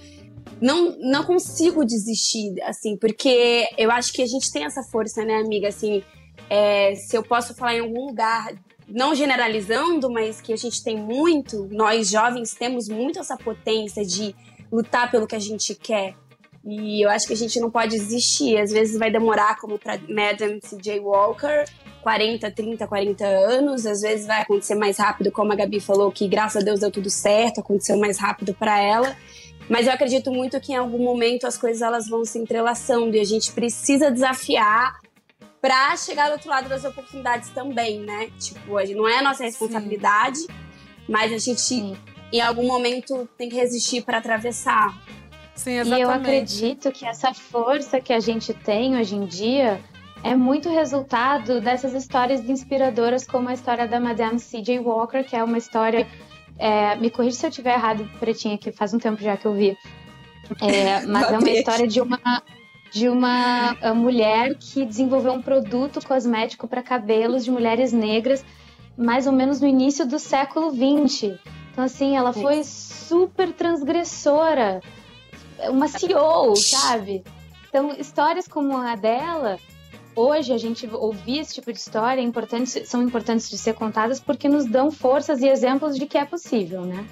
não, 0.61 0.97
não 0.99 1.24
consigo 1.24 1.84
desistir, 1.84 2.61
assim, 2.62 2.97
porque 2.97 3.66
eu 3.76 3.90
acho 3.90 4.12
que 4.12 4.22
a 4.22 4.26
gente 4.26 4.51
tem 4.53 4.64
essa 4.64 4.82
força, 4.82 5.24
né, 5.24 5.36
amiga? 5.36 5.68
Assim, 5.68 6.03
é, 6.49 6.95
se 6.95 7.16
eu 7.16 7.22
posso 7.22 7.55
falar 7.55 7.76
em 7.76 7.80
algum 7.80 8.07
lugar, 8.07 8.55
não 8.88 9.14
generalizando, 9.14 10.11
mas 10.11 10.40
que 10.40 10.53
a 10.53 10.57
gente 10.57 10.82
tem 10.82 10.97
muito, 10.97 11.68
nós 11.70 12.09
jovens 12.09 12.55
temos 12.55 12.88
muito 12.88 13.18
essa 13.18 13.36
potência 13.36 14.05
de 14.05 14.34
lutar 14.70 15.11
pelo 15.11 15.26
que 15.26 15.34
a 15.34 15.40
gente 15.40 15.74
quer. 15.74 16.14
E 16.66 17.05
eu 17.05 17.11
acho 17.11 17.26
que 17.26 17.34
a 17.34 17.36
gente 17.36 17.61
não 17.61 17.70
pode 17.70 17.90
desistir. 17.90 18.57
Às 18.57 18.72
vezes 18.72 18.99
vai 18.99 19.11
demorar, 19.11 19.59
como 19.61 19.78
para 19.78 19.99
Madame 20.09 20.61
C.J. 20.62 20.99
Walker, 20.99 21.64
40, 22.03 22.51
30, 22.51 22.86
40 22.86 23.24
anos. 23.24 23.84
Às 23.84 24.01
vezes 24.01 24.26
vai 24.26 24.40
acontecer 24.40 24.74
mais 24.74 24.97
rápido, 24.97 25.30
como 25.30 25.53
a 25.53 25.57
Gabi 25.57 25.78
falou, 25.78 26.11
que 26.11 26.26
graças 26.26 26.62
a 26.62 26.64
Deus 26.64 26.80
deu 26.80 26.90
tudo 26.90 27.11
certo, 27.11 27.61
aconteceu 27.61 27.99
mais 27.99 28.18
rápido 28.18 28.55
para 28.55 28.80
ela. 28.80 29.14
Mas 29.69 29.87
eu 29.87 29.93
acredito 29.93 30.31
muito 30.31 30.61
que 30.61 30.73
em 30.73 30.77
algum 30.77 31.03
momento 31.03 31.47
as 31.47 31.57
coisas 31.57 31.81
elas 31.81 32.09
vão 32.09 32.25
se 32.25 32.39
entrelaçando 32.39 33.17
e 33.17 33.21
a 33.21 33.25
gente 33.25 33.53
precisa 33.53 34.11
desafiar 34.11 35.01
para 35.61 35.97
chegar 35.97 36.27
do 36.27 36.33
outro 36.33 36.51
lado 36.51 36.69
das 36.69 36.85
oportunidades 36.85 37.49
também, 37.49 38.01
né? 38.01 38.31
Tipo, 38.39 38.79
não 38.95 39.09
é 39.09 39.19
a 39.19 39.23
nossa 39.23 39.45
responsabilidade, 39.45 40.41
Sim. 40.41 40.49
mas 41.09 41.33
a 41.33 41.39
gente 41.39 41.61
Sim. 41.61 41.97
em 42.31 42.41
algum 42.41 42.67
momento 42.67 43.27
tem 43.39 43.49
que 43.49 43.57
resistir 43.57 44.03
para 44.03 44.19
atravessar. 44.19 44.95
Sim, 45.55 45.79
exatamente. 45.79 45.99
E 45.99 46.03
eu 46.03 46.11
acredito 46.11 46.93
que 46.93 47.07
essa 47.07 47.33
força 47.33 48.01
que 48.01 48.12
a 48.12 48.21
gente 48.21 48.53
tem 48.53 48.99
hoje 48.99 49.15
em 49.15 49.25
dia 49.25 49.81
é 50.23 50.35
muito 50.35 50.69
resultado 50.69 51.61
dessas 51.61 51.95
histórias 51.95 52.41
inspiradoras, 52.49 53.27
como 53.27 53.49
a 53.49 53.55
história 53.55 53.87
da 53.87 54.01
Madame 54.01 54.39
C.J. 54.39 54.81
Walker, 54.81 55.23
que 55.23 55.37
é 55.37 55.43
uma 55.43 55.59
história 55.59 56.07
é, 56.59 56.97
me 56.97 57.11
corrija 57.11 57.37
se 57.37 57.47
eu 57.47 57.51
estiver 57.51 57.75
errado, 57.75 58.09
Pretinha, 58.19 58.57
que 58.57 58.71
faz 58.71 58.95
um 58.95 58.99
tempo 58.99 59.23
já 59.23 59.37
que 59.37 59.47
eu 59.47 59.55
vi. 59.55 59.77
É, 60.61 61.05
mas 61.07 61.31
é 61.31 61.39
uma 61.39 61.51
história 61.51 61.87
de 61.87 62.01
uma, 62.01 62.43
de 62.93 63.09
uma 63.09 63.77
mulher 63.95 64.55
que 64.55 64.85
desenvolveu 64.85 65.33
um 65.33 65.43
produto 65.43 66.05
cosmético 66.07 66.69
para 66.69 66.83
cabelos 66.83 67.45
de 67.45 67.51
mulheres 67.51 67.93
negras, 67.93 68.45
mais 68.97 69.27
ou 69.27 69.33
menos 69.33 69.61
no 69.61 69.67
início 69.67 70.07
do 70.07 70.19
século 70.19 70.71
XX. 70.71 71.39
Então, 71.73 71.85
assim, 71.85 72.17
ela 72.17 72.33
foi 72.33 72.63
super 72.63 73.53
transgressora, 73.53 74.81
uma 75.69 75.89
CEO, 75.89 76.55
sabe? 76.55 77.25
Então, 77.69 77.91
histórias 77.99 78.47
como 78.47 78.77
a 78.77 78.95
dela 78.95 79.59
hoje 80.17 80.53
a 80.53 80.59
gente 80.59 80.89
ouvir 80.93 81.41
esse 81.41 81.55
tipo 81.55 81.73
de 81.73 81.79
história 81.79 82.21
é 82.21 82.25
importante, 82.25 82.87
são 82.87 83.03
importantes 83.03 83.49
de 83.49 83.59
ser 83.59 83.75
contadas 83.75 84.21
porque 84.21 84.49
nos 84.49 84.67
dão 84.67 84.91
forças 84.91 85.41
e 85.41 85.49
exemplos 85.49 85.97
de 85.97 86.07
que 86.07 86.19
é 86.19 86.25
possível, 86.25 86.83
né? 86.83 87.07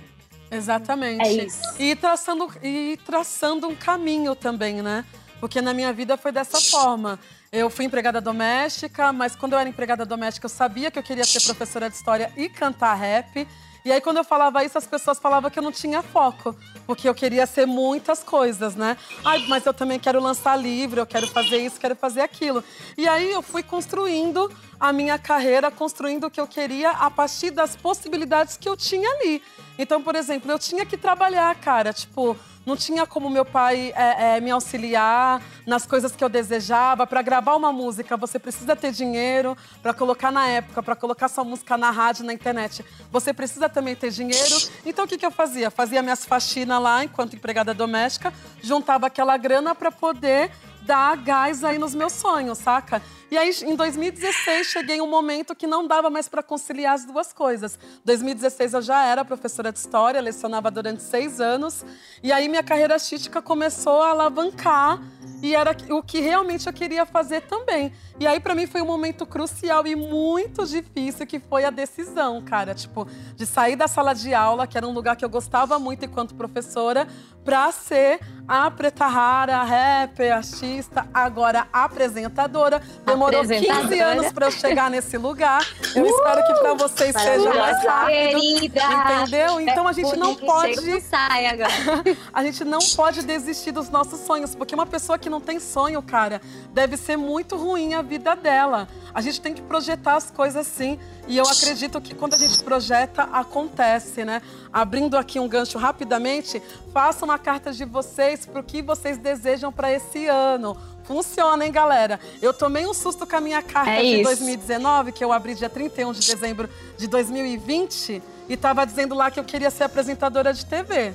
Exatamente. 0.50 1.26
É 1.26 1.32
isso. 1.44 1.62
E 1.78 1.96
traçando, 1.96 2.50
e 2.62 2.98
traçando 3.06 3.66
um 3.66 3.74
caminho 3.74 4.34
também, 4.34 4.82
né? 4.82 5.04
Porque 5.40 5.60
na 5.62 5.72
minha 5.72 5.92
vida 5.92 6.16
foi 6.16 6.30
dessa 6.30 6.60
forma. 6.60 7.18
Eu 7.50 7.68
fui 7.68 7.84
empregada 7.84 8.20
doméstica, 8.20 9.12
mas 9.12 9.34
quando 9.34 9.54
eu 9.54 9.58
era 9.58 9.68
empregada 9.68 10.06
doméstica, 10.06 10.44
eu 10.44 10.50
sabia 10.50 10.90
que 10.90 10.98
eu 10.98 11.02
queria 11.02 11.24
ser 11.24 11.40
professora 11.40 11.88
de 11.88 11.96
história 11.96 12.32
e 12.36 12.48
cantar 12.48 12.94
rap. 12.94 13.48
E 13.84 13.90
aí, 13.90 14.00
quando 14.00 14.18
eu 14.18 14.24
falava 14.24 14.64
isso, 14.64 14.78
as 14.78 14.86
pessoas 14.86 15.18
falavam 15.18 15.50
que 15.50 15.58
eu 15.58 15.62
não 15.62 15.72
tinha 15.72 16.02
foco, 16.02 16.54
porque 16.86 17.08
eu 17.08 17.14
queria 17.14 17.46
ser 17.46 17.66
muitas 17.66 18.22
coisas, 18.22 18.76
né? 18.76 18.96
Ai, 19.24 19.44
mas 19.48 19.66
eu 19.66 19.74
também 19.74 19.98
quero 19.98 20.20
lançar 20.20 20.54
livro, 20.56 21.00
eu 21.00 21.06
quero 21.06 21.26
fazer 21.26 21.56
isso, 21.56 21.80
quero 21.80 21.96
fazer 21.96 22.20
aquilo. 22.20 22.62
E 22.96 23.08
aí, 23.08 23.32
eu 23.32 23.42
fui 23.42 23.62
construindo 23.62 24.50
a 24.78 24.92
minha 24.92 25.18
carreira, 25.18 25.70
construindo 25.70 26.24
o 26.24 26.30
que 26.30 26.40
eu 26.40 26.46
queria 26.46 26.90
a 26.90 27.10
partir 27.10 27.50
das 27.50 27.74
possibilidades 27.74 28.56
que 28.56 28.68
eu 28.68 28.76
tinha 28.76 29.08
ali. 29.14 29.42
Então, 29.76 30.00
por 30.00 30.14
exemplo, 30.14 30.50
eu 30.50 30.58
tinha 30.58 30.86
que 30.86 30.96
trabalhar, 30.96 31.52
cara, 31.56 31.92
tipo. 31.92 32.36
Não 32.64 32.76
tinha 32.76 33.04
como 33.06 33.28
meu 33.28 33.44
pai 33.44 33.92
é, 33.96 34.36
é, 34.36 34.40
me 34.40 34.50
auxiliar 34.50 35.42
nas 35.66 35.84
coisas 35.84 36.14
que 36.14 36.22
eu 36.22 36.28
desejava. 36.28 37.06
Para 37.06 37.20
gravar 37.20 37.56
uma 37.56 37.72
música, 37.72 38.16
você 38.16 38.38
precisa 38.38 38.76
ter 38.76 38.92
dinheiro. 38.92 39.56
Para 39.82 39.92
colocar 39.92 40.30
na 40.30 40.46
época, 40.46 40.82
para 40.82 40.94
colocar 40.94 41.28
sua 41.28 41.42
música 41.42 41.76
na 41.76 41.90
rádio, 41.90 42.24
na 42.24 42.32
internet, 42.32 42.84
você 43.10 43.32
precisa 43.32 43.68
também 43.68 43.96
ter 43.96 44.10
dinheiro. 44.10 44.56
Então, 44.86 45.04
o 45.04 45.08
que, 45.08 45.18
que 45.18 45.26
eu 45.26 45.30
fazia? 45.32 45.70
Fazia 45.70 46.02
minhas 46.02 46.24
faxinas 46.24 46.80
lá, 46.80 47.02
enquanto 47.02 47.34
empregada 47.34 47.74
doméstica, 47.74 48.32
juntava 48.62 49.08
aquela 49.08 49.36
grana 49.36 49.74
para 49.74 49.90
poder 49.90 50.52
dar 50.82 51.16
gás 51.16 51.64
aí 51.64 51.78
nos 51.78 51.94
meus 51.94 52.12
sonhos, 52.12 52.58
saca? 52.58 53.02
E 53.32 53.38
aí, 53.38 53.50
em 53.64 53.74
2016, 53.74 54.66
cheguei 54.66 54.96
em 54.96 55.00
um 55.00 55.08
momento 55.08 55.54
que 55.54 55.66
não 55.66 55.86
dava 55.86 56.10
mais 56.10 56.28
para 56.28 56.42
conciliar 56.42 56.92
as 56.92 57.06
duas 57.06 57.32
coisas. 57.32 57.78
2016 58.04 58.74
eu 58.74 58.82
já 58.82 59.06
era 59.06 59.24
professora 59.24 59.72
de 59.72 59.78
história, 59.78 60.20
lecionava 60.20 60.70
durante 60.70 61.02
seis 61.02 61.40
anos. 61.40 61.82
E 62.22 62.30
aí 62.30 62.46
minha 62.46 62.62
carreira 62.62 62.92
artística 62.92 63.40
começou 63.40 64.02
a 64.02 64.10
alavancar 64.10 65.00
e 65.42 65.54
era 65.54 65.74
o 65.90 66.02
que 66.02 66.20
realmente 66.20 66.66
eu 66.66 66.74
queria 66.74 67.06
fazer 67.06 67.40
também. 67.42 67.90
E 68.20 68.26
aí 68.26 68.38
para 68.38 68.54
mim 68.54 68.66
foi 68.66 68.82
um 68.82 68.86
momento 68.86 69.24
crucial 69.24 69.86
e 69.86 69.96
muito 69.96 70.66
difícil 70.66 71.26
que 71.26 71.40
foi 71.40 71.64
a 71.64 71.70
decisão, 71.70 72.40
cara, 72.42 72.74
tipo, 72.74 73.08
de 73.34 73.46
sair 73.46 73.74
da 73.74 73.88
sala 73.88 74.12
de 74.12 74.34
aula, 74.34 74.66
que 74.66 74.76
era 74.76 74.86
um 74.86 74.92
lugar 74.92 75.16
que 75.16 75.24
eu 75.24 75.30
gostava 75.30 75.78
muito 75.78 76.04
enquanto 76.04 76.34
professora, 76.34 77.08
para 77.44 77.72
ser 77.72 78.20
a 78.46 78.70
Preta 78.70 79.06
Rara, 79.06 79.62
rapper, 79.64 80.32
artista, 80.32 81.08
agora 81.12 81.66
apresentadora. 81.72 82.80
Apresentadora. 83.26 83.88
15 83.88 84.00
anos 84.00 84.32
para 84.32 84.46
eu 84.46 84.50
chegar 84.50 84.90
nesse 84.90 85.16
lugar. 85.16 85.66
Eu 85.94 86.06
espero 86.06 86.46
que 86.46 86.54
para 86.54 86.74
vocês 86.74 87.14
seja 87.14 87.54
mais 87.54 87.84
rápido. 87.84 88.40
Querida! 88.40 88.82
Entendeu? 88.92 89.60
Então 89.60 89.86
a 89.88 89.92
gente 89.92 90.16
não 90.16 90.34
pode 90.34 91.00
sai 91.02 91.46
agora. 91.46 91.72
a 92.32 92.42
gente 92.42 92.64
não 92.64 92.78
pode 92.96 93.22
desistir 93.22 93.72
dos 93.72 93.88
nossos 93.88 94.20
sonhos, 94.20 94.54
porque 94.54 94.74
uma 94.74 94.86
pessoa 94.86 95.18
que 95.18 95.28
não 95.28 95.40
tem 95.40 95.60
sonho, 95.60 96.00
cara, 96.02 96.40
deve 96.72 96.96
ser 96.96 97.16
muito 97.16 97.56
ruim 97.56 97.94
a 97.94 98.02
vida 98.02 98.34
dela. 98.34 98.88
A 99.14 99.20
gente 99.20 99.40
tem 99.40 99.52
que 99.52 99.60
projetar 99.60 100.16
as 100.16 100.30
coisas 100.30 100.66
assim, 100.66 100.98
e 101.28 101.36
eu 101.36 101.44
acredito 101.44 102.00
que 102.00 102.14
quando 102.14 102.34
a 102.34 102.38
gente 102.38 102.62
projeta, 102.64 103.24
acontece, 103.24 104.24
né? 104.24 104.40
Abrindo 104.72 105.16
aqui 105.16 105.38
um 105.38 105.46
gancho 105.46 105.78
rapidamente, 105.78 106.62
façam 106.92 107.28
uma 107.28 107.38
carta 107.38 107.72
de 107.72 107.84
vocês 107.84 108.46
para 108.46 108.60
o 108.60 108.64
que 108.64 108.80
vocês 108.80 109.18
desejam 109.18 109.70
para 109.70 109.92
esse 109.92 110.26
ano. 110.26 110.76
Funciona, 111.04 111.64
hein, 111.64 111.72
galera? 111.72 112.20
Eu 112.40 112.52
tomei 112.52 112.86
um 112.86 112.94
susto 112.94 113.26
com 113.26 113.36
a 113.36 113.40
minha 113.40 113.62
carta 113.62 113.90
É 113.90 114.02
de 114.02 114.14
isso. 114.14 114.24
2019, 114.24 115.12
que 115.12 115.24
eu 115.24 115.32
abri 115.32 115.54
dia 115.54 115.68
31 115.68 116.12
de 116.12 116.20
dezembro 116.26 116.68
de 116.96 117.06
2020, 117.06 118.22
e 118.48 118.56
tava 118.56 118.84
dizendo 118.84 119.14
lá 119.14 119.30
que 119.30 119.40
eu 119.40 119.44
queria 119.44 119.70
ser 119.70 119.84
apresentadora 119.84 120.52
de 120.52 120.64
TV. 120.64 121.14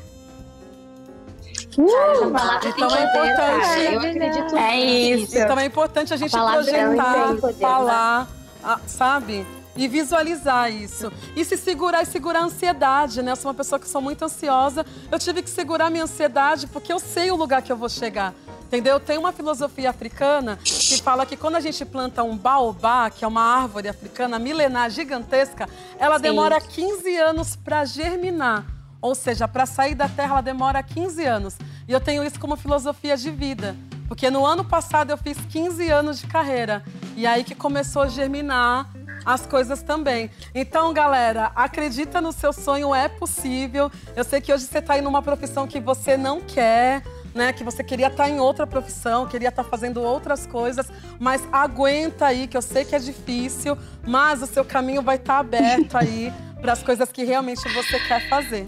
Palavra 2.32 2.70
Então 2.70 2.96
é 2.96 3.04
importante. 3.04 3.94
Eu 3.94 4.00
acredito 4.00 4.58
É 4.58 4.80
isso. 4.80 5.38
Então 5.38 5.60
é 5.60 5.66
importante 5.66 6.14
a 6.14 6.18
gente 6.18 6.32
palavra 6.32 6.70
ela 6.72 6.96
projetar, 6.96 7.36
poder, 7.40 7.54
falar, 7.60 8.28
ah, 8.64 8.80
sabe? 8.88 9.46
E 9.76 9.88
visualizar 9.88 10.72
isso. 10.72 11.12
E 11.36 11.46
se 11.46 11.56
segurar 11.56 12.02
e 12.02 12.06
segurar 12.08 12.40
a 12.40 12.46
ansiedade, 12.46 13.22
né? 13.22 13.32
Eu 13.32 13.36
sou 13.36 13.50
uma 13.50 13.54
pessoa 13.54 13.80
que 13.80 13.88
sou 13.88 14.02
muito 14.02 14.26
ansiosa. 14.26 14.84
Eu 15.12 15.20
tive 15.20 15.44
que 15.44 15.50
segurar 15.50 15.92
minha 15.92 16.06
ansiedade 16.06 16.66
porque 16.66 16.92
eu 16.92 17.00
sei 17.00 17.30
o 17.30 17.36
lugar 17.36 17.62
que 17.62 17.72
eu 17.72 17.78
vou 17.78 17.90
chegar. 17.90 18.34
Entendeu? 18.68 18.99
Tem 18.99 19.18
uma 19.18 19.32
filosofia 19.32 19.89
africana 19.89 20.59
que 20.61 21.01
fala 21.01 21.26
que 21.26 21.38
quando 21.38 21.55
a 21.55 21.61
gente 21.61 21.86
planta 21.86 22.22
um 22.22 22.36
baobá, 22.36 23.09
que 23.09 23.24
é 23.24 23.28
uma 23.28 23.41
árvore 23.41 23.88
africana 23.88 24.38
milenar 24.38 24.89
gigantesca, 24.89 25.70
ela 25.97 26.18
demora 26.18 26.59
15 26.59 27.15
anos 27.15 27.55
para 27.55 27.86
germinar. 27.86 28.65
Ou 28.99 29.15
seja, 29.15 29.47
para 29.47 29.65
sair 29.65 29.95
da 29.95 30.09
terra 30.09 30.34
ela 30.34 30.41
demora 30.41 30.84
15 30.84 31.24
anos. 31.24 31.55
E 31.88 31.93
eu 31.93 32.01
tenho 32.01 32.26
isso 32.26 32.38
como 32.41 32.57
filosofia 32.57 33.15
de 33.15 33.32
vida. 33.32 33.74
Porque 34.05 34.30
no 34.30 34.45
ano 34.45 34.65
passado 34.65 35.11
eu 35.11 35.18
fiz 35.18 35.38
15 35.49 35.89
anos 35.89 36.20
de 36.20 36.28
carreira. 36.28 36.84
E 37.15 37.26
aí 37.26 37.45
que 37.45 37.55
começou 37.55 38.01
a 38.01 38.07
germinar 38.09 38.91
as 39.26 39.45
coisas 39.45 39.82
também. 39.82 40.30
Então, 40.53 40.93
galera, 40.93 41.51
acredita 41.55 42.22
no 42.22 42.32
seu 42.32 42.53
sonho, 42.53 42.95
é 42.95 43.07
possível. 43.07 43.91
Eu 44.15 44.24
sei 44.24 44.39
que 44.39 44.53
hoje 44.53 44.65
você 44.65 44.80
está 44.80 44.93
aí 44.93 45.01
numa 45.01 45.22
profissão 45.22 45.68
que 45.68 45.80
você 45.80 46.15
não 46.15 46.39
quer, 46.39 47.03
né? 47.38 47.54
Que 47.54 47.64
você 47.64 47.84
queria 47.84 48.08
estar 48.08 48.30
em 48.30 48.40
outra 48.40 48.68
profissão, 48.68 49.26
queria 49.28 49.50
estar 49.50 49.64
fazendo 49.64 50.02
outras 50.02 50.46
coisas, 50.46 50.88
mas 51.20 51.48
aguenta 51.52 52.26
aí, 52.26 52.48
que 52.48 52.58
eu 52.58 52.62
sei 52.62 52.84
que 52.84 52.96
é 52.96 53.00
difícil, 53.00 53.78
mas 54.06 54.42
o 54.42 54.48
seu 54.48 54.66
caminho 54.66 55.02
vai 55.02 55.16
estar 55.16 55.38
aberto 55.40 55.96
aí 55.96 56.34
para 56.60 56.74
as 56.74 56.84
coisas 56.84 57.12
que 57.12 57.24
realmente 57.24 57.62
você 57.74 58.00
quer 58.00 58.28
fazer. 58.28 58.68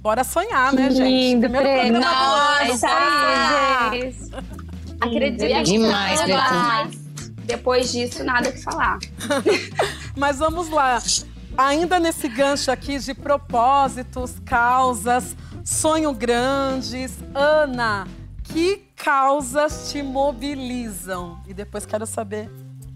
Bora 0.00 0.24
sonhar, 0.24 0.72
né, 0.72 0.90
gente? 0.90 1.02
Lindo, 1.02 1.40
Primeiro 1.42 1.66
Pre. 1.68 1.80
programa 1.80 2.00
do 2.00 2.62
ano, 2.62 2.68
Nossa, 2.72 2.86
bora 2.88 3.00
sonhar. 3.20 3.94
isso. 3.94 4.30
Acredito. 5.00 5.62
Demais, 5.64 6.20
Betânia. 6.20 6.90
Depois 7.44 7.92
disso, 7.92 8.24
nada 8.24 8.48
o 8.48 8.52
que 8.52 8.62
falar. 8.62 8.98
Mas 10.16 10.38
vamos 10.38 10.70
lá. 10.70 10.98
Ainda 11.56 11.98
nesse 12.00 12.28
gancho 12.28 12.70
aqui 12.70 12.98
de 12.98 13.12
propósitos, 13.14 14.36
causas, 14.44 15.36
sonho 15.64 16.12
grandes. 16.12 17.18
Ana, 17.34 18.06
que 18.44 18.78
causas 18.96 19.90
te 19.90 20.02
mobilizam? 20.02 21.40
E 21.46 21.54
depois 21.54 21.86
quero 21.86 22.06
saber 22.06 22.50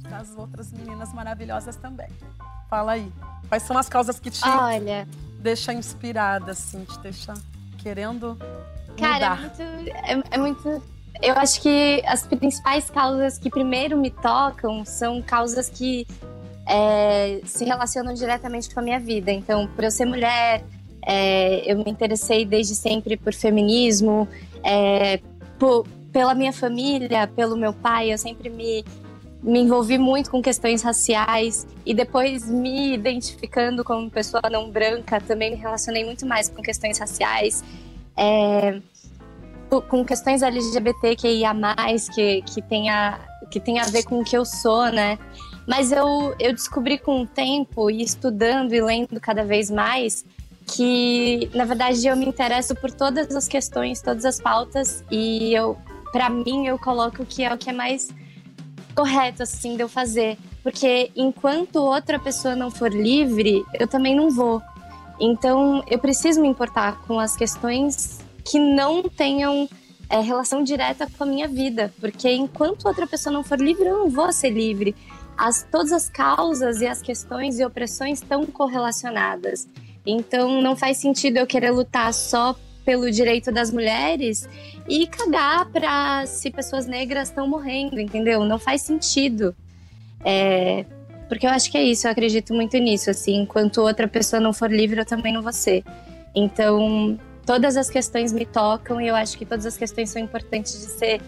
das 0.09 0.37
outras 0.37 0.73
meninas 0.73 1.13
maravilhosas 1.13 1.77
também. 1.77 2.09
Fala 2.69 2.93
aí. 2.93 3.13
Quais 3.49 3.63
são 3.63 3.79
as 3.79 3.89
causas 3.89 4.19
que 4.19 4.31
te 4.31 4.41
Olha, 4.47 5.07
deixam 5.39 5.75
inspirada, 5.75 6.53
assim, 6.53 6.85
te 6.85 6.99
deixam 6.99 7.35
querendo 7.79 8.37
cara, 8.99 9.27
é 9.27 9.31
mudar? 9.31 9.41
muito, 9.41 9.63
é, 9.63 10.23
é 10.33 10.39
muito. 10.39 10.83
Eu 11.23 11.35
acho 11.35 11.61
que 11.63 12.03
as 12.07 12.27
principais 12.27 12.91
causas 12.91 13.39
que 13.39 13.49
primeiro 13.49 13.97
me 13.97 14.11
tocam 14.11 14.85
são 14.85 15.23
causas 15.23 15.69
que 15.69 16.07
é, 16.67 17.41
se 17.45 17.65
relacionam 17.65 18.13
diretamente 18.13 18.73
com 18.73 18.81
a 18.81 18.83
minha 18.83 18.99
vida. 18.99 19.31
Então, 19.31 19.69
por 19.69 19.85
eu 19.85 19.91
ser 19.91 20.05
mulher, 20.05 20.65
é, 21.07 21.63
eu 21.71 21.79
me 21.79 21.85
interessei 21.91 22.45
desde 22.45 22.75
sempre 22.75 23.17
por 23.17 23.33
feminismo, 23.33 24.29
é, 24.65 25.21
por- 25.59 25.87
pela 26.13 26.35
minha 26.35 26.53
família, 26.53 27.27
pelo 27.29 27.57
meu 27.57 27.73
pai, 27.73 28.13
eu 28.13 28.19
sempre 28.19 28.51
me, 28.51 28.85
me 29.43 29.61
envolvi 29.61 29.97
muito 29.99 30.31
com 30.31 30.43
questões 30.43 30.83
raciais 30.83 31.67
e 31.85 31.95
depois 31.95 32.51
me 32.51 32.95
identificando 32.95 33.85
como 33.85 34.11
pessoa 34.11 34.43
não 34.51 34.71
branca, 34.71 35.21
também 35.21 35.51
me 35.53 35.57
relacionei 35.57 36.05
muito 36.05 36.27
mais 36.27 36.49
com 36.49 36.61
questões 36.61 36.99
raciais. 36.99 37.63
É, 38.17 38.81
co- 39.71 39.83
com 39.83 40.05
questões 40.05 40.43
LGBTQIA+, 40.43 41.55
que, 42.15 42.43
que, 42.43 42.63
tem 42.63 42.89
a, 42.91 43.21
que 43.51 43.61
tem 43.61 43.79
a 43.79 43.85
ver 43.85 44.03
com 44.05 44.21
o 44.21 44.25
que 44.25 44.37
eu 44.37 44.45
sou, 44.45 44.87
né? 44.91 45.19
Mas 45.69 45.93
eu, 45.93 46.35
eu 46.41 46.53
descobri 46.53 46.97
com 46.97 47.23
o 47.23 47.27
tempo, 47.27 47.91
e 47.91 48.03
estudando 48.03 48.73
e 48.73 48.81
lendo 48.81 49.21
cada 49.21 49.45
vez 49.45 49.71
mais, 49.71 50.25
que, 50.67 51.49
na 51.55 51.65
verdade, 51.65 52.07
eu 52.07 52.17
me 52.17 52.27
interesso 52.27 52.75
por 52.75 52.91
todas 52.91 53.35
as 53.35 53.47
questões, 53.47 54.03
todas 54.03 54.25
as 54.25 54.41
pautas, 54.41 55.05
e 55.11 55.55
eu, 55.55 55.79
para 56.13 56.29
mim, 56.29 56.67
eu 56.67 56.79
coloco 56.79 57.25
que 57.25 57.45
é 57.45 57.55
o 57.55 57.57
que 57.57 57.71
é 57.71 57.73
mais 57.73 58.09
correto, 58.95 59.43
assim, 59.43 59.77
de 59.77 59.83
eu 59.83 59.89
fazer. 59.89 60.37
Porque 60.63 61.13
enquanto 61.15 61.77
outra 61.77 62.19
pessoa 62.19 62.57
não 62.57 62.71
for 62.71 62.93
livre, 62.93 63.65
eu 63.79 63.87
também 63.87 64.17
não 64.17 64.31
vou. 64.31 64.61
Então, 65.21 65.85
eu 65.89 65.99
preciso 65.99 66.41
me 66.43 66.49
importar 66.49 67.01
com 67.07 67.21
as 67.21 67.37
questões 67.37 68.21
que 68.45 68.59
não 68.59 69.05
tenham 69.05 69.69
é, 70.11 70.21
relação 70.21 70.63
direta 70.63 71.07
com 71.17 71.25
a 71.25 71.27
minha 71.27 71.49
vida, 71.49 71.93
porque 72.01 72.31
enquanto 72.33 72.87
outra 72.87 73.07
pessoa 73.07 73.33
não 73.33 73.45
for 73.45 73.61
livre, 73.61 73.87
eu 73.87 73.99
não 73.99 74.11
vou 74.11 74.33
ser 74.33 74.51
livre. 74.51 74.95
As, 75.37 75.67
todas 75.71 75.93
as 75.93 76.09
causas 76.09 76.81
e 76.81 76.87
as 76.87 77.01
questões 77.01 77.59
e 77.59 77.65
opressões 77.65 78.23
estão 78.23 78.45
correlacionadas. 78.47 79.69
Então, 80.07 80.63
não 80.63 80.77
faz 80.77 80.99
sentido 80.99 81.39
eu 81.39 81.47
querer 81.47 81.71
lutar 81.71 82.15
só 82.15 82.55
pelo 82.85 83.11
direito 83.11 83.51
das 83.51 83.73
mulheres 83.73 84.49
e 84.89 85.07
cagar 85.09 85.67
para 85.67 86.25
se 86.27 86.51
pessoas 86.51 86.87
negras 86.87 87.29
estão 87.29 87.49
morrendo, 87.49 88.01
entendeu? 88.01 88.45
Não 88.45 88.59
faz 88.59 88.83
sentido. 88.83 89.55
É, 90.25 90.85
porque 91.29 91.47
eu 91.47 91.51
acho 91.51 91.71
que 91.71 91.77
é 91.77 91.83
isso, 91.83 92.07
eu 92.07 92.13
acredito 92.13 92.55
muito 92.55 92.79
nisso. 92.79 93.11
Assim, 93.11 93.43
enquanto 93.43 93.79
outra 93.79 94.07
pessoa 94.07 94.41
não 94.41 94.53
for 94.53 94.71
livre, 94.71 95.01
eu 95.01 95.05
também 95.05 95.33
não 95.33 95.43
vou 95.43 95.53
ser. 95.53 95.85
Então, 96.35 97.19
todas 97.45 97.77
as 97.77 97.91
questões 97.91 98.33
me 98.33 98.47
tocam 98.47 99.01
e 99.01 99.09
eu 99.09 99.17
acho 99.17 99.37
que 99.37 99.45
todas 99.45 99.67
as 99.67 99.77
questões 99.77 100.11
são 100.11 100.23
importantes 100.23 100.73
de 100.73 100.87
ser 100.87 101.21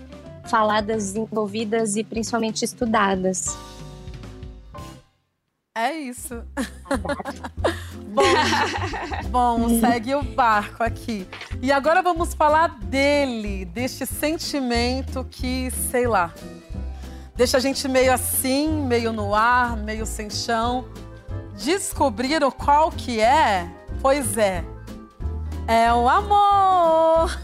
faladas, 0.48 1.12
desenvolvidas 1.12 1.96
e 1.96 2.04
principalmente 2.04 2.64
estudadas. 2.64 3.56
É 5.78 5.92
isso. 5.92 6.42
bom, 8.10 8.22
bom, 9.30 9.80
segue 9.80 10.12
o 10.12 10.24
barco 10.24 10.82
aqui. 10.82 11.24
E 11.62 11.70
agora 11.70 12.02
vamos 12.02 12.34
falar 12.34 12.80
dele, 12.80 13.64
deste 13.64 14.04
sentimento 14.04 15.24
que, 15.30 15.70
sei 15.70 16.08
lá, 16.08 16.34
deixa 17.36 17.58
a 17.58 17.60
gente 17.60 17.86
meio 17.86 18.12
assim, 18.12 18.68
meio 18.68 19.12
no 19.12 19.32
ar, 19.36 19.76
meio 19.76 20.04
sem 20.04 20.28
chão. 20.28 20.84
Descobriram 21.62 22.50
qual 22.50 22.90
que 22.90 23.20
é? 23.20 23.70
Pois 24.02 24.36
é. 24.36 24.64
É 25.68 25.94
o 25.94 26.08
amor. 26.08 27.38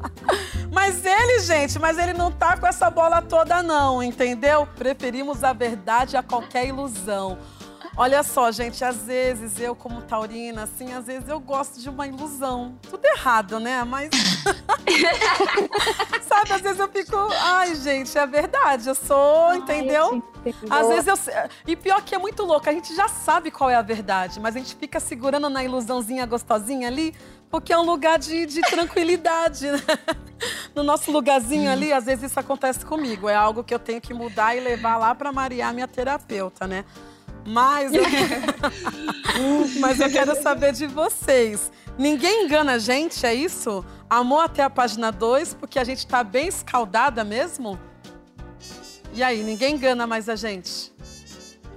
mas 0.72 1.04
ele, 1.04 1.40
gente, 1.40 1.78
mas 1.78 1.98
ele 1.98 2.14
não 2.14 2.32
tá 2.32 2.56
com 2.56 2.66
essa 2.66 2.88
bola 2.88 3.20
toda 3.20 3.62
não, 3.62 4.02
entendeu? 4.02 4.66
Preferimos 4.74 5.44
a 5.44 5.52
verdade 5.52 6.16
a 6.16 6.22
qualquer 6.22 6.66
ilusão. 6.66 7.36
Olha 7.96 8.24
só, 8.24 8.50
gente, 8.50 8.84
às 8.84 9.04
vezes 9.04 9.60
eu, 9.60 9.76
como 9.76 10.02
taurina, 10.02 10.64
assim, 10.64 10.92
às 10.92 11.06
vezes 11.06 11.28
eu 11.28 11.38
gosto 11.38 11.80
de 11.80 11.88
uma 11.88 12.08
ilusão. 12.08 12.74
Tudo 12.90 13.04
errado, 13.04 13.60
né? 13.60 13.84
Mas. 13.84 14.10
Sabe, 16.26 16.52
às 16.52 16.60
vezes 16.60 16.80
eu 16.80 16.88
fico. 16.88 17.16
Ai, 17.40 17.76
gente, 17.76 18.18
é 18.18 18.26
verdade, 18.26 18.88
eu 18.88 18.96
sou, 18.96 19.54
entendeu? 19.54 20.20
Às 20.68 20.88
vezes 20.88 21.06
eu. 21.06 21.16
E 21.68 21.76
pior 21.76 22.02
que 22.02 22.16
é 22.16 22.18
muito 22.18 22.42
louco, 22.42 22.68
a 22.68 22.72
gente 22.72 22.92
já 22.96 23.06
sabe 23.06 23.52
qual 23.52 23.70
é 23.70 23.76
a 23.76 23.82
verdade, 23.82 24.40
mas 24.40 24.56
a 24.56 24.58
gente 24.58 24.74
fica 24.74 24.98
segurando 24.98 25.48
na 25.48 25.62
ilusãozinha 25.62 26.26
gostosinha 26.26 26.88
ali, 26.88 27.14
porque 27.48 27.72
é 27.72 27.78
um 27.78 27.86
lugar 27.86 28.18
de, 28.18 28.44
de 28.44 28.60
tranquilidade, 28.62 29.70
né? 29.70 29.78
No 30.74 30.82
nosso 30.82 31.12
lugarzinho 31.12 31.70
ali, 31.70 31.92
às 31.92 32.06
vezes 32.06 32.32
isso 32.32 32.40
acontece 32.40 32.84
comigo. 32.84 33.28
É 33.28 33.36
algo 33.36 33.62
que 33.62 33.72
eu 33.72 33.78
tenho 33.78 34.00
que 34.00 34.12
mudar 34.12 34.56
e 34.56 34.60
levar 34.60 34.96
lá 34.96 35.14
pra 35.14 35.30
Maria, 35.32 35.72
minha 35.72 35.86
terapeuta, 35.86 36.66
né? 36.66 36.84
Mas 37.46 37.92
eu, 37.94 38.02
mas 39.80 40.00
eu 40.00 40.10
quero 40.10 40.40
saber 40.40 40.72
de 40.72 40.86
vocês. 40.86 41.70
Ninguém 41.98 42.44
engana 42.44 42.72
a 42.72 42.78
gente, 42.78 43.24
é 43.24 43.34
isso? 43.34 43.84
Amor 44.08 44.44
até 44.44 44.62
a 44.62 44.70
página 44.70 45.12
2, 45.12 45.54
porque 45.54 45.78
a 45.78 45.84
gente 45.84 46.06
tá 46.06 46.24
bem 46.24 46.48
escaldada 46.48 47.22
mesmo? 47.22 47.78
E 49.12 49.22
aí, 49.22 49.42
ninguém 49.42 49.76
engana 49.76 50.06
mais 50.06 50.28
a 50.28 50.34
gente? 50.34 50.92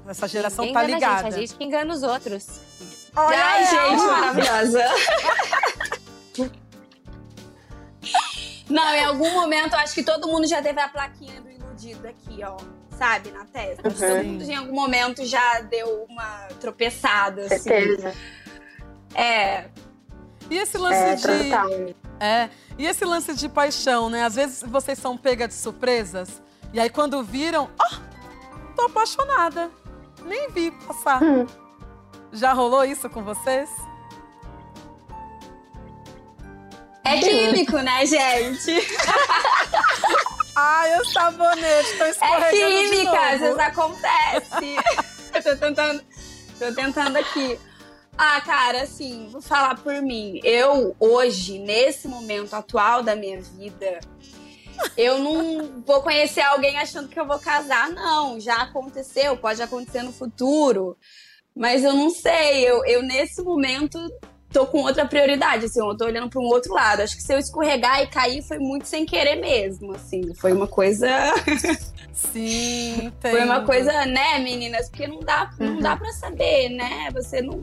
Essa 0.08 0.28
geração 0.28 0.66
Ninguém 0.66 0.82
tá 0.82 0.88
ligada. 0.88 1.28
A 1.28 1.30
gente, 1.30 1.36
a 1.36 1.40
gente 1.40 1.56
que 1.56 1.64
engana 1.64 1.94
os 1.94 2.02
outros. 2.02 2.62
Olha 3.16 3.38
Ai, 3.38 3.64
ela! 3.64 3.90
gente, 3.90 4.06
maravilhosa. 4.06 4.84
Não, 8.70 8.94
em 8.94 9.06
algum 9.06 9.32
momento, 9.32 9.76
acho 9.76 9.94
que 9.94 10.04
todo 10.04 10.28
mundo 10.28 10.46
já 10.48 10.62
teve 10.62 10.80
a 10.80 10.90
plaquinha 10.90 11.42
do 11.42 11.50
iludido 11.50 12.08
aqui, 12.08 12.44
ó. 12.44 12.58
Sabe, 12.98 13.32
na 13.32 13.46
testa. 13.46 13.90
Mundo 14.24 14.44
em 14.44 14.56
algum 14.56 14.74
momento 14.74 15.24
já 15.26 15.62
deu 15.62 16.06
uma 16.10 16.48
tropeçada, 16.60 17.42
assim. 17.46 17.60
Certeza. 17.60 18.16
É, 19.14 19.66
E 20.50 20.58
esse 20.58 20.78
lance 20.78 20.96
É, 20.98 21.16
de. 21.16 21.22
total. 21.50 21.70
É. 22.20 22.50
E 22.78 22.86
esse 22.86 23.06
lance 23.06 23.34
de 23.36 23.48
paixão, 23.50 24.10
né? 24.10 24.24
Às 24.24 24.36
vezes 24.36 24.64
vocês 24.64 24.98
são 24.98 25.18
pega 25.18 25.48
de 25.48 25.54
surpresas. 25.54 26.42
E 26.74 26.80
aí 26.80 26.90
quando 26.90 27.22
viram, 27.24 27.70
ó, 27.80 27.96
tô 28.76 28.84
apaixonada. 28.84 29.70
Nem 30.26 30.50
vi 30.52 30.72
passar. 30.72 31.22
Hum. 31.22 31.46
Já 32.34 32.52
rolou 32.54 32.84
isso 32.84 33.10
com 33.10 33.24
vocês? 33.24 33.70
é 37.04 37.20
químico, 37.20 37.78
né, 37.78 38.06
gente? 38.06 38.72
Ai, 40.60 41.00
o 41.00 41.06
sabonete, 41.06 41.98
tô 42.00 42.04
É 42.04 42.10
escorregando 42.10 42.82
de 42.82 42.90
química, 42.90 43.30
às 43.30 43.40
vezes 43.40 43.60
acontece. 43.60 44.76
eu 45.36 45.44
tô 45.44 45.56
tentando, 45.56 46.04
tô 46.58 46.74
tentando 46.74 47.16
aqui. 47.16 47.60
Ah, 48.18 48.42
cara, 48.42 48.82
assim, 48.82 49.30
vou 49.32 49.40
falar 49.40 49.76
por 49.76 50.02
mim. 50.02 50.42
Eu, 50.44 50.96
hoje, 51.00 51.60
nesse 51.60 52.08
momento 52.08 52.56
atual 52.56 53.04
da 53.04 53.16
minha 53.16 53.40
vida, 53.40 54.00
eu 54.98 55.20
não 55.20 55.84
vou 55.86 56.02
conhecer 56.02 56.42
alguém 56.42 56.80
achando 56.80 57.08
que 57.08 57.20
eu 57.20 57.28
vou 57.28 57.38
casar, 57.38 57.92
não. 57.92 58.40
Já 58.40 58.64
aconteceu, 58.64 59.38
pode 59.38 59.62
acontecer 59.62 60.02
no 60.02 60.12
futuro. 60.12 60.98
Mas 61.56 61.84
eu 61.84 61.94
não 61.94 62.10
sei, 62.10 62.68
eu, 62.68 62.84
eu 62.84 63.04
nesse 63.04 63.44
momento 63.44 64.00
tô 64.58 64.66
com 64.66 64.80
outra 64.80 65.06
prioridade, 65.06 65.66
assim, 65.66 65.80
eu 65.80 65.96
tô 65.96 66.06
olhando 66.06 66.30
para 66.30 66.40
um 66.42 66.46
outro 66.46 66.74
lado. 66.74 67.02
Acho 67.02 67.16
que 67.16 67.22
se 67.22 67.32
eu 67.34 67.38
escorregar 67.38 68.02
e 68.02 68.08
cair 68.08 68.42
foi 68.42 68.58
muito 68.58 68.88
sem 68.88 69.06
querer 69.06 69.36
mesmo, 69.36 69.94
assim. 69.94 70.34
Foi 70.34 70.52
uma 70.52 70.68
coisa 70.68 71.08
Sim, 72.12 73.12
foi 73.22 73.44
uma 73.44 73.56
entendo. 73.58 73.66
coisa, 73.68 74.06
né, 74.06 74.40
meninas? 74.40 74.90
Porque 74.90 75.08
não 75.08 75.20
dá, 75.20 75.52
não 75.60 75.68
Uhum. 75.76 75.80
dá 75.80 75.96
para 75.96 76.12
saber, 76.14 76.70
né? 76.70 77.10
Você 77.14 77.42
não, 77.42 77.62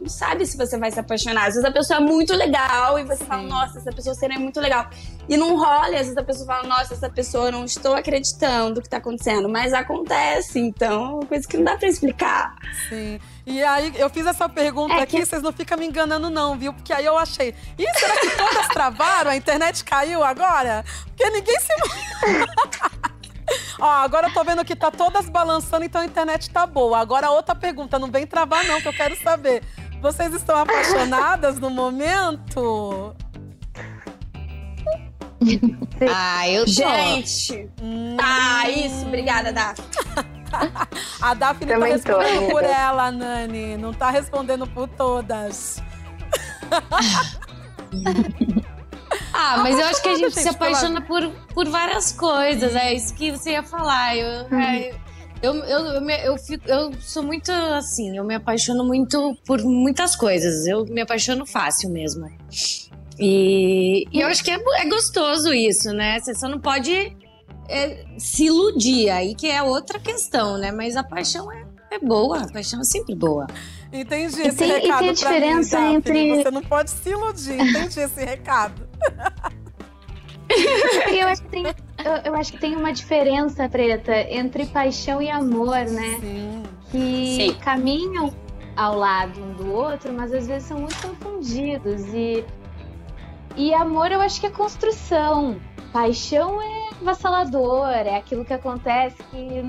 não 0.00 0.08
sabe 0.08 0.46
se 0.46 0.56
você 0.56 0.78
vai 0.78 0.90
se 0.90 0.98
apaixonar. 0.98 1.42
Às 1.48 1.54
vezes 1.54 1.64
a 1.64 1.70
pessoa 1.70 1.98
é 1.98 2.02
muito 2.02 2.34
legal 2.34 2.98
e 2.98 3.04
você 3.04 3.18
Sim. 3.18 3.24
fala, 3.26 3.42
nossa, 3.42 3.78
essa 3.78 3.92
pessoa 3.92 4.14
seria 4.14 4.38
muito 4.38 4.60
legal. 4.60 4.88
E 5.28 5.36
não 5.36 5.56
rola, 5.56 5.90
e 5.90 5.94
às 5.96 6.02
vezes 6.02 6.16
a 6.16 6.22
pessoa 6.22 6.46
fala, 6.46 6.66
nossa, 6.66 6.94
essa 6.94 7.10
pessoa 7.10 7.50
não 7.50 7.64
estou 7.64 7.94
acreditando 7.94 8.80
que 8.80 8.88
tá 8.88 8.96
acontecendo. 8.96 9.48
Mas 9.48 9.72
acontece, 9.72 10.58
então 10.58 11.04
é 11.04 11.08
uma 11.14 11.26
coisa 11.26 11.46
que 11.46 11.56
não 11.56 11.64
dá 11.64 11.76
pra 11.76 11.88
explicar. 11.88 12.56
Sim. 12.88 13.20
E 13.46 13.62
aí, 13.62 13.92
eu 13.96 14.08
fiz 14.10 14.26
essa 14.26 14.48
pergunta 14.48 14.94
É 14.94 15.02
aqui, 15.02 15.18
que- 15.18 15.26
vocês 15.26 15.42
não 15.42 15.52
ficam 15.52 15.76
me 15.76 15.86
enganando, 15.86 16.30
não, 16.30 16.56
viu? 16.58 16.72
Porque 16.72 16.92
aí 16.92 17.04
eu 17.04 17.18
achei. 17.18 17.54
Ih, 17.78 17.86
será 17.98 18.16
que 18.16 18.30
todas 18.36 18.68
travaram? 18.68 19.30
A 19.30 19.36
internet 19.36 19.84
caiu 19.84 20.22
agora? 20.24 20.84
Porque 21.06 21.28
ninguém 21.30 21.58
se. 21.60 21.72
Ó, 23.80 23.84
agora 23.88 24.28
eu 24.28 24.34
tô 24.34 24.44
vendo 24.44 24.64
que 24.64 24.76
tá 24.76 24.90
todas 24.90 25.28
balançando, 25.28 25.84
então 25.84 26.00
a 26.00 26.04
internet 26.04 26.50
tá 26.50 26.66
boa. 26.66 26.98
Agora 26.98 27.30
outra 27.30 27.54
pergunta, 27.54 27.98
não 27.98 28.10
vem 28.10 28.26
travar, 28.26 28.64
não, 28.64 28.80
que 28.80 28.88
eu 28.88 28.92
quero 28.92 29.16
saber. 29.20 29.62
Vocês 30.00 30.32
estão 30.34 30.56
apaixonadas 30.56 31.58
no 31.58 31.68
momento? 31.70 33.14
Ah, 36.10 36.48
eu 36.48 36.64
tô. 36.64 36.70
Gente! 36.72 37.68
Hum, 37.82 38.16
Ah, 38.20 38.68
isso, 38.68 39.06
obrigada, 39.06 39.52
Dá. 39.52 39.74
a 41.22 41.34
Daphne 41.34 41.66
tá 41.66 41.74
Também 41.74 41.98
tô, 41.98 42.18
respondendo 42.18 42.38
amiga. 42.38 42.52
por 42.52 42.64
ela, 42.64 43.10
Nani. 43.12 43.76
Não 43.76 43.92
tá 43.92 44.10
respondendo 44.10 44.66
por 44.66 44.88
todas. 44.88 45.82
Ah, 49.32 49.58
mas 49.58 49.76
eu 49.78 49.84
acho 49.86 50.00
que 50.02 50.08
a 50.08 50.14
gente 50.14 50.34
gente, 50.34 50.42
se 50.42 50.48
apaixona 50.48 51.00
por, 51.00 51.28
por 51.54 51.68
várias 51.68 52.12
coisas. 52.12 52.76
É 52.76 52.92
isso 52.94 53.12
que 53.14 53.32
você 53.32 53.52
ia 53.52 53.62
falar. 53.62 54.16
Eu, 54.16 54.46
é, 54.56 54.94
eu, 55.42 55.54
eu, 55.54 55.78
eu, 55.94 56.00
me- 56.00 56.24
eu, 56.24 56.36
fico, 56.38 56.68
eu 56.68 56.92
sou 57.00 57.22
muito 57.22 57.50
assim, 57.50 58.16
eu 58.16 58.24
me 58.24 58.34
apaixono 58.34 58.84
muito 58.84 59.36
por 59.46 59.62
muitas 59.62 60.14
coisas. 60.16 60.66
Eu 60.66 60.84
me 60.86 61.00
apaixono 61.00 61.46
fácil 61.46 61.90
mesmo. 61.90 62.26
E, 63.18 64.06
e 64.12 64.20
eu 64.20 64.28
acho 64.28 64.42
que 64.42 64.50
é, 64.50 64.58
é 64.78 64.88
gostoso 64.88 65.52
isso, 65.52 65.92
né? 65.92 66.18
Você 66.20 66.34
só 66.34 66.48
não 66.48 66.58
pode 66.58 67.16
é, 67.68 68.04
se 68.18 68.44
iludir, 68.46 69.10
aí 69.10 69.34
que 69.34 69.46
é 69.48 69.62
outra 69.62 69.98
questão, 69.98 70.56
né? 70.58 70.72
Mas 70.72 70.96
a 70.96 71.04
paixão 71.04 71.50
é, 71.52 71.64
é 71.90 71.98
boa, 71.98 72.40
a 72.42 72.48
paixão 72.52 72.80
é 72.80 72.84
sempre 72.84 73.14
boa. 73.14 73.46
Entendi 73.92 74.40
E 74.40 74.46
esse 74.48 74.56
tem- 74.56 74.68
e 74.70 74.72
recado 74.72 74.98
tem 75.00 75.08
a 75.08 75.10
mim, 75.10 75.12
diferença 75.14 75.76
Daphne. 75.80 75.94
entre- 75.96 76.42
Você 76.44 76.50
não 76.50 76.62
pode 76.62 76.90
se 76.90 77.08
iludir. 77.10 77.60
Entendi 77.60 78.00
esse 78.00 78.24
recado. 78.24 78.88
Eu 80.50 81.28
acho 81.28 81.42
que 81.42 81.48
tem, 81.48 81.64
eu, 81.66 82.12
eu 82.24 82.34
acho 82.34 82.52
que 82.52 82.58
tem 82.58 82.76
uma 82.76 82.92
diferença, 82.92 83.68
Preta, 83.68 84.14
entre 84.30 84.66
paixão 84.66 85.20
e 85.22 85.30
amor, 85.30 85.76
né? 85.76 86.18
Sim. 86.20 86.62
Que 86.90 87.36
Sim. 87.36 87.54
caminham 87.60 88.34
ao 88.76 88.96
lado 88.96 89.40
um 89.40 89.52
do 89.54 89.72
outro, 89.72 90.12
mas 90.12 90.32
às 90.32 90.46
vezes 90.46 90.68
são 90.68 90.80
muito 90.80 90.96
confundidos. 90.96 92.02
E, 92.12 92.44
e 93.56 93.74
amor 93.74 94.10
eu 94.10 94.20
acho 94.20 94.40
que 94.40 94.46
é 94.46 94.50
construção. 94.50 95.60
Paixão 95.92 96.60
é 96.60 96.90
avassalador, 97.00 97.88
é 97.88 98.16
aquilo 98.16 98.44
que 98.44 98.52
acontece 98.52 99.16
que 99.24 99.62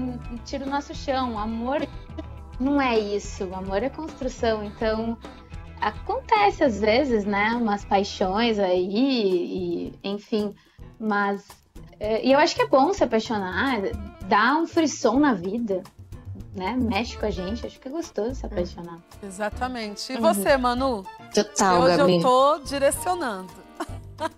tira 0.46 0.66
o 0.66 0.70
nosso 0.70 0.94
chão. 0.96 1.38
Amor 1.38 1.88
não 2.60 2.82
é 2.82 2.98
isso. 2.98 3.44
Amor 3.54 3.84
é 3.84 3.90
construção. 3.90 4.64
Então, 4.64 5.18
acontece 5.80 6.64
às 6.64 6.80
vezes, 6.80 7.26
né? 7.26 7.50
Umas 7.60 7.84
paixões 7.84 8.60
aí, 8.60 8.88
e, 8.94 9.94
enfim. 10.04 10.56
Mas. 11.02 11.44
é, 12.00 12.24
E 12.26 12.32
eu 12.32 12.38
acho 12.40 12.56
que 12.56 12.62
é 12.62 12.68
bom 12.68 12.94
se 12.94 13.04
apaixonar, 13.04 13.82
dá 14.28 14.56
um 14.56 14.68
frisson 14.68 15.20
na 15.20 15.34
vida, 15.34 15.82
né? 16.56 16.76
Mexe 16.78 17.18
com 17.18 17.26
a 17.26 17.32
gente, 17.32 17.66
acho 17.66 17.80
que 17.80 17.88
é 17.88 17.92
gostoso 17.92 18.36
se 18.36 18.46
apaixonar. 18.46 19.00
Exatamente. 19.24 20.14
E 20.14 20.16
Uhum. 20.18 20.22
você, 20.22 20.56
Manu? 20.58 21.04
Total, 21.34 21.82
Hoje 21.82 21.98
Gabi. 21.98 22.16
eu 22.18 22.22
tô 22.22 22.60
direcionando. 22.60 23.50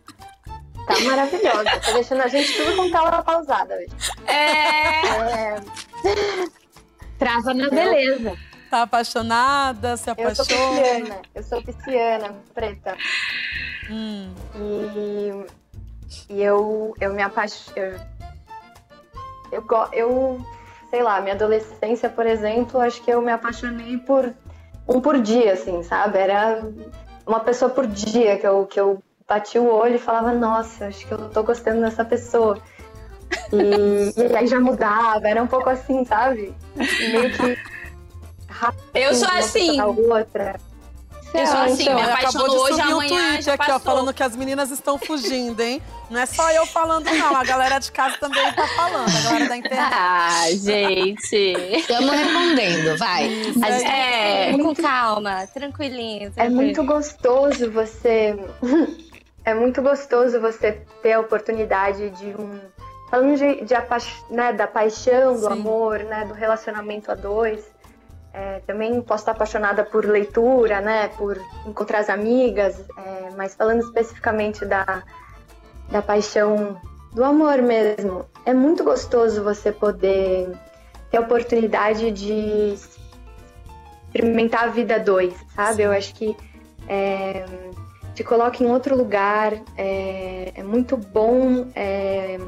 Tá 0.85 0.99
maravilhosa. 0.99 1.63
Tá 1.63 1.91
deixando 1.93 2.21
a 2.23 2.27
gente 2.27 2.57
tudo 2.57 2.75
com 2.75 2.91
tela 2.91 3.23
pausada 3.23 3.73
hoje. 3.73 3.87
É. 4.27 5.55
É, 5.55 5.55
Trava 7.17 7.53
na 7.53 7.69
beleza. 7.69 8.35
Tá 8.69 8.81
apaixonada? 8.81 9.95
Se 9.95 10.09
eu 10.09 10.15
sou 10.15 10.23
apaixona? 10.25 10.81
pisciana. 10.81 11.21
Eu 11.33 11.43
sou 11.43 11.63
pisciana, 11.63 12.35
preta. 12.53 12.97
Hum, 13.89 14.33
E, 14.55 15.45
e 16.29 16.41
eu, 16.41 16.93
eu 16.99 17.13
me 17.13 17.21
apaixono. 17.21 17.99
Eu, 19.51 19.63
eu, 19.69 19.87
eu, 19.91 20.41
sei 20.89 21.03
lá, 21.03 21.21
minha 21.21 21.35
adolescência, 21.35 22.09
por 22.09 22.25
exemplo, 22.25 22.79
acho 22.79 23.01
que 23.03 23.11
eu 23.11 23.21
me 23.21 23.31
apaixonei 23.31 23.97
por 23.97 24.33
um 24.87 24.99
por 24.99 25.19
dia, 25.21 25.53
assim, 25.53 25.83
sabe? 25.83 26.17
Era 26.17 26.63
uma 27.25 27.39
pessoa 27.39 27.69
por 27.69 27.87
dia 27.87 28.37
que 28.37 28.47
eu, 28.47 28.65
que 28.65 28.79
eu 28.79 29.01
bati 29.27 29.57
o 29.57 29.71
olho 29.71 29.95
e 29.95 29.99
falava, 29.99 30.33
nossa, 30.33 30.87
acho 30.87 31.07
que 31.07 31.13
eu 31.13 31.29
tô 31.29 31.43
gostando 31.43 31.81
dessa 31.81 32.03
pessoa. 32.03 32.57
E, 33.51 34.13
e 34.19 34.35
aí 34.35 34.47
já 34.47 34.59
mudava, 34.59 35.27
era 35.27 35.41
um 35.41 35.47
pouco 35.47 35.69
assim, 35.69 36.03
sabe? 36.05 36.53
Meio 36.75 37.31
que 37.31 37.57
rápido, 38.47 38.83
Eu 38.93 39.13
sou 39.13 39.29
assim. 39.29 39.81
outra. 39.81 40.55
Eu 41.33 41.47
sou 41.47 41.57
assim, 41.61 41.83
Então, 41.83 41.95
me 41.95 42.01
acabou 42.11 42.47
de 42.49 42.55
hoje, 42.55 42.75
subir 42.81 42.93
um 42.93 43.07
tweet 43.07 43.49
aqui, 43.49 43.71
ó, 43.71 43.79
falando 43.79 44.13
que 44.13 44.21
as 44.21 44.35
meninas 44.35 44.69
estão 44.69 44.99
fugindo, 44.99 45.59
hein? 45.61 45.81
Não 46.09 46.19
é 46.19 46.25
só 46.27 46.51
eu 46.51 46.65
falando, 46.67 47.05
não. 47.05 47.35
A 47.35 47.43
galera 47.43 47.79
de 47.79 47.91
casa 47.91 48.15
também 48.19 48.53
tá 48.53 48.67
falando, 48.75 49.09
a 49.09 49.21
galera 49.21 49.49
da 49.49 49.57
internet. 49.57 49.93
Ah, 49.95 50.45
gente. 50.51 51.35
Estamos 51.35 52.11
respondendo, 52.11 52.97
vai. 52.97 53.27
Isso 53.27 53.63
A 53.63 53.67
aí. 53.67 53.79
gente 53.79 53.89
É. 53.91 54.49
é. 54.51 54.57
com 54.57 54.75
calma, 54.75 55.47
tranquilinho. 55.53 56.27
É 56.27 56.29
tranquilo. 56.29 56.55
muito 56.55 56.83
gostoso 56.83 57.71
você. 57.71 58.37
É 59.45 59.53
muito 59.53 59.81
gostoso 59.81 60.39
você 60.39 60.71
ter 61.01 61.11
a 61.11 61.19
oportunidade 61.19 62.11
de 62.11 62.27
um. 62.27 62.61
Falando 63.11 63.37
de, 63.37 63.65
de 63.65 63.75
apa- 63.75 63.97
né, 64.29 64.53
da 64.53 64.65
paixão, 64.67 65.33
do 65.33 65.41
Sim. 65.47 65.51
amor, 65.51 65.99
né, 65.99 66.23
do 66.25 66.33
relacionamento 66.33 67.11
a 67.11 67.13
dois. 67.15 67.65
É, 68.33 68.61
também 68.65 68.99
posso 69.01 69.21
estar 69.21 69.33
apaixonada 69.33 69.83
por 69.83 70.05
leitura, 70.05 70.81
né, 70.81 71.09
por 71.09 71.39
encontrar 71.67 71.99
as 71.99 72.09
amigas, 72.09 72.83
é, 72.97 73.29
mas 73.37 73.53
falando 73.53 73.81
especificamente 73.81 74.65
da, 74.65 75.03
da 75.91 76.01
paixão 76.01 76.81
do 77.13 77.23
amor 77.23 77.61
mesmo. 77.61 78.25
É 78.45 78.53
muito 78.53 78.83
gostoso 78.83 79.43
você 79.43 79.71
poder 79.71 80.51
ter 81.11 81.17
a 81.17 81.21
oportunidade 81.21 82.09
de 82.09 82.73
experimentar 84.07 84.63
a 84.63 84.67
vida 84.67 84.99
dois, 84.99 85.33
sabe? 85.55 85.83
Eu 85.83 85.91
acho 85.91 86.15
que 86.15 86.35
é, 86.87 87.45
te 88.15 88.23
coloca 88.23 88.63
em 88.63 88.67
outro 88.67 88.95
lugar, 88.95 89.53
é, 89.77 90.51
é 90.55 90.63
muito 90.63 90.97
bom 90.97 91.67
é, 91.75 92.39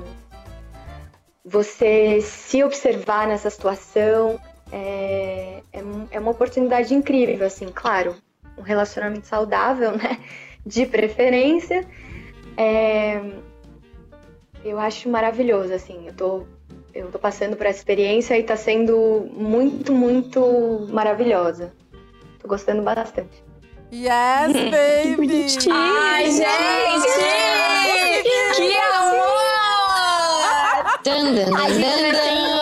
você 1.43 2.21
se 2.21 2.63
observar 2.63 3.27
nessa 3.27 3.49
situação. 3.49 4.39
É, 4.71 5.61
é, 5.71 5.83
é 6.11 6.19
uma 6.19 6.31
oportunidade 6.31 6.93
incrível, 6.93 7.45
assim, 7.45 7.67
claro, 7.73 8.15
um 8.57 8.61
relacionamento 8.61 9.27
saudável, 9.27 9.91
né? 9.95 10.19
De 10.65 10.85
preferência. 10.85 11.85
É, 12.57 13.21
eu 14.63 14.79
acho 14.79 15.07
maravilhoso, 15.09 15.73
assim, 15.73 16.07
eu 16.07 16.13
tô, 16.13 16.43
eu 16.93 17.11
tô 17.11 17.19
passando 17.19 17.55
por 17.55 17.65
essa 17.67 17.79
experiência 17.79 18.37
e 18.37 18.43
tá 18.43 18.55
sendo 18.55 19.29
muito, 19.31 19.93
muito 19.93 20.87
maravilhosa. 20.89 21.71
Tô 22.39 22.47
gostando 22.47 22.81
bastante. 22.81 23.43
Yes, 23.91 24.51
baby! 24.71 25.45
Ai, 25.71 26.31
gente! 26.31 26.45
que 28.55 28.77
amor! 28.77 29.35
Dan, 31.03 31.35
dan, 31.35 31.51
dan, 31.51 31.81
dan, 31.81 32.13
dan. 32.13 32.54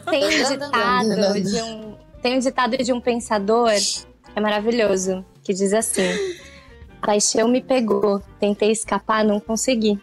Tem, 0.00 0.24
um 0.24 0.48
ditado 0.48 1.42
de 1.42 1.62
um 1.62 1.96
tem 2.22 2.36
um 2.36 2.38
ditado 2.38 2.76
de 2.76 2.92
um 2.92 3.00
pensador 3.00 3.72
é 4.34 4.40
maravilhoso 4.40 5.24
que 5.42 5.54
diz 5.54 5.72
assim: 5.72 6.08
a 7.00 7.06
paixão 7.06 7.48
me 7.48 7.62
pegou, 7.62 8.20
tentei 8.38 8.70
escapar, 8.70 9.24
não 9.24 9.40
consegui. 9.40 9.98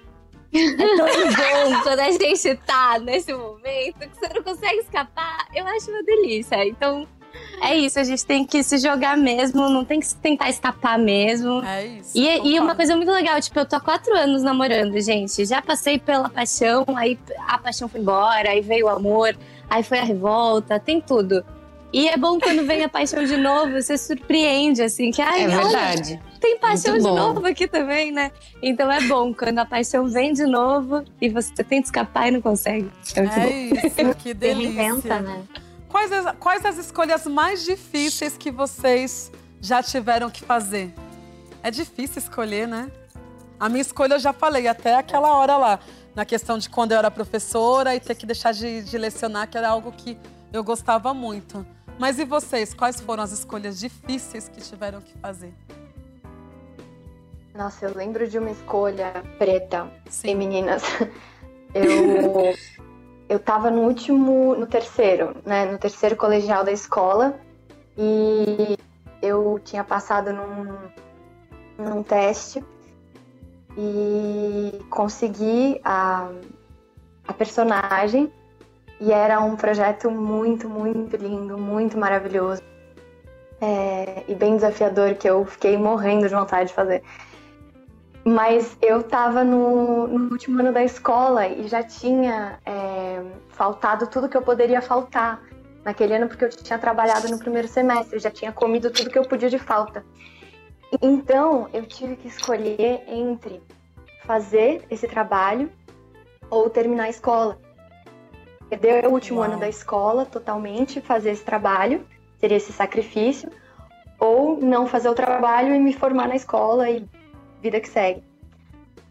É 0.53 0.75
tão 0.75 1.07
bom 1.77 1.81
quando 1.83 1.99
a 1.99 2.11
gente 2.11 2.55
tá 2.65 2.99
nesse 2.99 3.33
momento 3.33 3.99
que 3.99 4.17
você 4.17 4.33
não 4.33 4.43
consegue 4.43 4.79
escapar. 4.79 5.47
Eu 5.53 5.65
acho 5.67 5.91
uma 5.91 6.03
delícia. 6.03 6.65
Então 6.65 7.07
é 7.61 7.75
isso, 7.77 7.99
a 7.99 8.03
gente 8.03 8.25
tem 8.25 8.45
que 8.45 8.61
se 8.63 8.77
jogar 8.77 9.17
mesmo, 9.17 9.69
não 9.69 9.85
tem 9.85 9.99
que 9.99 10.13
tentar 10.15 10.49
escapar 10.49 10.97
mesmo. 10.99 11.63
É 11.63 11.85
isso. 11.85 12.11
E, 12.13 12.53
e 12.53 12.59
uma 12.59 12.75
coisa 12.75 12.95
muito 12.95 13.11
legal, 13.11 13.39
tipo, 13.39 13.57
eu 13.59 13.65
tô 13.65 13.75
há 13.75 13.79
quatro 13.79 14.15
anos 14.15 14.43
namorando, 14.43 14.99
gente. 15.01 15.45
Já 15.45 15.61
passei 15.61 15.97
pela 15.97 16.29
paixão, 16.29 16.85
aí 16.95 17.17
a 17.47 17.57
paixão 17.57 17.87
foi 17.87 18.01
embora, 18.01 18.49
aí 18.49 18.61
veio 18.61 18.85
o 18.85 18.89
amor, 18.89 19.35
aí 19.69 19.83
foi 19.83 19.99
a 19.99 20.03
revolta, 20.03 20.79
tem 20.79 20.99
tudo. 20.99 21.43
E 21.93 22.09
é 22.09 22.17
bom 22.17 22.39
quando 22.39 22.65
vem 22.65 22.83
a 22.83 22.89
paixão 22.89 23.23
de 23.23 23.37
novo, 23.37 23.71
você 23.79 23.97
surpreende, 23.99 24.81
assim, 24.81 25.11
que 25.11 25.21
ai, 25.21 25.43
É 25.43 25.47
olha, 25.47 25.63
verdade. 25.63 26.19
tem 26.41 26.57
paixão 26.57 26.95
de 26.97 27.03
novo 27.03 27.45
aqui 27.45 27.67
também, 27.67 28.11
né? 28.11 28.31
Então 28.63 28.91
é 28.91 28.99
bom 29.01 29.31
quando 29.31 29.59
a 29.59 29.65
paixão 29.65 30.07
vem 30.07 30.33
de 30.33 30.43
novo 30.47 31.03
e 31.21 31.29
você 31.29 31.53
tenta 31.63 31.85
escapar 31.85 32.29
e 32.29 32.31
não 32.31 32.41
consegue. 32.41 32.89
É 33.15 33.21
muito 33.21 33.35
bom. 33.35 33.41
É 33.41 33.51
isso, 33.51 34.15
que 34.17 34.33
delícia. 34.33 34.71
reinventa, 34.81 35.19
né? 35.19 35.43
Quais 35.93 36.11
as, 36.11 36.35
quais 36.37 36.65
as 36.65 36.77
escolhas 36.79 37.27
mais 37.27 37.63
difíceis 37.63 38.35
que 38.35 38.49
vocês 38.49 39.31
já 39.61 39.83
tiveram 39.83 40.27
que 40.27 40.43
fazer? 40.43 40.91
É 41.61 41.69
difícil 41.69 42.17
escolher, 42.17 42.67
né? 42.67 42.91
A 43.59 43.69
minha 43.69 43.83
escolha 43.83 44.15
eu 44.15 44.19
já 44.19 44.33
falei, 44.33 44.67
até 44.67 44.95
aquela 44.95 45.37
hora 45.37 45.55
lá, 45.55 45.79
na 46.15 46.25
questão 46.25 46.57
de 46.57 46.67
quando 46.67 46.93
eu 46.93 46.97
era 46.97 47.11
professora 47.11 47.93
e 47.93 47.99
ter 47.99 48.15
que 48.15 48.25
deixar 48.25 48.53
de, 48.53 48.81
de 48.81 48.97
lecionar, 48.97 49.47
que 49.47 49.55
era 49.55 49.69
algo 49.69 49.91
que 49.91 50.17
eu 50.51 50.63
gostava 50.63 51.13
muito. 51.13 51.63
Mas 51.99 52.17
e 52.17 52.25
vocês? 52.25 52.73
Quais 52.73 52.99
foram 52.99 53.21
as 53.21 53.31
escolhas 53.31 53.79
difíceis 53.79 54.49
que 54.49 54.61
tiveram 54.61 54.99
que 54.99 55.15
fazer? 55.19 55.53
Nossa, 57.53 57.85
eu 57.85 57.95
lembro 57.95 58.27
de 58.27 58.39
uma 58.39 58.49
escolha 58.49 59.23
preta 59.37 59.87
Sim. 60.09 60.33
meninas. 60.33 60.81
Eu, 61.75 62.53
eu 63.29 63.39
tava 63.39 63.71
no 63.71 63.81
último, 63.81 64.55
no 64.55 64.67
terceiro, 64.67 65.35
né? 65.45 65.65
No 65.65 65.77
terceiro 65.77 66.15
colegial 66.15 66.63
da 66.63 66.71
escola. 66.71 67.39
E 67.97 68.77
eu 69.21 69.59
tinha 69.63 69.83
passado 69.83 70.33
num, 70.33 70.77
num 71.77 72.03
teste 72.03 72.63
e 73.77 74.79
consegui 74.89 75.79
a, 75.83 76.29
a 77.27 77.33
personagem. 77.33 78.31
E 78.99 79.11
era 79.11 79.39
um 79.41 79.55
projeto 79.55 80.09
muito, 80.09 80.69
muito 80.69 81.17
lindo, 81.17 81.57
muito 81.57 81.97
maravilhoso. 81.97 82.61
É, 83.59 84.23
e 84.27 84.35
bem 84.35 84.55
desafiador, 84.55 85.15
que 85.15 85.29
eu 85.29 85.45
fiquei 85.45 85.77
morrendo 85.77 86.27
de 86.27 86.33
vontade 86.33 86.69
de 86.69 86.75
fazer. 86.75 87.01
Mas 88.25 88.77
eu 88.81 89.01
estava 89.01 89.43
no, 89.43 90.07
no, 90.07 90.31
último 90.31 90.59
ano 90.59 90.71
da 90.71 90.81
escola 90.83 91.45
e 91.45 91.67
já 91.67 91.83
tinha 91.83 92.57
é, 92.65 93.21
faltado 93.49 94.07
tudo 94.07 94.29
que 94.29 94.37
eu 94.37 94.41
poderia 94.41 94.81
faltar 94.81 95.41
naquele 95.83 96.15
ano, 96.15 96.29
porque 96.29 96.45
eu 96.45 96.49
tinha 96.49 96.79
trabalhado 96.79 97.27
no 97.27 97.37
primeiro 97.37 97.67
semestre, 97.67 98.19
já 98.19 98.31
tinha 98.31 98.53
comido 98.53 98.89
tudo 98.89 99.09
que 99.09 99.19
eu 99.19 99.27
podia 99.27 99.49
de 99.49 99.59
falta. 99.59 100.05
Então, 101.01 101.67
eu 101.73 101.85
tive 101.85 102.15
que 102.15 102.29
escolher 102.29 103.03
entre 103.07 103.61
fazer 104.25 104.85
esse 104.89 105.07
trabalho 105.07 105.69
ou 106.49 106.69
terminar 106.69 107.05
a 107.05 107.09
escola. 107.09 107.59
Perder 108.69 109.05
o 109.05 109.11
último 109.11 109.39
Uau. 109.39 109.49
ano 109.49 109.59
da 109.59 109.67
escola 109.67 110.25
totalmente, 110.25 111.01
fazer 111.01 111.31
esse 111.31 111.43
trabalho, 111.43 112.05
seria 112.37 112.55
esse 112.55 112.71
sacrifício, 112.71 113.51
ou 114.17 114.57
não 114.61 114.87
fazer 114.87 115.09
o 115.09 115.13
trabalho 115.13 115.75
e 115.75 115.79
me 115.79 115.91
formar 115.91 116.29
na 116.29 116.35
escola 116.35 116.89
e 116.89 117.05
vida 117.63 117.79
que 117.79 117.87
segue. 117.87 118.21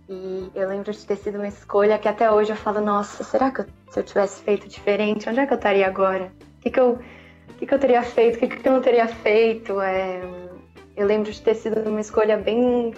E 0.08 0.50
eu 0.54 0.68
lembro 0.68 0.92
de 0.92 1.06
ter 1.06 1.16
sido 1.16 1.36
uma 1.36 1.48
escolha 1.48 1.98
que 1.98 2.06
até 2.06 2.30
hoje 2.30 2.52
eu 2.52 2.56
falo, 2.56 2.80
nossa, 2.82 3.24
será 3.24 3.50
que 3.50 3.62
eu, 3.62 3.66
se 3.90 3.98
eu 3.98 4.04
tivesse 4.04 4.42
feito 4.42 4.68
diferente, 4.68 5.28
onde 5.28 5.40
é 5.40 5.46
que 5.46 5.52
eu 5.54 5.56
estaria 5.56 5.86
agora? 5.86 6.30
O 6.58 6.60
que, 6.60 6.70
que, 6.70 6.78
eu, 6.78 6.98
que, 7.56 7.66
que 7.66 7.74
eu 7.74 7.78
teria 7.78 8.02
feito? 8.02 8.36
O 8.36 8.38
que, 8.40 8.48
que 8.48 8.68
eu 8.68 8.72
não 8.72 8.82
teria 8.82 9.08
feito? 9.08 9.80
É, 9.80 10.20
eu 10.96 11.06
lembro 11.06 11.32
de 11.32 11.40
ter 11.40 11.54
sido 11.54 11.88
uma 11.88 12.00
escolha 12.00 12.36
bem, 12.36 12.92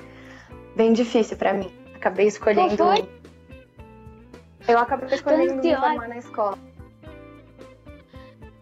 bem 0.74 0.92
difícil 0.92 1.36
para 1.36 1.52
mim. 1.52 1.70
Acabei 1.94 2.26
escolhendo. 2.26 2.76
Qual 2.76 2.96
foi? 2.96 3.08
Eu 4.66 4.78
acabei 4.78 5.08
escolhendo 5.14 5.62
me 5.62 5.76
formar 5.76 6.08
na 6.08 6.18
escola. 6.18 6.58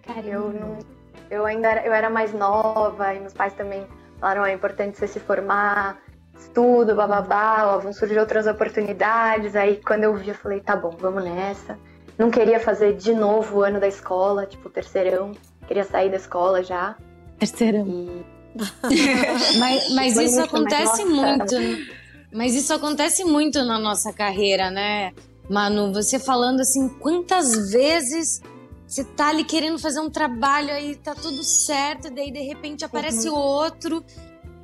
Cara, 0.03 0.27
eu 0.27 0.53
não. 0.53 0.79
Eu 1.31 1.47
ainda 1.47 1.71
era, 1.71 1.87
eu 1.87 1.95
era 1.95 2.11
mais 2.11 2.35
nova 2.35 3.15
e 3.15 3.21
meus 3.21 3.33
pais 3.33 3.55
também 3.55 3.87
falaram: 4.21 4.43
ah, 4.43 4.51
é 4.51 4.53
importante 4.53 4.99
você 4.99 5.07
se 5.07 5.21
formar, 5.21 5.97
estudo, 6.43 6.95
bababá, 6.95 7.65
ó, 7.67 7.79
vão 7.79 7.93
surgir 7.93 8.19
outras 8.19 8.47
oportunidades. 8.47 9.57
Aí 9.57 9.81
quando 9.85 10.05
eu 10.05 10.17
vi, 10.17 10.29
eu 10.29 10.35
falei: 10.35 10.61
tá 10.61 10.77
bom, 10.77 10.91
vamos 10.99 11.25
nessa. 11.25 11.79
Não 12.19 12.31
queria 12.31 12.61
fazer 12.61 12.97
de 12.97 13.15
novo 13.15 13.59
o 13.59 13.63
ano 13.63 13.81
da 13.81 13.89
escola, 13.89 14.47
tipo, 14.47 14.69
terceirão. 14.69 15.33
Queria 15.67 15.85
sair 15.85 16.11
da 16.11 16.17
escola 16.17 16.63
já. 16.63 16.97
Terceirão. 17.39 17.87
E... 17.89 18.25
mas, 19.59 19.95
mas 19.95 20.17
isso 20.17 20.41
acontece 20.41 21.05
muito. 21.05 21.55
Mas 22.33 22.55
isso 22.55 22.73
acontece 22.73 23.25
muito 23.25 23.65
na 23.65 23.79
nossa 23.79 24.13
carreira, 24.13 24.71
né? 24.71 25.13
Manu, 25.49 25.93
você 25.93 26.19
falando 26.19 26.61
assim, 26.61 26.89
quantas 26.89 27.73
vezes 27.73 28.41
você 28.87 29.05
tá 29.05 29.29
ali 29.29 29.45
querendo 29.45 29.79
fazer 29.79 30.01
um 30.01 30.11
trabalho 30.11 30.71
aí 30.71 30.97
tá 30.97 31.15
tudo 31.15 31.43
certo, 31.43 32.11
daí 32.11 32.31
de 32.31 32.41
repente 32.41 32.85
aparece 32.85 33.29
uhum. 33.29 33.37
outro 33.37 34.05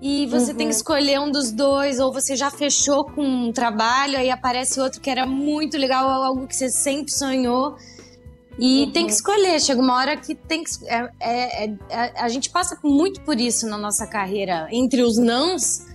e 0.00 0.26
você 0.26 0.52
uhum. 0.52 0.56
tem 0.56 0.68
que 0.68 0.74
uhum. 0.74 0.78
escolher 0.78 1.20
um 1.20 1.30
dos 1.30 1.50
dois, 1.50 1.98
ou 1.98 2.12
você 2.12 2.36
já 2.36 2.50
fechou 2.50 3.04
com 3.04 3.22
um 3.22 3.52
trabalho, 3.52 4.16
aí 4.16 4.30
aparece 4.30 4.80
outro 4.80 5.00
que 5.00 5.10
era 5.10 5.26
muito 5.26 5.76
legal, 5.76 6.08
algo 6.08 6.46
que 6.46 6.54
você 6.54 6.70
sempre 6.70 7.12
sonhou. 7.12 7.76
E 8.58 8.84
uhum. 8.84 8.92
tem 8.92 9.06
que 9.06 9.12
escolher, 9.12 9.60
chega 9.60 9.80
uma 9.80 9.94
hora 9.94 10.16
que 10.16 10.34
tem 10.34 10.64
que. 10.64 10.70
É, 10.86 11.10
é, 11.20 11.64
é, 11.90 12.20
a 12.20 12.28
gente 12.28 12.50
passa 12.50 12.78
muito 12.82 13.20
por 13.22 13.40
isso 13.40 13.66
na 13.68 13.78
nossa 13.78 14.06
carreira. 14.06 14.68
Entre 14.70 15.02
os 15.02 15.16
nãos, 15.16 15.86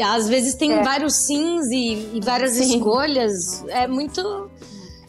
às 0.00 0.28
vezes 0.28 0.54
tem 0.54 0.72
é. 0.72 0.82
vários 0.82 1.26
sims 1.26 1.66
e, 1.70 2.16
e 2.16 2.20
várias 2.22 2.52
Sim. 2.52 2.76
escolhas. 2.76 3.64
É 3.68 3.86
muito 3.86 4.50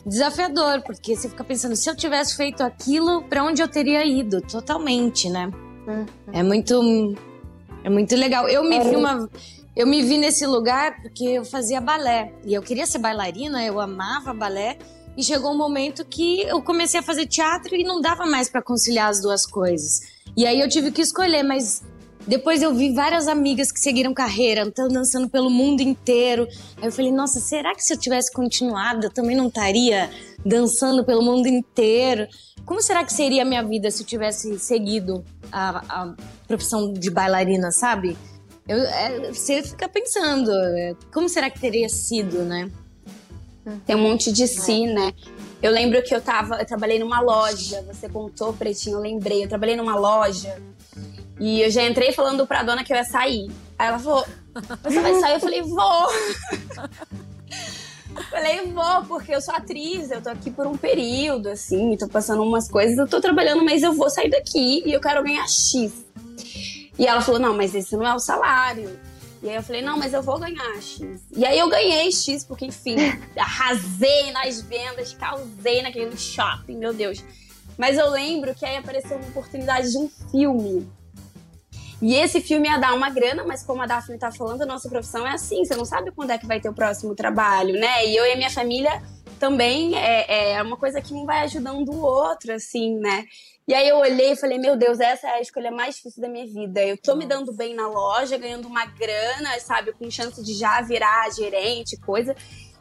desafiador, 0.06 0.82
porque 0.82 1.16
você 1.16 1.30
fica 1.30 1.44
pensando, 1.44 1.76
se 1.76 1.89
eu 1.89 1.96
tivesse 1.96 2.36
feito 2.36 2.62
aquilo, 2.62 3.24
para 3.24 3.44
onde 3.44 3.62
eu 3.62 3.68
teria 3.68 4.06
ido? 4.06 4.41
Totalmente, 4.41 5.30
né? 5.30 5.50
Uhum. 5.88 6.06
É 6.32 6.44
muito. 6.44 7.16
É 7.84 7.90
muito 7.90 8.16
legal. 8.16 8.48
Eu 8.48 8.64
me 8.64 8.80
vi 8.80 8.96
uma. 8.96 9.30
Eu 9.76 9.88
me 9.88 10.04
vi 10.04 10.18
nesse 10.18 10.46
lugar 10.46 11.02
porque 11.02 11.26
eu 11.26 11.46
fazia 11.46 11.82
balé. 11.82 12.32
E 12.46 12.54
eu 12.54 12.62
queria 12.62 12.86
ser 12.86 13.00
bailarina, 13.00 13.64
eu 13.66 13.80
amava 13.80 14.34
balé. 14.34 14.78
E 15.18 15.24
chegou 15.24 15.52
um 15.52 15.58
momento 15.58 16.06
que 16.06 16.42
eu 16.42 16.62
comecei 16.62 17.00
a 17.00 17.04
fazer 17.04 17.28
teatro 17.28 17.76
e 17.76 17.84
não 17.84 18.02
dava 18.02 18.26
mais 18.26 18.50
para 18.50 18.62
conciliar 18.62 19.10
as 19.10 19.22
duas 19.22 19.46
coisas. 19.46 20.02
E 20.36 20.46
aí 20.46 20.60
eu 20.60 20.70
tive 20.70 20.92
que 20.92 21.02
escolher, 21.02 21.44
mas 21.44 21.84
depois 22.26 22.62
eu 22.62 22.74
vi 22.74 22.94
várias 22.94 23.28
amigas 23.28 23.72
que 23.72 23.80
seguiram 23.80 24.14
carreira, 24.14 24.64
estão 24.64 24.88
dançando 24.88 25.30
pelo 25.30 25.50
mundo 25.50 25.82
inteiro. 25.82 26.48
Aí 26.78 26.88
eu 26.88 26.92
falei, 26.92 27.12
nossa, 27.12 27.40
será 27.40 27.76
que 27.76 27.84
se 27.84 27.94
eu 27.94 27.98
tivesse 27.98 28.32
continuado, 28.32 29.08
eu 29.08 29.12
também 29.12 29.36
não 29.36 29.48
estaria 29.48 30.10
dançando 30.44 31.04
pelo 31.04 31.22
mundo 31.22 31.48
inteiro? 31.48 32.28
Como 32.66 32.82
será 32.82 33.04
que 33.04 33.12
seria 33.12 33.42
a 33.42 33.46
minha 33.46 33.62
vida 33.62 33.92
se 33.92 34.04
eu 34.04 34.08
tivesse 34.08 34.58
seguido 34.58 35.24
a, 35.54 35.84
a 35.88 36.16
profissão 36.47 36.91
de 36.91 37.10
bailarina, 37.12 37.72
sabe? 37.72 38.18
Eu, 38.68 38.80
é, 38.80 39.32
você 39.32 39.62
fica 39.62 39.88
pensando, 39.88 40.51
é, 40.51 40.95
como 41.14 41.30
será 41.30 41.49
que 41.49 41.60
teria 41.60 41.88
sido, 41.89 42.39
né? 42.43 42.72
Tem 43.86 43.95
um 43.95 44.01
monte 44.01 44.32
de 44.32 44.47
si, 44.47 44.86
né? 44.88 45.14
Eu 45.62 45.72
lembro 45.72 46.01
que 46.04 46.14
eu 46.14 46.20
tava, 46.20 46.58
eu 46.58 46.66
trabalhei 46.66 46.99
numa 46.99 47.22
loja, 47.22 47.82
você 47.84 48.10
contou, 48.10 48.51
Pretinho, 48.51 48.97
eu 48.97 49.01
lembrei. 49.01 49.45
Eu 49.45 49.47
trabalhei 49.47 49.78
numa 49.78 49.95
loja 49.95 50.62
e 51.39 51.62
eu 51.62 51.72
já 51.72 51.84
entrei 51.84 52.12
falando 52.12 52.45
pra 52.45 52.64
dona 52.64 52.84
que 52.84 52.91
eu 52.91 52.97
ia 52.97 53.06
sair. 53.06 53.49
Aí 53.80 53.88
ela 53.88 53.99
falou: 53.99 54.26
Você 54.84 54.99
vai 54.99 55.20
sair? 55.22 55.36
Eu 55.36 55.39
falei: 55.39 55.62
Vou. 55.62 56.08
falei: 58.30 58.61
Vou, 58.72 59.05
porque 59.05 59.34
eu 59.34 59.41
sou 59.41 59.53
atriz, 59.55 60.11
eu 60.11 60.22
tô 60.22 60.30
aqui 60.30 60.51
por 60.51 60.68
um 60.68 60.78
período, 60.78 61.49
assim, 61.49 61.95
tô 61.97 62.07
passando 62.07 62.43
umas 62.43 62.70
coisas, 62.70 62.97
eu 62.97 63.07
tô 63.07 63.20
trabalhando, 63.20 63.64
mas 63.64 63.84
eu 63.84 63.93
vou 63.93 64.09
sair 64.09 64.30
daqui 64.30 64.84
e 64.86 64.91
eu 64.91 65.01
quero 65.01 65.24
ganhar 65.24 65.47
X. 65.47 65.91
E 66.97 67.07
ela 67.07 67.22
falou: 67.22 67.39
Não, 67.39 67.55
mas 67.55 67.74
esse 67.74 67.95
não 67.95 68.05
é 68.05 68.14
o 68.14 68.20
salário. 68.20 68.89
E 69.43 69.49
aí 69.49 69.57
eu 69.57 69.64
falei, 69.64 69.82
não, 69.82 69.97
mas 69.97 70.14
eu 70.14 70.24
vou 70.24 70.39
ganhar 70.39 70.82
X. 70.82 71.22
E 71.36 71.45
aí 71.45 71.59
eu 71.59 71.68
ganhei 71.70 72.09
X, 72.09 72.45
porque, 72.45 72.66
enfim, 72.66 72.95
arrasei 73.36 74.32
nas 74.32 74.61
vendas, 74.61 75.14
causei 75.16 75.82
naquele 75.82 76.16
shopping, 76.16 76.78
meu 76.78 76.93
Deus. 76.93 77.22
Mas 77.78 77.97
eu 77.97 78.09
lembro 78.09 78.55
que 78.55 78.66
aí 78.66 78.78
apareceu 78.78 79.18
uma 79.18 79.28
oportunidade 79.28 79.91
de 79.91 79.97
um 79.97 80.09
filme 80.32 80.88
e 82.04 82.16
esse 82.16 82.41
filme 82.41 82.68
ia 82.68 82.78
dar 82.78 82.93
uma 82.93 83.10
grana, 83.10 83.45
mas 83.45 83.64
como 83.64 83.82
a 83.82 83.86
Daphne 83.86 84.18
tá 84.18 84.30
falando, 84.30 84.62
a 84.62 84.66
nossa 84.66 84.89
profissão 84.89 85.26
é 85.26 85.32
assim, 85.32 85.64
você 85.64 85.74
não 85.74 85.86
sabe 85.86 86.12
quando 86.12 86.32
é 86.32 86.38
que 86.38 86.45
vai 86.45 86.60
ter 86.60 86.68
o 86.68 86.74
próximo 86.74 87.16
trabalho, 87.16 87.80
né? 87.80 88.06
E 88.06 88.14
eu 88.14 88.26
e 88.26 88.34
a 88.34 88.36
minha 88.36 88.49
família 88.49 89.01
também 89.39 89.95
é, 89.95 90.51
é 90.51 90.62
uma 90.62 90.76
coisa 90.76 91.01
que 91.01 91.14
um 91.14 91.26
vai 91.26 91.43
ajudando 91.43 91.93
o 91.93 92.01
outro, 92.01 92.51
assim, 92.51 92.99
né? 92.99 93.24
E 93.66 93.74
aí 93.74 93.88
eu 93.88 93.99
olhei 93.99 94.34
e 94.34 94.36
falei, 94.36 94.58
meu 94.58 94.76
Deus, 94.76 94.99
essa 94.99 95.28
é 95.28 95.36
a 95.36 95.41
escolha 95.41 95.72
mais 95.72 95.95
difícil 95.95 96.22
da 96.22 96.28
minha 96.28 96.45
vida. 96.45 96.82
Eu 96.82 96.97
tô 96.97 97.16
me 97.16 97.26
dando 97.26 97.54
bem 97.54 97.74
na 97.74 97.88
loja, 97.88 98.38
ganhando 98.38 98.68
uma 98.68 98.86
grana, 98.86 99.58
sabe, 99.62 99.93
com 99.93 100.12
chance 100.12 100.43
de 100.43 100.54
já 100.54 100.82
virar 100.82 101.32
gerente, 101.32 101.95
coisa 102.01 102.36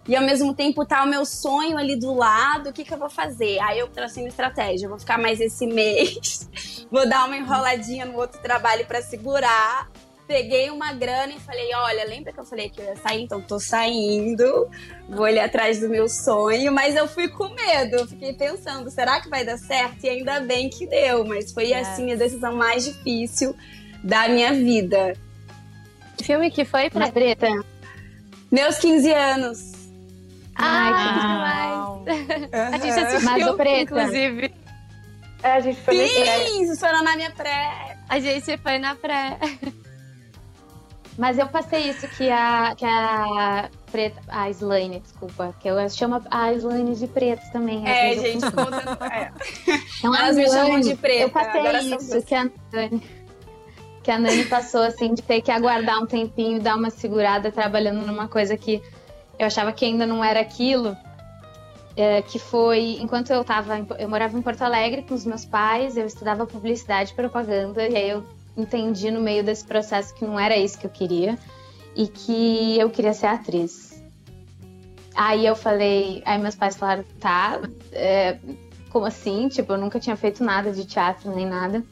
e 0.06 0.16
ao 0.16 0.22
mesmo 0.22 0.52
tempo 0.52 0.84
tá 0.84 1.04
o 1.04 1.08
meu 1.08 1.24
sonho 1.24 1.78
ali 1.78 1.94
do 1.94 2.12
lado, 2.12 2.70
o 2.70 2.72
que, 2.72 2.84
que 2.84 2.92
eu 2.92 2.98
vou 2.98 3.10
fazer? 3.10 3.58
Aí 3.60 3.78
eu 3.78 3.88
tracei 3.88 4.24
uma 4.24 4.28
estratégia, 4.28 4.88
vou 4.88 4.98
ficar 4.98 5.18
mais 5.18 5.40
esse 5.40 5.66
mês, 5.66 6.48
vou 6.90 7.08
dar 7.08 7.26
uma 7.26 7.36
enroladinha 7.36 8.04
no 8.04 8.18
outro 8.18 8.40
trabalho 8.40 8.84
para 8.86 9.00
segurar. 9.02 9.88
Peguei 10.26 10.70
uma 10.70 10.92
grana 10.92 11.32
e 11.34 11.40
falei: 11.40 11.74
Olha, 11.74 12.04
lembra 12.04 12.32
que 12.32 12.40
eu 12.40 12.44
falei 12.44 12.70
que 12.70 12.80
eu 12.80 12.84
ia 12.86 12.96
sair? 12.96 13.22
Então 13.22 13.40
tô 13.40 13.60
saindo, 13.60 14.70
vou 15.08 15.24
ali 15.24 15.38
atrás 15.38 15.80
do 15.80 15.88
meu 15.88 16.08
sonho, 16.08 16.72
mas 16.72 16.96
eu 16.96 17.06
fui 17.06 17.28
com 17.28 17.48
medo, 17.48 17.96
eu 17.96 18.08
fiquei 18.08 18.32
pensando: 18.32 18.90
será 18.90 19.20
que 19.20 19.28
vai 19.28 19.44
dar 19.44 19.58
certo? 19.58 20.04
E 20.04 20.08
ainda 20.08 20.40
bem 20.40 20.70
que 20.70 20.86
deu, 20.86 21.24
mas 21.24 21.52
foi 21.52 21.74
assim 21.74 22.12
a 22.12 22.16
decisão 22.16 22.54
mais 22.56 22.84
difícil 22.84 23.54
da 24.02 24.28
minha 24.28 24.52
vida. 24.52 25.14
Que 26.16 26.24
filme 26.24 26.50
que 26.50 26.64
foi, 26.64 26.88
pra 26.88 27.10
Preta? 27.10 27.48
Meus 28.50 28.78
15 28.78 29.12
anos. 29.12 29.71
Ai, 30.56 30.92
ah, 30.92 31.02
que 31.02 31.20
demais. 31.20 31.82
Uhum. 32.02 32.74
A 32.74 32.78
gente 32.78 33.00
assistiu, 33.00 33.30
Mas 33.30 33.46
o 33.46 33.56
preto, 33.56 33.82
inclusive. 33.82 34.54
É, 35.42 35.52
a 35.52 35.60
gente 35.60 35.80
foi 35.80 36.06
Sim, 36.06 36.66
vocês 36.66 36.78
foram 36.78 37.02
na 37.02 37.16
minha 37.16 37.30
pré. 37.30 37.96
A 38.08 38.20
gente 38.20 38.56
foi 38.58 38.78
na 38.78 38.94
pré. 38.94 39.38
Mas 41.18 41.38
eu 41.38 41.46
passei 41.46 41.90
isso 41.90 42.08
que 42.08 42.30
a, 42.30 42.74
que 42.74 42.86
a 42.86 43.68
preta, 43.90 44.20
a 44.28 44.48
Slane, 44.48 45.00
desculpa, 45.00 45.54
que 45.60 45.68
eu 45.68 45.90
chamo 45.90 46.22
a 46.30 46.52
Slane 46.54 46.94
de 46.94 47.06
preto 47.06 47.42
também. 47.52 47.86
É, 47.86 48.16
gente, 48.16 48.50
conta. 48.50 48.98
É. 49.12 49.30
Então, 49.98 50.16
Elas 50.16 50.36
me 50.36 50.48
chamam 50.48 50.80
de 50.80 50.96
preta. 50.96 51.22
Eu 51.22 51.30
passei 51.30 51.94
isso 51.94 52.22
que 52.22 52.34
a 52.34 52.44
Nani, 52.44 53.02
que 54.02 54.10
a 54.10 54.18
Nani 54.18 54.44
passou, 54.46 54.82
assim, 54.82 55.12
de 55.12 55.22
ter 55.22 55.42
que 55.42 55.50
aguardar 55.50 55.98
um 55.98 56.06
tempinho, 56.06 56.60
dar 56.60 56.76
uma 56.76 56.90
segurada 56.90 57.52
trabalhando 57.52 58.06
numa 58.06 58.26
coisa 58.26 58.56
que 58.56 58.82
eu 59.42 59.46
achava 59.46 59.72
que 59.72 59.84
ainda 59.84 60.06
não 60.06 60.22
era 60.22 60.40
aquilo. 60.40 60.96
É, 61.94 62.22
que 62.22 62.38
foi 62.38 62.96
enquanto 63.02 63.30
eu 63.30 63.44
tava 63.44 63.86
eu 63.98 64.08
morava 64.08 64.38
em 64.38 64.40
Porto 64.40 64.62
Alegre 64.62 65.02
com 65.02 65.12
os 65.12 65.26
meus 65.26 65.44
pais 65.44 65.94
eu 65.94 66.06
estudava 66.06 66.46
publicidade 66.46 67.12
e 67.12 67.14
propaganda 67.14 67.86
e 67.86 67.94
aí 67.94 68.08
eu 68.08 68.24
entendi 68.56 69.10
no 69.10 69.20
meio 69.20 69.44
desse 69.44 69.62
processo 69.62 70.14
que 70.14 70.24
não 70.24 70.40
era 70.40 70.56
isso 70.56 70.78
que 70.78 70.86
eu 70.86 70.90
queria 70.90 71.38
e 71.94 72.06
que 72.08 72.78
eu 72.78 72.88
queria 72.88 73.12
ser 73.12 73.26
atriz. 73.26 74.02
Aí 75.14 75.44
eu 75.44 75.54
falei, 75.54 76.22
aí 76.24 76.38
meus 76.38 76.54
pais 76.54 76.76
falaram, 76.76 77.04
tá, 77.20 77.60
é, 77.92 78.38
como 78.90 79.04
assim? 79.04 79.48
Tipo, 79.48 79.74
eu 79.74 79.78
nunca 79.78 80.00
tinha 80.00 80.16
feito 80.16 80.42
nada 80.42 80.72
de 80.72 80.86
teatro 80.86 81.34
nem 81.34 81.46
nada. 81.46 81.84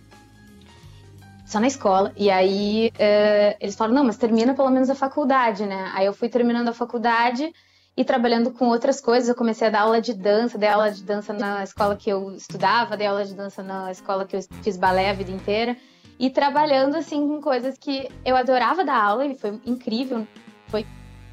Só 1.50 1.58
na 1.58 1.66
escola. 1.66 2.12
E 2.16 2.30
aí 2.30 2.92
é, 2.96 3.56
eles 3.60 3.74
falaram, 3.74 3.96
não, 3.96 4.04
mas 4.04 4.16
termina 4.16 4.54
pelo 4.54 4.70
menos 4.70 4.88
a 4.88 4.94
faculdade, 4.94 5.66
né? 5.66 5.90
Aí 5.94 6.06
eu 6.06 6.12
fui 6.12 6.28
terminando 6.28 6.68
a 6.68 6.72
faculdade 6.72 7.52
e 7.96 8.04
trabalhando 8.04 8.52
com 8.52 8.68
outras 8.68 9.00
coisas. 9.00 9.28
Eu 9.28 9.34
comecei 9.34 9.66
a 9.66 9.70
dar 9.70 9.80
aula 9.80 10.00
de 10.00 10.14
dança, 10.14 10.56
dei 10.56 10.68
aula 10.68 10.92
de 10.92 11.02
dança 11.02 11.32
na 11.32 11.64
escola 11.64 11.96
que 11.96 12.08
eu 12.08 12.30
estudava, 12.36 12.96
dei 12.96 13.08
aula 13.08 13.24
de 13.24 13.34
dança 13.34 13.64
na 13.64 13.90
escola 13.90 14.24
que 14.24 14.36
eu 14.36 14.40
fiz 14.62 14.76
balé 14.76 15.10
a 15.10 15.12
vida 15.12 15.32
inteira 15.32 15.76
e 16.20 16.30
trabalhando 16.30 16.94
assim 16.94 17.26
com 17.26 17.40
coisas 17.40 17.76
que 17.76 18.08
eu 18.24 18.36
adorava 18.36 18.84
dar 18.84 19.02
aula 19.02 19.26
e 19.26 19.34
foi 19.34 19.60
incrível, 19.66 20.24
foi 20.68 20.86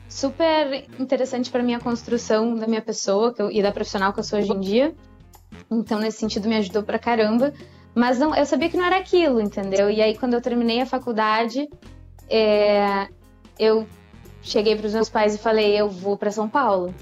super 0.09 0.84
interessante 0.99 1.51
para 1.51 1.61
minha 1.61 1.80
construção 1.80 2.55
da 2.55 2.65
minha 2.65 2.82
pessoa 2.82 3.36
eu, 3.38 3.51
e 3.51 3.61
da 3.61 3.72
profissional 3.72 4.13
que 4.13 4.20
eu 4.20 4.24
sou 4.24 4.39
hoje 4.39 4.51
em 4.51 4.59
dia. 4.59 4.95
Então 5.70 5.99
nesse 5.99 6.18
sentido 6.18 6.49
me 6.49 6.55
ajudou 6.55 6.82
pra 6.82 6.97
caramba, 6.97 7.53
mas 7.98 8.20
não, 8.20 8.36
eu 8.36 8.45
sabia 8.45 8.70
que 8.70 8.78
não 8.78 8.86
era 8.86 8.98
aquilo, 8.98 9.41
entendeu? 9.41 9.89
E 9.89 10.04
aí 10.04 10.16
quando 10.16 10.36
eu 10.36 10.41
terminei 10.41 10.80
a 10.80 10.86
faculdade, 10.86 11.68
é, 12.30 13.08
eu 13.58 13.88
cheguei 14.43 14.76
para 14.76 14.86
os 14.86 14.93
meus 14.93 15.10
pais 15.10 15.34
e 15.34 15.39
falei 15.39 15.76
eu 15.76 15.89
vou 15.89 16.16
para 16.16 16.30
São 16.30 16.48
Paulo. 16.48 16.93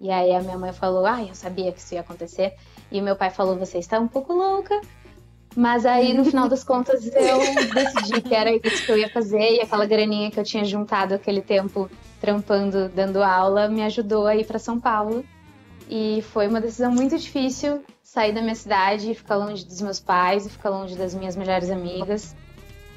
E 0.00 0.10
aí 0.10 0.34
a 0.34 0.40
minha 0.40 0.56
mãe 0.56 0.72
falou, 0.72 1.04
ah, 1.04 1.22
eu 1.22 1.34
sabia 1.34 1.70
que 1.70 1.78
isso 1.78 1.92
ia 1.92 2.00
acontecer. 2.00 2.54
E 2.90 3.02
meu 3.02 3.14
pai 3.14 3.28
falou, 3.28 3.58
você 3.58 3.76
está 3.76 4.00
um 4.00 4.08
pouco 4.08 4.32
louca. 4.32 4.80
Mas 5.54 5.84
aí, 5.84 6.14
no 6.14 6.24
final 6.24 6.48
das 6.48 6.64
contas, 6.64 7.04
eu 7.04 7.38
decidi 7.74 8.22
que 8.22 8.34
era 8.34 8.50
isso 8.50 8.86
que 8.86 8.90
eu 8.90 8.96
ia 8.96 9.10
fazer 9.10 9.56
e 9.56 9.60
aquela 9.60 9.84
graninha 9.84 10.30
que 10.30 10.40
eu 10.40 10.44
tinha 10.44 10.64
juntado 10.64 11.12
aquele 11.12 11.42
tempo 11.42 11.90
trampando, 12.22 12.88
dando 12.88 13.22
aula, 13.22 13.68
me 13.68 13.82
ajudou 13.82 14.26
a 14.26 14.34
ir 14.34 14.46
para 14.46 14.58
São 14.58 14.80
Paulo. 14.80 15.22
E 15.90 16.24
foi 16.32 16.48
uma 16.48 16.58
decisão 16.58 16.90
muito 16.90 17.18
difícil 17.18 17.82
sair 18.12 18.34
da 18.34 18.42
minha 18.42 18.54
cidade 18.54 19.10
e 19.10 19.14
ficar 19.14 19.36
longe 19.36 19.64
dos 19.64 19.80
meus 19.80 19.98
pais 19.98 20.44
e 20.44 20.50
ficar 20.50 20.68
longe 20.68 20.94
das 20.94 21.14
minhas 21.14 21.34
melhores 21.34 21.70
amigas, 21.70 22.36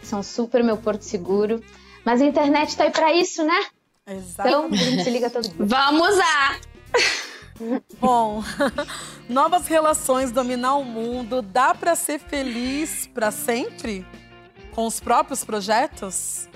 que 0.01 0.05
são 0.05 0.21
super 0.21 0.61
meu 0.61 0.75
porto 0.75 1.03
seguro. 1.03 1.63
Mas 2.03 2.21
a 2.21 2.25
internet 2.25 2.75
tá 2.75 2.83
aí 2.83 2.91
para 2.91 3.13
isso, 3.13 3.41
né? 3.45 3.65
Exato. 4.05 4.49
Então, 4.49 4.65
a 4.65 4.75
gente 4.75 5.03
se 5.05 5.09
liga 5.09 5.29
todo 5.29 5.47
dia. 5.47 5.55
Vamos 5.57 6.17
lá! 6.17 6.59
Bom, 7.97 8.43
novas 9.29 9.67
relações 9.67 10.33
dominar 10.33 10.75
o 10.75 10.83
mundo, 10.83 11.41
dá 11.41 11.73
para 11.73 11.95
ser 11.95 12.19
feliz 12.19 13.07
para 13.07 13.31
sempre 13.31 14.05
com 14.73 14.85
os 14.85 14.99
próprios 14.99 15.45
projetos? 15.45 16.49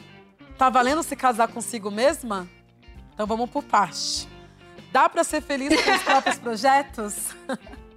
Tá 0.57 0.69
valendo 0.69 1.01
se 1.01 1.15
casar 1.15 1.47
consigo 1.47 1.89
mesma? 1.89 2.45
Então 3.13 3.25
vamos 3.25 3.49
por 3.49 3.63
parte. 3.63 4.27
Dá 4.91 5.07
para 5.07 5.23
ser 5.23 5.41
feliz 5.41 5.81
com 5.81 5.91
os 5.91 6.03
próprios 6.03 6.37
projetos? 6.37 7.15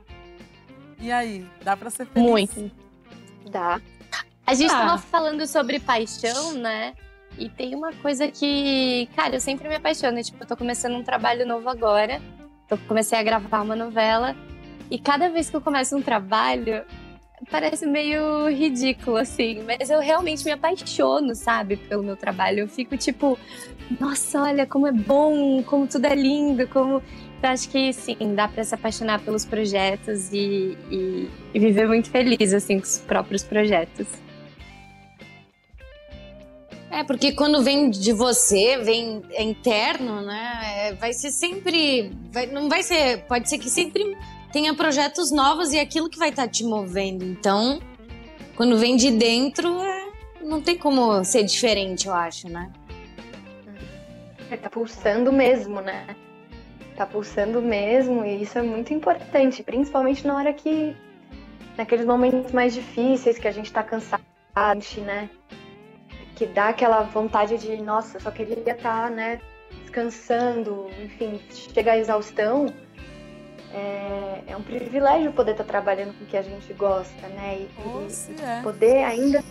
e 1.02 1.12
aí, 1.12 1.46
dá 1.62 1.76
para 1.76 1.90
ser 1.90 2.06
feliz? 2.06 2.28
Muito. 2.30 2.70
Dá. 3.50 3.80
A 4.46 4.54
gente 4.54 4.72
Ah. 4.72 4.78
tava 4.78 4.98
falando 4.98 5.46
sobre 5.46 5.78
paixão, 5.80 6.52
né? 6.52 6.94
E 7.38 7.48
tem 7.48 7.74
uma 7.74 7.92
coisa 7.94 8.28
que, 8.28 9.08
cara, 9.16 9.36
eu 9.36 9.40
sempre 9.40 9.68
me 9.68 9.74
apaixono. 9.74 10.22
Tipo, 10.22 10.42
eu 10.42 10.46
tô 10.48 10.56
começando 10.56 10.94
um 10.94 11.02
trabalho 11.02 11.46
novo 11.46 11.68
agora. 11.68 12.20
Eu 12.70 12.78
comecei 12.88 13.18
a 13.18 13.22
gravar 13.22 13.62
uma 13.62 13.76
novela. 13.76 14.36
E 14.90 14.98
cada 14.98 15.28
vez 15.28 15.48
que 15.48 15.56
eu 15.56 15.60
começo 15.60 15.96
um 15.96 16.02
trabalho, 16.02 16.84
parece 17.50 17.86
meio 17.86 18.48
ridículo, 18.50 19.16
assim. 19.16 19.62
Mas 19.62 19.88
eu 19.90 20.00
realmente 20.00 20.44
me 20.44 20.50
apaixono, 20.52 21.34
sabe, 21.34 21.76
pelo 21.76 22.02
meu 22.02 22.16
trabalho. 22.16 22.60
Eu 22.60 22.68
fico 22.68 22.96
tipo, 22.96 23.38
nossa, 23.98 24.42
olha 24.42 24.66
como 24.66 24.86
é 24.86 24.92
bom, 24.92 25.62
como 25.62 25.86
tudo 25.86 26.06
é 26.06 26.14
lindo, 26.14 26.68
como. 26.68 27.02
Eu 27.42 27.48
acho 27.48 27.68
que 27.70 27.92
sim, 27.92 28.16
dá 28.36 28.46
pra 28.46 28.62
se 28.62 28.72
apaixonar 28.74 29.20
pelos 29.20 29.44
projetos 29.44 30.32
e, 30.32 30.78
e, 30.90 31.28
e 31.52 31.58
viver 31.58 31.88
muito 31.88 32.08
feliz, 32.08 32.52
assim, 32.54 32.78
com 32.78 32.84
os 32.84 32.98
próprios 32.98 33.42
projetos. 33.42 34.06
É, 36.88 37.02
porque 37.02 37.32
quando 37.32 37.62
vem 37.62 37.90
de 37.90 38.12
você, 38.12 38.76
vem 38.78 39.22
é 39.32 39.42
interno, 39.42 40.20
né? 40.20 40.60
é, 40.88 40.92
vai 40.94 41.12
ser 41.12 41.30
sempre. 41.30 42.12
vai- 42.30 42.46
não 42.46 42.68
vai 42.68 42.82
ser. 42.82 43.24
Pode 43.24 43.48
ser 43.48 43.58
que 43.58 43.68
sempre 43.70 44.16
tenha 44.52 44.72
projetos 44.74 45.32
novos 45.32 45.72
e 45.72 45.78
é 45.78 45.80
aquilo 45.80 46.08
que 46.08 46.18
vai 46.18 46.28
estar 46.28 46.46
te 46.46 46.62
movendo. 46.62 47.24
Então, 47.24 47.80
quando 48.54 48.76
vem 48.76 48.94
de 48.94 49.10
dentro, 49.10 49.82
é, 49.82 50.06
não 50.42 50.60
tem 50.60 50.76
como 50.76 51.24
ser 51.24 51.42
diferente, 51.44 52.06
eu 52.06 52.12
acho, 52.14 52.48
né? 52.48 52.70
É, 54.50 54.56
tá 54.56 54.68
pulsando 54.68 55.32
mesmo, 55.32 55.80
né? 55.80 56.14
Tá 56.96 57.06
pulsando 57.06 57.62
mesmo 57.62 58.24
e 58.24 58.42
isso 58.42 58.58
é 58.58 58.62
muito 58.62 58.92
importante, 58.92 59.62
principalmente 59.62 60.26
na 60.26 60.36
hora 60.36 60.52
que. 60.52 60.94
naqueles 61.76 62.04
momentos 62.04 62.52
mais 62.52 62.74
difíceis 62.74 63.38
que 63.38 63.48
a 63.48 63.52
gente 63.52 63.72
tá 63.72 63.82
cansado, 63.82 64.22
né? 64.98 65.30
Que 66.36 66.46
dá 66.46 66.68
aquela 66.68 67.02
vontade 67.02 67.56
de, 67.58 67.76
nossa, 67.78 68.20
só 68.20 68.30
queria 68.30 68.58
estar, 68.72 69.10
né? 69.10 69.40
Descansando, 69.82 70.86
enfim, 71.02 71.40
chega 71.50 71.92
à 71.92 71.98
exaustão. 71.98 72.66
É, 73.74 74.42
é 74.48 74.56
um 74.56 74.62
privilégio 74.62 75.32
poder 75.32 75.52
estar 75.52 75.64
trabalhando 75.64 76.12
com 76.18 76.24
o 76.24 76.26
que 76.26 76.36
a 76.36 76.42
gente 76.42 76.70
gosta, 76.74 77.26
né? 77.28 77.56
E, 77.60 77.62
e- 77.62 77.88
Nossa, 77.88 78.32
é. 78.32 78.62
poder 78.62 79.02
ainda 79.04 79.42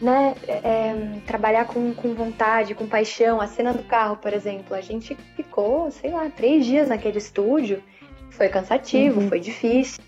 né, 0.00 0.34
é, 0.48 1.20
trabalhar 1.26 1.66
com, 1.66 1.92
com 1.94 2.14
vontade, 2.14 2.74
com 2.74 2.86
paixão. 2.86 3.40
A 3.40 3.46
cena 3.46 3.72
do 3.72 3.82
carro, 3.82 4.16
por 4.16 4.32
exemplo, 4.32 4.74
a 4.74 4.80
gente 4.80 5.14
ficou, 5.36 5.90
sei 5.90 6.10
lá, 6.10 6.28
três 6.30 6.64
dias 6.64 6.88
naquele 6.88 7.18
estúdio. 7.18 7.82
Foi 8.30 8.48
cansativo, 8.48 9.20
foi 9.28 9.40
difícil. 9.40 10.02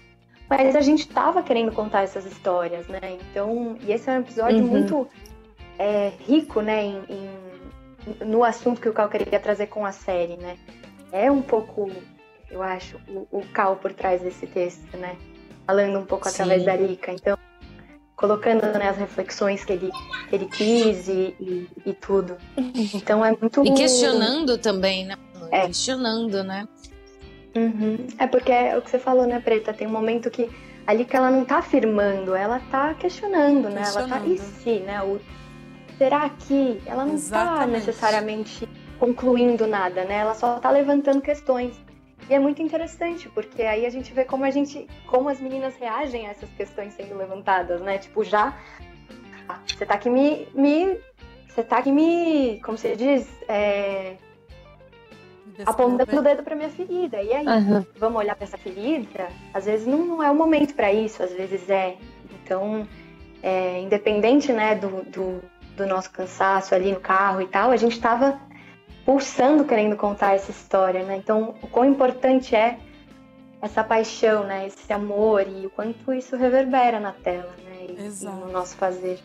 Mas 0.49 0.75
a 0.77 0.81
gente 0.81 1.09
tava 1.09 1.43
querendo 1.43 1.73
contar 1.73 2.03
essas 2.03 2.25
histórias, 2.25 2.87
né? 2.87 3.01
Então, 3.31 3.77
e 3.83 3.93
esse 3.93 4.09
é 4.09 4.15
um 4.15 4.21
episódio 4.21 4.59
Uhum. 4.65 4.67
muito 4.71 5.09
é, 5.79 6.13
rico, 6.21 6.61
né, 6.61 6.85
em, 6.85 7.03
em- 7.09 8.25
no 8.27 8.45
assunto 8.45 8.81
que 8.81 8.89
o 8.89 8.93
Cal 8.93 9.09
queria 9.09 9.41
trazer 9.41 9.67
com 9.67 9.85
a 9.85 9.93
série, 9.93 10.37
né? 10.37 10.57
É 11.11 11.31
um 11.31 11.43
pouco, 11.43 11.91
eu 12.51 12.63
acho, 12.63 12.99
o, 13.09 13.27
o 13.31 13.43
Cal 13.53 13.77
por 13.77 13.93
trás 13.93 14.21
desse 14.21 14.47
texto, 14.47 14.97
né? 14.97 15.17
Falando 15.67 15.99
um 15.99 16.05
pouco 16.05 16.29
através 16.29 16.61
Sim. 16.61 16.67
da 16.67 16.75
Rika. 16.75 17.13
Então, 17.13 17.37
colocando 18.23 18.63
né, 18.79 18.89
as 18.89 18.97
reflexões 18.97 19.65
que 19.65 19.73
ele, 19.73 19.91
que 20.29 20.37
ele 20.37 20.47
quis 20.47 21.09
e, 21.09 21.35
e, 21.41 21.69
e 21.85 21.93
tudo. 21.93 22.37
Então 22.95 23.25
é 23.25 23.37
muito. 23.39 23.67
E 23.67 23.73
questionando 23.73 24.57
também, 24.59 25.05
né? 25.05 25.17
É. 25.51 25.67
Questionando, 25.67 26.45
né? 26.45 26.69
Uhum. 27.57 28.07
É 28.19 28.29
porque 28.29 28.53
é 28.53 28.79
o 28.79 28.81
que 28.81 28.89
você 28.91 28.99
falou, 29.01 29.27
né, 29.27 29.41
Preta? 29.41 29.75
Tem 29.75 29.89
um 29.89 29.91
momento 29.91 30.31
que 30.31 30.49
ali 30.87 31.05
que 31.05 31.17
ela 31.17 31.33
não 31.33 31.45
tá 31.45 31.59
afirmando, 31.59 32.35
ela 32.37 32.61
tá 32.71 32.95
questionando, 32.95 33.69
né? 33.69 33.83
Ela 33.85 34.09
tá, 34.09 34.21
e 34.21 34.39
Questionando. 34.39 34.63
se, 34.63 34.81
né? 34.81 35.03
O, 35.03 35.21
será 35.99 36.29
que 36.31 36.81
ela 36.87 37.05
não 37.05 37.15
tá 37.15 37.17
Exatamente. 37.17 37.71
necessariamente 37.73 38.69
concluindo 39.01 39.67
nada, 39.67 40.05
né? 40.05 40.19
Ela 40.19 40.35
só 40.35 40.61
tá 40.61 40.71
levantando 40.71 41.21
questões. 41.21 41.75
E 42.29 42.35
é 42.35 42.39
muito 42.39 42.63
interessante, 42.63 43.29
porque 43.29 43.63
aí 43.63 43.85
a 43.85 43.91
gente 43.91 44.13
vê 44.13 44.25
como 44.25 44.45
a 44.45 44.51
gente, 44.51 44.87
como 45.07 45.29
as 45.29 45.41
meninas 45.41 45.77
reagem 45.77 46.27
a 46.27 46.31
essas 46.31 46.51
questões 46.51 46.95
sendo 46.95 47.17
levantadas, 47.17 47.81
né? 47.81 47.99
Tipo, 47.99 48.23
já 48.23 48.57
ah, 49.49 49.59
você 49.67 49.85
tá 49.85 49.95
aqui 49.95 50.09
me, 50.09 50.47
me 50.55 50.99
você 51.49 51.63
tá 51.63 51.79
aqui 51.79 51.93
me, 51.93 52.61
como 52.65 52.79
você 52.79 52.97
diz, 52.97 53.29
é, 53.47 54.17
apontando 55.67 56.19
o 56.19 56.23
dedo 56.23 56.43
pra 56.43 56.57
minha 56.57 56.71
ferida. 56.71 57.21
E 57.21 57.33
aí? 57.33 57.47
Aham. 57.47 57.87
vamos 57.97 58.19
olhar 58.19 58.35
para 58.35 58.45
essa 58.45 58.57
ferida, 58.57 59.29
às 59.53 59.67
vezes 59.67 59.87
não, 59.87 59.99
não 59.99 60.23
é 60.23 60.31
o 60.31 60.35
momento 60.35 60.75
para 60.75 60.93
isso, 60.93 61.23
às 61.23 61.33
vezes 61.33 61.69
é. 61.69 61.97
Então, 62.43 62.89
é, 63.43 63.81
independente 63.81 64.53
né, 64.53 64.75
do, 64.75 65.03
do, 65.05 65.43
do 65.77 65.87
nosso 65.87 66.11
cansaço 66.11 66.75
ali 66.75 66.91
no 66.91 67.01
carro 67.01 67.43
e 67.43 67.47
tal, 67.47 67.71
a 67.71 67.77
gente 67.77 67.93
estava 67.93 68.41
pulsando 69.05 69.65
querendo 69.65 69.97
contar 69.97 70.35
essa 70.35 70.51
história, 70.51 71.05
né? 71.05 71.17
Então, 71.17 71.55
o 71.63 71.67
quão 71.67 71.85
importante 71.85 72.55
é 72.55 72.79
essa 73.61 73.83
paixão, 73.85 74.45
né? 74.45 74.67
Esse 74.67 74.93
amor 74.93 75.47
e 75.47 75.67
o 75.67 75.71
quanto 75.71 76.13
isso 76.13 76.37
reverbera 76.37 76.99
na 76.99 77.13
tela, 77.13 77.55
né? 77.65 77.87
E, 77.89 78.23
e 78.23 78.25
no 78.25 78.51
nosso 78.51 78.77
fazer. 78.77 79.21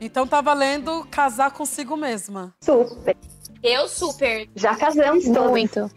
Então 0.00 0.26
tá 0.26 0.40
valendo 0.40 1.06
casar 1.10 1.50
consigo 1.52 1.96
mesma. 1.96 2.52
Super. 2.60 3.16
Eu 3.62 3.88
super. 3.88 4.48
Já 4.54 4.76
casamos 4.76 5.24
todos. 5.24 5.50
Muito. 5.50 5.90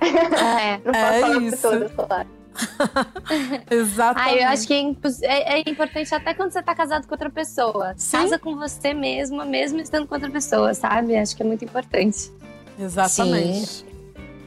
é. 0.00 0.78
Não 0.84 0.92
posso 0.92 0.96
É 0.96 1.20
falar 1.20 1.42
isso. 1.42 1.56
por 1.56 1.70
todas, 1.70 1.92
falar. 1.92 2.26
Exatamente. 3.70 4.38
Ah, 4.38 4.42
eu 4.42 4.48
acho 4.48 4.66
que 4.66 4.74
é, 4.74 4.88
é- 5.22 5.62
é 5.66 5.70
importante 5.70 6.14
até 6.14 6.34
quando 6.34 6.52
você 6.52 6.62
tá 6.62 6.74
casado 6.74 7.06
com 7.06 7.14
outra 7.14 7.30
pessoa. 7.30 7.94
Sim. 7.96 8.18
Casa 8.18 8.38
com 8.38 8.56
você 8.56 8.92
mesma, 8.94 9.44
mesmo 9.44 9.80
estando 9.80 10.06
com 10.06 10.14
outra 10.14 10.30
pessoa, 10.30 10.74
sabe? 10.74 11.16
Acho 11.16 11.36
que 11.36 11.42
é 11.42 11.46
muito 11.46 11.64
importante. 11.64 12.32
Exatamente. 12.78 13.84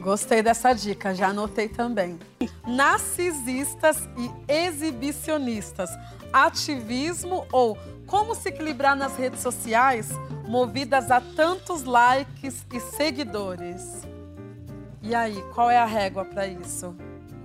Gostei 0.00 0.42
dessa 0.42 0.72
dica, 0.74 1.14
já 1.14 1.28
anotei 1.28 1.68
também. 1.68 2.18
Narcisistas 2.66 4.06
e 4.18 4.30
exibicionistas. 4.52 5.88
Ativismo 6.32 7.46
ou 7.50 7.78
como 8.06 8.34
se 8.34 8.48
equilibrar 8.50 8.94
nas 8.94 9.16
redes 9.16 9.40
sociais 9.40 10.10
movidas 10.46 11.10
a 11.10 11.20
tantos 11.22 11.84
likes 11.84 12.66
e 12.72 12.80
seguidores? 12.80 14.02
E 15.00 15.14
aí, 15.14 15.42
qual 15.54 15.70
é 15.70 15.78
a 15.78 15.84
régua 15.86 16.24
para 16.24 16.46
isso? 16.46 16.94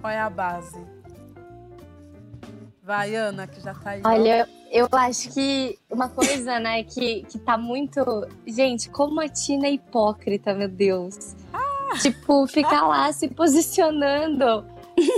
Qual 0.02 0.12
é 0.12 0.20
a 0.20 0.30
base? 0.30 0.80
Vai, 2.84 3.16
Ana, 3.16 3.46
que 3.48 3.62
já 3.62 3.74
tá 3.74 3.92
aí. 3.92 4.02
Olha, 4.04 4.48
eu 4.72 4.88
acho 4.92 5.30
que 5.32 5.78
uma 5.92 6.10
coisa, 6.10 6.60
né, 6.60 6.84
que, 6.84 7.24
que 7.24 7.38
tá 7.38 7.58
muito. 7.58 8.02
Gente, 8.48 8.90
como 8.90 9.20
a 9.22 9.28
Tina 9.30 9.68
é 9.68 9.72
hipócrita, 9.74 10.54
meu 10.54 10.70
Deus. 10.70 11.36
Tipo, 12.02 12.48
ficar 12.48 12.88
lá 12.88 13.12
se 13.12 13.28
posicionando. 13.28 14.66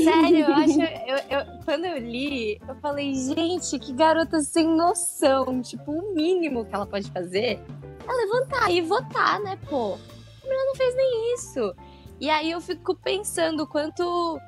Sério, 0.03 0.45
eu 0.45 0.53
acho. 0.53 0.79
Eu, 1.11 1.17
eu- 1.39 1.45
quando 1.65 1.85
eu 1.85 1.97
li, 1.97 2.59
eu 2.67 2.75
falei, 2.75 3.13
gente, 3.13 3.77
que 3.79 3.91
garota 3.93 4.39
sem 4.41 4.67
noção. 4.67 5.61
Tipo, 5.61 5.91
o 5.91 6.13
mínimo 6.15 6.65
que 6.65 6.73
ela 6.73 6.85
pode 6.85 7.09
fazer 7.11 7.59
é 8.07 8.13
levantar 8.13 8.71
e 8.71 8.81
votar, 8.81 9.39
né, 9.41 9.57
pô? 9.69 9.93
A 9.95 10.45
mulher 10.47 10.65
não 10.65 10.75
fez 10.75 10.95
nem 10.95 11.33
isso. 11.33 11.75
E 12.19 12.29
aí 12.29 12.51
eu 12.51 12.61
fico 12.61 12.95
pensando 12.95 13.65
quanto 13.67 14.39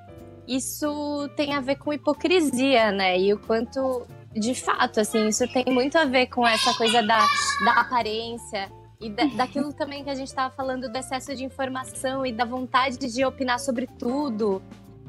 isso 0.47 1.29
tem 1.35 1.53
a 1.53 1.59
ver 1.61 1.75
com 1.77 1.93
hipocrisia, 1.93 2.91
né? 2.91 3.19
E 3.19 3.33
o 3.33 3.39
quanto, 3.39 4.05
de 4.33 4.53
fato, 4.55 4.99
assim, 4.99 5.27
isso 5.27 5.47
tem 5.51 5.65
muito 5.67 5.97
a 5.97 6.05
ver 6.05 6.27
com 6.27 6.45
essa 6.47 6.73
coisa 6.75 7.01
da, 7.01 7.25
da 7.63 7.71
aparência 7.81 8.71
e 8.99 9.09
da- 9.09 9.25
daquilo 9.25 9.73
também 9.73 10.03
que 10.03 10.09
a 10.09 10.15
gente 10.15 10.27
estava 10.27 10.53
falando 10.53 10.89
do 10.89 10.97
excesso 10.97 11.35
de 11.35 11.43
informação 11.43 12.25
e 12.25 12.31
da 12.31 12.45
vontade 12.45 12.97
de 12.97 13.25
opinar 13.25 13.59
sobre 13.59 13.87
tudo. 13.99 14.61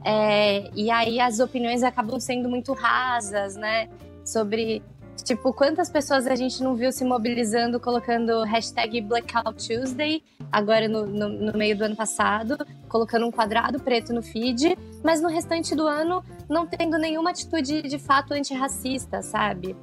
É, 0.04 0.70
e 0.74 0.90
aí 0.90 1.18
as 1.20 1.40
opiniões 1.40 1.82
acabam 1.82 2.20
sendo 2.20 2.48
muito 2.48 2.72
rasas, 2.72 3.56
né? 3.56 3.88
Sobre, 4.24 4.82
tipo, 5.22 5.52
quantas 5.52 5.90
pessoas 5.90 6.26
a 6.26 6.34
gente 6.34 6.62
não 6.62 6.74
viu 6.74 6.90
se 6.90 7.04
mobilizando, 7.04 7.78
colocando 7.78 8.42
hashtag 8.42 9.00
Blackout 9.00 9.66
Tuesday, 9.66 10.22
agora 10.50 10.88
no, 10.88 11.06
no, 11.06 11.28
no 11.28 11.58
meio 11.58 11.76
do 11.76 11.84
ano 11.84 11.96
passado, 11.96 12.56
colocando 12.88 13.26
um 13.26 13.30
quadrado 13.30 13.78
preto 13.80 14.12
no 14.12 14.22
feed, 14.22 14.76
mas 15.02 15.20
no 15.20 15.28
restante 15.28 15.74
do 15.74 15.86
ano 15.86 16.24
não 16.48 16.66
tendo 16.66 16.98
nenhuma 16.98 17.30
atitude 17.30 17.82
de 17.82 17.98
fato 17.98 18.34
antirracista, 18.34 19.22
sabe? 19.22 19.76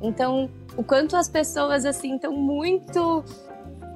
Então, 0.00 0.48
o 0.76 0.84
quanto 0.84 1.16
as 1.16 1.28
pessoas, 1.28 1.84
assim, 1.84 2.14
estão 2.14 2.32
muito 2.32 3.24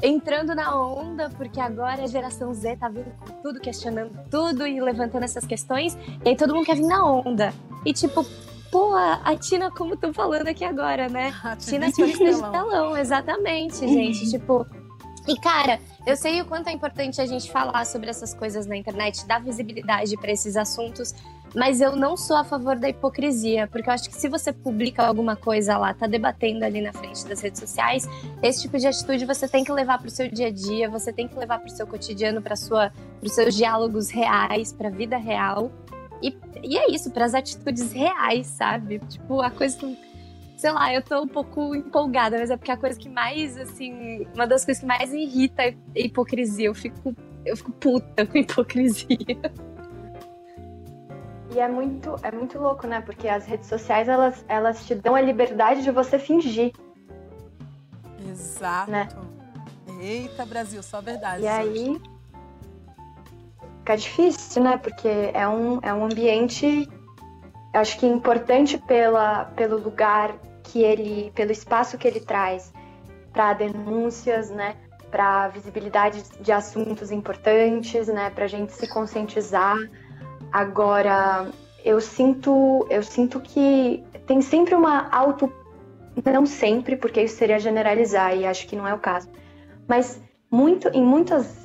entrando 0.03 0.55
na 0.55 0.76
onda, 0.76 1.30
porque 1.30 1.61
agora 1.61 2.03
a 2.03 2.07
geração 2.09 2.53
Z 2.53 2.76
tá 2.76 2.88
vindo 2.88 3.12
com 3.20 3.40
tudo, 3.40 3.61
questionando 3.61 4.18
tudo 4.28 4.66
e 4.66 4.80
levantando 4.80 5.22
essas 5.22 5.47
questões, 5.47 5.97
e 6.24 6.28
aí 6.28 6.36
todo 6.36 6.55
mundo 6.55 6.66
quer 6.66 6.74
vir 6.74 6.86
na 6.86 7.05
onda. 7.05 7.55
E 7.86 7.93
tipo, 7.93 8.26
pô, 8.72 8.94
a 8.94 9.20
a 9.22 9.36
Tina, 9.36 9.70
como 9.70 9.96
tô 9.96 10.12
falando 10.12 10.48
aqui 10.48 10.64
agora, 10.64 11.08
né? 11.08 11.30
Tina 11.58 11.86
Ativista 11.86 12.24
de 12.24 12.30
Ativista 12.30 12.46
de 12.46 12.50
telão. 12.50 12.96
exatamente, 12.96 13.76
gente. 13.86 14.30
tipo. 14.30 14.66
E, 15.28 15.38
cara, 15.38 15.78
eu 16.04 16.16
sei 16.16 16.40
o 16.40 16.44
quanto 16.44 16.68
é 16.68 16.72
importante 16.72 17.20
a 17.20 17.26
gente 17.26 17.48
falar 17.52 17.84
sobre 17.86 18.10
essas 18.10 18.34
coisas 18.34 18.66
na 18.66 18.76
internet, 18.76 19.24
dar 19.24 19.40
visibilidade 19.40 20.16
para 20.16 20.32
esses 20.32 20.56
assuntos, 20.56 21.14
mas 21.54 21.80
eu 21.80 21.94
não 21.94 22.16
sou 22.16 22.36
a 22.36 22.42
favor 22.42 22.76
da 22.76 22.88
hipocrisia, 22.88 23.68
porque 23.68 23.88
eu 23.88 23.94
acho 23.94 24.10
que 24.10 24.16
se 24.16 24.28
você 24.28 24.52
publica 24.52 25.06
alguma 25.06 25.36
coisa 25.36 25.78
lá, 25.78 25.94
tá 25.94 26.08
debatendo 26.08 26.64
ali 26.64 26.80
na 26.80 26.92
frente 26.92 27.24
das 27.24 27.40
redes 27.40 27.60
sociais, 27.60 28.08
esse 28.42 28.62
tipo 28.62 28.76
de 28.78 28.88
atitude 28.88 29.24
você 29.24 29.46
tem 29.46 29.62
que 29.62 29.70
levar 29.70 30.00
pro 30.00 30.10
seu 30.10 30.28
dia 30.28 30.48
a 30.48 30.50
dia, 30.50 30.90
você 30.90 31.12
tem 31.12 31.28
que 31.28 31.38
levar 31.38 31.60
pro 31.60 31.70
seu 31.70 31.86
cotidiano, 31.86 32.42
para 32.42 32.56
sua, 32.56 32.92
pros 33.20 33.32
seus 33.32 33.54
diálogos 33.54 34.10
reais, 34.10 34.72
pra 34.72 34.90
vida 34.90 35.16
real. 35.18 35.70
E, 36.22 36.38
e 36.62 36.78
é 36.78 36.90
isso, 36.90 37.10
para 37.10 37.24
as 37.24 37.34
atitudes 37.34 37.92
reais, 37.92 38.46
sabe? 38.46 39.00
Tipo, 39.00 39.40
a 39.40 39.50
coisa 39.50 39.76
que 39.76 40.12
sei 40.62 40.70
lá, 40.70 40.94
eu 40.94 41.02
tô 41.02 41.20
um 41.20 41.26
pouco 41.26 41.74
empolgada, 41.74 42.38
mas 42.38 42.48
é 42.48 42.56
porque 42.56 42.70
a 42.70 42.76
coisa 42.76 42.96
que 42.96 43.08
mais, 43.08 43.58
assim, 43.58 44.28
uma 44.32 44.46
das 44.46 44.64
coisas 44.64 44.80
que 44.80 44.86
mais 44.86 45.12
irrita 45.12 45.60
é 45.64 45.74
a 45.96 45.98
hipocrisia. 45.98 46.66
Eu 46.66 46.74
fico, 46.74 47.16
eu 47.44 47.56
fico 47.56 47.72
puta 47.72 48.24
com 48.24 48.38
hipocrisia. 48.38 49.16
E 51.52 51.58
é 51.58 51.66
muito, 51.66 52.14
é 52.22 52.30
muito 52.30 52.60
louco, 52.60 52.86
né? 52.86 53.00
Porque 53.00 53.26
as 53.26 53.44
redes 53.44 53.68
sociais, 53.68 54.08
elas, 54.08 54.44
elas 54.48 54.86
te 54.86 54.94
dão 54.94 55.16
a 55.16 55.20
liberdade 55.20 55.82
de 55.82 55.90
você 55.90 56.16
fingir. 56.16 56.72
Exato. 58.30 58.88
Né? 58.88 59.08
Eita, 60.00 60.46
Brasil, 60.46 60.80
só 60.80 61.00
verdade. 61.00 61.42
E 61.42 61.48
aí 61.48 62.00
fica 63.82 63.96
difícil, 63.96 64.62
né? 64.62 64.76
Porque 64.78 65.08
é 65.34 65.46
um, 65.46 65.78
é 65.82 65.92
um 65.92 66.04
ambiente, 66.04 66.88
acho 67.74 67.98
que 67.98 68.06
importante 68.06 68.78
pela, 68.78 69.44
pelo 69.56 69.76
lugar 69.76 70.34
que 70.62 70.82
ele, 70.82 71.32
pelo 71.34 71.52
espaço 71.52 71.98
que 71.98 72.06
ele 72.06 72.20
traz 72.20 72.72
para 73.32 73.52
denúncias, 73.52 74.50
né? 74.50 74.76
Para 75.10 75.48
visibilidade 75.48 76.22
de 76.40 76.52
assuntos 76.52 77.10
importantes, 77.10 78.06
né? 78.06 78.30
Para 78.30 78.44
a 78.44 78.48
gente 78.48 78.72
se 78.72 78.88
conscientizar. 78.88 79.76
Agora, 80.52 81.50
eu 81.84 82.00
sinto, 82.00 82.86
eu 82.88 83.02
sinto 83.02 83.40
que 83.40 84.02
tem 84.26 84.40
sempre 84.40 84.74
uma 84.74 85.08
auto, 85.10 85.52
não 86.24 86.46
sempre, 86.46 86.94
porque 86.96 87.20
isso 87.22 87.36
seria 87.36 87.58
generalizar 87.58 88.36
e 88.36 88.46
acho 88.46 88.66
que 88.66 88.76
não 88.76 88.86
é 88.86 88.94
o 88.94 88.98
caso. 88.98 89.28
Mas 89.88 90.22
muito, 90.50 90.88
em 90.88 91.02
muitas 91.02 91.61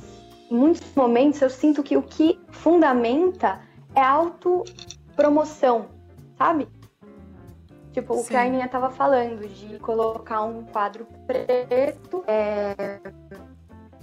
muitos 0.49 0.93
momentos 0.95 1.41
eu 1.41 1.49
sinto 1.49 1.83
que 1.83 1.97
o 1.97 2.01
que 2.01 2.39
fundamenta 2.49 3.59
é 3.95 4.01
autopromoção, 4.01 5.87
sabe? 6.37 6.67
Tipo, 7.91 8.13
o 8.13 8.17
Sim. 8.17 8.27
que 8.27 8.35
a 8.35 8.41
Aninha 8.43 8.67
tava 8.67 8.91
falando, 8.91 9.47
de 9.47 9.79
colocar 9.79 10.43
um 10.43 10.63
quadro 10.65 11.07
preto, 11.25 12.23
é, 12.27 12.99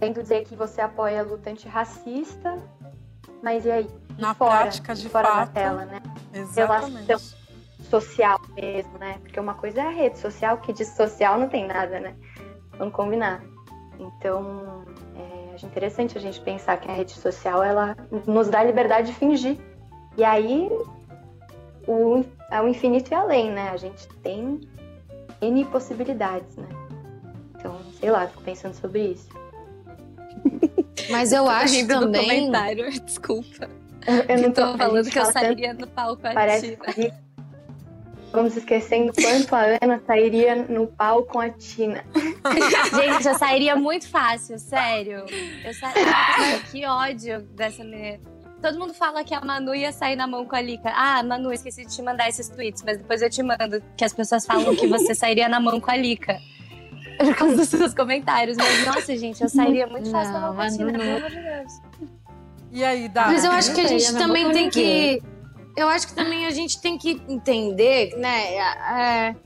tendo 0.00 0.20
dizer 0.20 0.44
que 0.44 0.56
você 0.56 0.80
apoia 0.80 1.20
a 1.20 1.22
luta 1.22 1.50
antirracista, 1.50 2.58
mas 3.40 3.64
e 3.64 3.70
aí? 3.70 3.90
Na 4.18 4.34
fora, 4.34 4.62
prática, 4.62 4.94
de 4.94 5.08
fora 5.08 5.28
da 5.28 5.34
fato. 5.34 5.52
tela, 5.52 5.84
né? 5.84 6.02
Exatamente. 6.32 7.06
relação. 7.06 7.44
Social 7.88 8.40
mesmo, 8.56 8.98
né? 8.98 9.18
Porque 9.22 9.38
uma 9.38 9.54
coisa 9.54 9.82
é 9.82 9.86
a 9.86 9.90
rede 9.90 10.18
social, 10.18 10.58
que 10.58 10.72
de 10.72 10.84
social 10.84 11.38
não 11.38 11.48
tem 11.48 11.66
nada, 11.66 12.00
né? 12.00 12.16
Vamos 12.78 12.94
combinar. 12.94 13.42
Então, 14.00 14.84
acho 15.54 15.66
interessante 15.66 16.18
a 16.18 16.20
gente 16.20 16.40
pensar 16.40 16.76
que 16.78 16.90
a 16.90 16.94
rede 16.94 17.12
social 17.12 17.62
ela 17.62 17.96
nos 18.26 18.48
dá 18.48 18.60
a 18.60 18.64
liberdade 18.64 19.08
de 19.08 19.14
fingir. 19.14 19.58
E 20.16 20.24
aí 20.24 20.68
o, 21.86 22.24
é 22.50 22.60
o 22.60 22.68
infinito 22.68 23.10
e 23.10 23.14
além, 23.14 23.50
né? 23.50 23.70
A 23.70 23.76
gente 23.76 24.08
tem 24.22 24.60
N 25.40 25.64
possibilidades, 25.66 26.56
né? 26.56 26.68
Então, 27.56 27.78
sei 27.98 28.10
lá, 28.10 28.26
fico 28.26 28.42
pensando 28.42 28.74
sobre 28.74 29.12
isso. 29.12 29.28
Mas 31.10 31.32
eu 31.32 31.48
acho 31.48 31.74
Rindo 31.74 31.94
do 31.94 32.00
também. 32.00 32.22
comentário, 32.22 32.90
desculpa. 33.02 33.68
Eu 34.28 34.42
não 34.42 34.52
tô 34.52 34.62
a 34.62 34.76
falando 34.76 35.10
que 35.10 35.18
eu 35.18 35.22
tanto, 35.22 35.32
sairia 35.32 35.72
no 35.72 35.86
palco 35.86 36.22
Parece 36.22 36.76
Tina. 36.76 37.23
Vamos 38.34 38.56
esquecendo 38.56 39.12
quanto 39.12 39.54
a 39.54 39.78
Ana 39.80 40.02
sairia 40.04 40.56
no 40.56 40.88
pau 40.88 41.22
com 41.22 41.38
a 41.40 41.48
Tina. 41.50 42.04
Gente, 42.14 43.28
eu 43.28 43.38
sairia 43.38 43.76
muito 43.76 44.08
fácil, 44.08 44.58
sério. 44.58 45.24
Eu 45.64 45.72
sairia. 45.72 46.12
Ai, 46.12 46.62
que 46.70 46.84
ódio 46.84 47.42
dessa 47.54 47.84
mulher. 47.84 48.20
Todo 48.60 48.78
mundo 48.78 48.94
fala 48.94 49.22
que 49.22 49.34
a 49.34 49.40
Manu 49.40 49.74
ia 49.74 49.92
sair 49.92 50.16
na 50.16 50.26
mão 50.26 50.46
com 50.46 50.56
a 50.56 50.60
Lika. 50.60 50.90
Ah, 50.94 51.22
Manu, 51.22 51.52
esqueci 51.52 51.84
de 51.84 51.94
te 51.94 52.02
mandar 52.02 52.28
esses 52.28 52.48
tweets, 52.48 52.82
mas 52.84 52.98
depois 52.98 53.22
eu 53.22 53.30
te 53.30 53.42
mando. 53.42 53.82
Que 53.96 54.04
as 54.04 54.12
pessoas 54.12 54.44
falam 54.44 54.74
que 54.74 54.86
você 54.86 55.14
sairia 55.14 55.48
na 55.48 55.60
mão 55.60 55.80
com 55.80 55.90
a 55.90 55.96
Lika. 55.96 56.38
Por 57.18 57.34
causa 57.36 57.56
dos 57.56 57.68
seus 57.68 57.94
comentários. 57.94 58.56
Mas, 58.56 58.86
nossa, 58.86 59.16
gente, 59.16 59.40
eu 59.42 59.48
sairia 59.48 59.86
muito 59.86 60.10
fácil 60.10 60.32
na 60.32 60.40
mão 60.40 60.54
com 60.54 60.60
a 60.62 60.64
Não, 60.64 60.76
Tina, 60.76 60.92
Manu 60.92 60.98
pelo 60.98 61.16
amor 61.18 61.30
de 61.30 61.40
Deus. 61.40 61.72
E 62.72 62.82
aí, 62.82 63.08
Dá? 63.08 63.26
Mas 63.26 63.44
eu 63.44 63.52
acho 63.52 63.72
que 63.72 63.80
a 63.82 63.86
gente 63.86 64.12
também 64.14 64.50
tem 64.50 64.64
ninguém. 64.64 65.20
que. 65.20 65.33
Eu 65.76 65.88
acho 65.88 66.06
que 66.06 66.14
também 66.14 66.46
a 66.46 66.50
gente 66.50 66.80
tem 66.80 66.96
que 66.96 67.20
entender, 67.28 68.16
né? 68.16 68.54
é, 68.56 69.36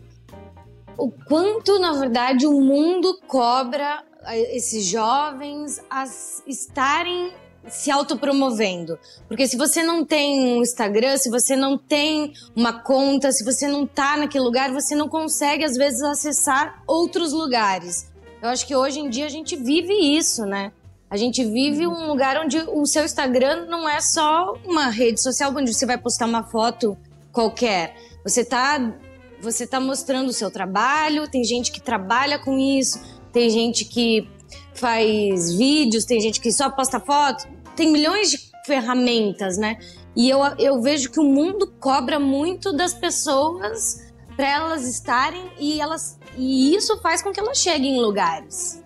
o 0.97 1.11
quanto, 1.11 1.79
na 1.79 1.93
verdade, 1.93 2.47
o 2.47 2.61
mundo 2.61 3.19
cobra 3.27 4.05
esses 4.51 4.85
jovens 4.85 5.81
a 5.89 6.05
estarem 6.47 7.33
se 7.69 7.91
autopromovendo. 7.91 8.99
Porque 9.27 9.47
se 9.47 9.57
você 9.57 9.83
não 9.83 10.05
tem 10.05 10.57
um 10.57 10.63
Instagram, 10.63 11.17
se 11.17 11.31
você 11.31 11.55
não 11.55 11.79
tem 11.79 12.33
uma 12.55 12.73
conta, 12.73 13.31
se 13.31 13.45
você 13.45 13.69
não 13.69 13.87
tá 13.87 14.17
naquele 14.17 14.45
lugar, 14.45 14.73
você 14.73 14.95
não 14.95 15.09
consegue, 15.09 15.65
às 15.65 15.77
vezes, 15.77 16.03
acessar 16.03 16.83
outros 16.87 17.33
lugares. 17.33 18.11
Eu 18.43 18.49
acho 18.49 18.67
que 18.67 18.75
hoje 18.75 19.01
em 19.01 19.09
dia 19.09 19.27
a 19.27 19.31
gente 19.31 19.57
vive 19.57 19.93
isso, 19.93 20.45
né? 20.47 20.73
A 21.11 21.17
gente 21.17 21.43
vive 21.45 21.87
um 21.87 22.07
lugar 22.07 22.37
onde 22.39 22.59
o 22.59 22.85
seu 22.85 23.05
Instagram 23.05 23.67
não 23.67 23.89
é 23.89 24.01
só 24.01 24.55
uma 24.65 24.89
rede 24.91 25.23
social 25.23 25.55
onde 25.57 25.73
você 25.73 25.87
vai 25.87 25.97
postar 25.97 26.27
uma 26.27 26.45
foto 26.45 26.97
qualquer. 27.33 27.97
Você 28.23 28.45
tá, 28.45 28.95
você 29.41 29.67
tá 29.67 29.81
mostrando 29.81 30.29
o 30.29 30.33
seu 30.33 30.51
trabalho, 30.51 31.29
tem 31.29 31.43
gente 31.45 31.73
que 31.73 31.81
trabalha 31.81 32.39
com 32.39 32.59
isso, 32.59 33.01
tem 33.33 33.49
gente 33.49 33.87
que 33.87 34.29
faz 34.75 35.55
vídeos, 35.55 36.05
tem 36.05 36.21
gente 36.21 36.41
que 36.41 36.53
só 36.53 36.71
posta 36.71 37.01
foto, 37.01 37.49
tem 37.75 37.91
milhões 37.91 38.31
de 38.31 38.39
ferramentas, 38.67 39.57
né? 39.57 39.79
E 40.15 40.29
eu, 40.29 40.41
eu 40.59 40.83
vejo 40.83 41.11
que 41.11 41.21
o 41.21 41.25
mundo 41.25 41.73
cobra 41.81 42.21
muito 42.21 42.73
das 42.73 42.93
pessoas 42.93 44.05
para 44.37 44.47
elas 44.47 44.87
estarem 44.87 45.51
e 45.59 45.81
elas 45.81 46.19
e 46.37 46.75
isso 46.75 46.99
faz 47.01 47.23
com 47.23 47.33
que 47.33 47.41
elas 47.41 47.59
cheguem 47.59 47.97
em 47.97 48.01
lugares. 48.01 48.83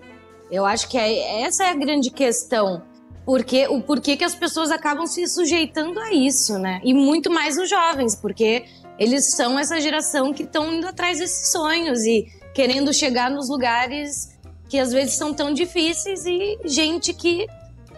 Eu 0.53 0.67
acho 0.67 0.87
que 0.89 0.99
é, 0.99 1.43
essa 1.43 1.65
é 1.65 1.71
a 1.71 1.75
grande 1.75 2.11
questão. 2.11 2.83
Porque, 3.25 3.67
o 3.69 3.81
porquê 3.81 4.17
que 4.17 4.25
as 4.25 4.35
pessoas 4.35 4.71
acabam 4.71 5.07
se 5.07 5.27
sujeitando 5.27 5.99
a 5.99 6.13
isso, 6.13 6.59
né? 6.59 6.81
E 6.85 6.93
muito 6.93 7.31
mais 7.31 7.57
os 7.57 7.71
jovens, 7.71 8.15
porque 8.15 8.65
eles 8.99 9.31
são 9.35 9.59
essa 9.59 9.81
geração 9.81 10.33
que 10.35 10.43
estão 10.43 10.75
indo 10.75 10.87
atrás 10.87 11.19
desses 11.19 11.51
sonhos 11.51 12.05
e 12.05 12.27
querendo 12.53 12.93
chegar 12.93 13.31
nos 13.31 13.49
lugares 13.49 14.39
que 14.69 14.79
às 14.79 14.93
vezes 14.93 15.15
são 15.15 15.33
tão 15.33 15.55
difíceis 15.55 16.27
e 16.27 16.59
gente 16.65 17.15
que 17.15 17.47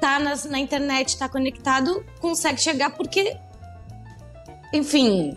tá 0.01 0.19
nas, 0.19 0.45
na 0.45 0.59
internet, 0.59 1.17
tá 1.17 1.29
conectado, 1.29 2.05
consegue 2.21 2.61
chegar 2.61 2.91
porque, 2.91 3.37
enfim, 4.73 5.37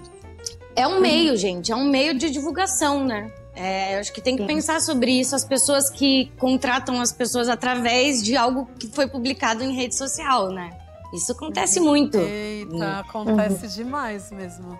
é 0.75 0.87
um 0.87 0.99
meio, 0.99 1.37
gente, 1.37 1.71
é 1.71 1.75
um 1.75 1.85
meio 1.85 2.13
de 2.13 2.29
divulgação, 2.29 3.05
né? 3.05 3.31
É, 3.59 3.97
acho 3.97 4.13
que 4.13 4.21
tem 4.21 4.35
que 4.35 4.43
Sim. 4.43 4.47
pensar 4.47 4.79
sobre 4.81 5.19
isso. 5.19 5.35
As 5.35 5.43
pessoas 5.43 5.89
que 5.89 6.31
contratam 6.37 7.01
as 7.01 7.11
pessoas 7.11 7.49
através 7.49 8.23
de 8.23 8.37
algo 8.37 8.69
que 8.77 8.87
foi 8.87 9.07
publicado 9.07 9.63
em 9.63 9.75
rede 9.75 9.95
social, 9.95 10.51
né? 10.51 10.69
Isso 11.11 11.31
acontece 11.31 11.79
muito. 11.79 12.19
Eita, 12.19 12.75
hum. 12.75 12.99
acontece 12.99 13.65
uhum. 13.65 13.71
demais 13.71 14.31
mesmo. 14.31 14.79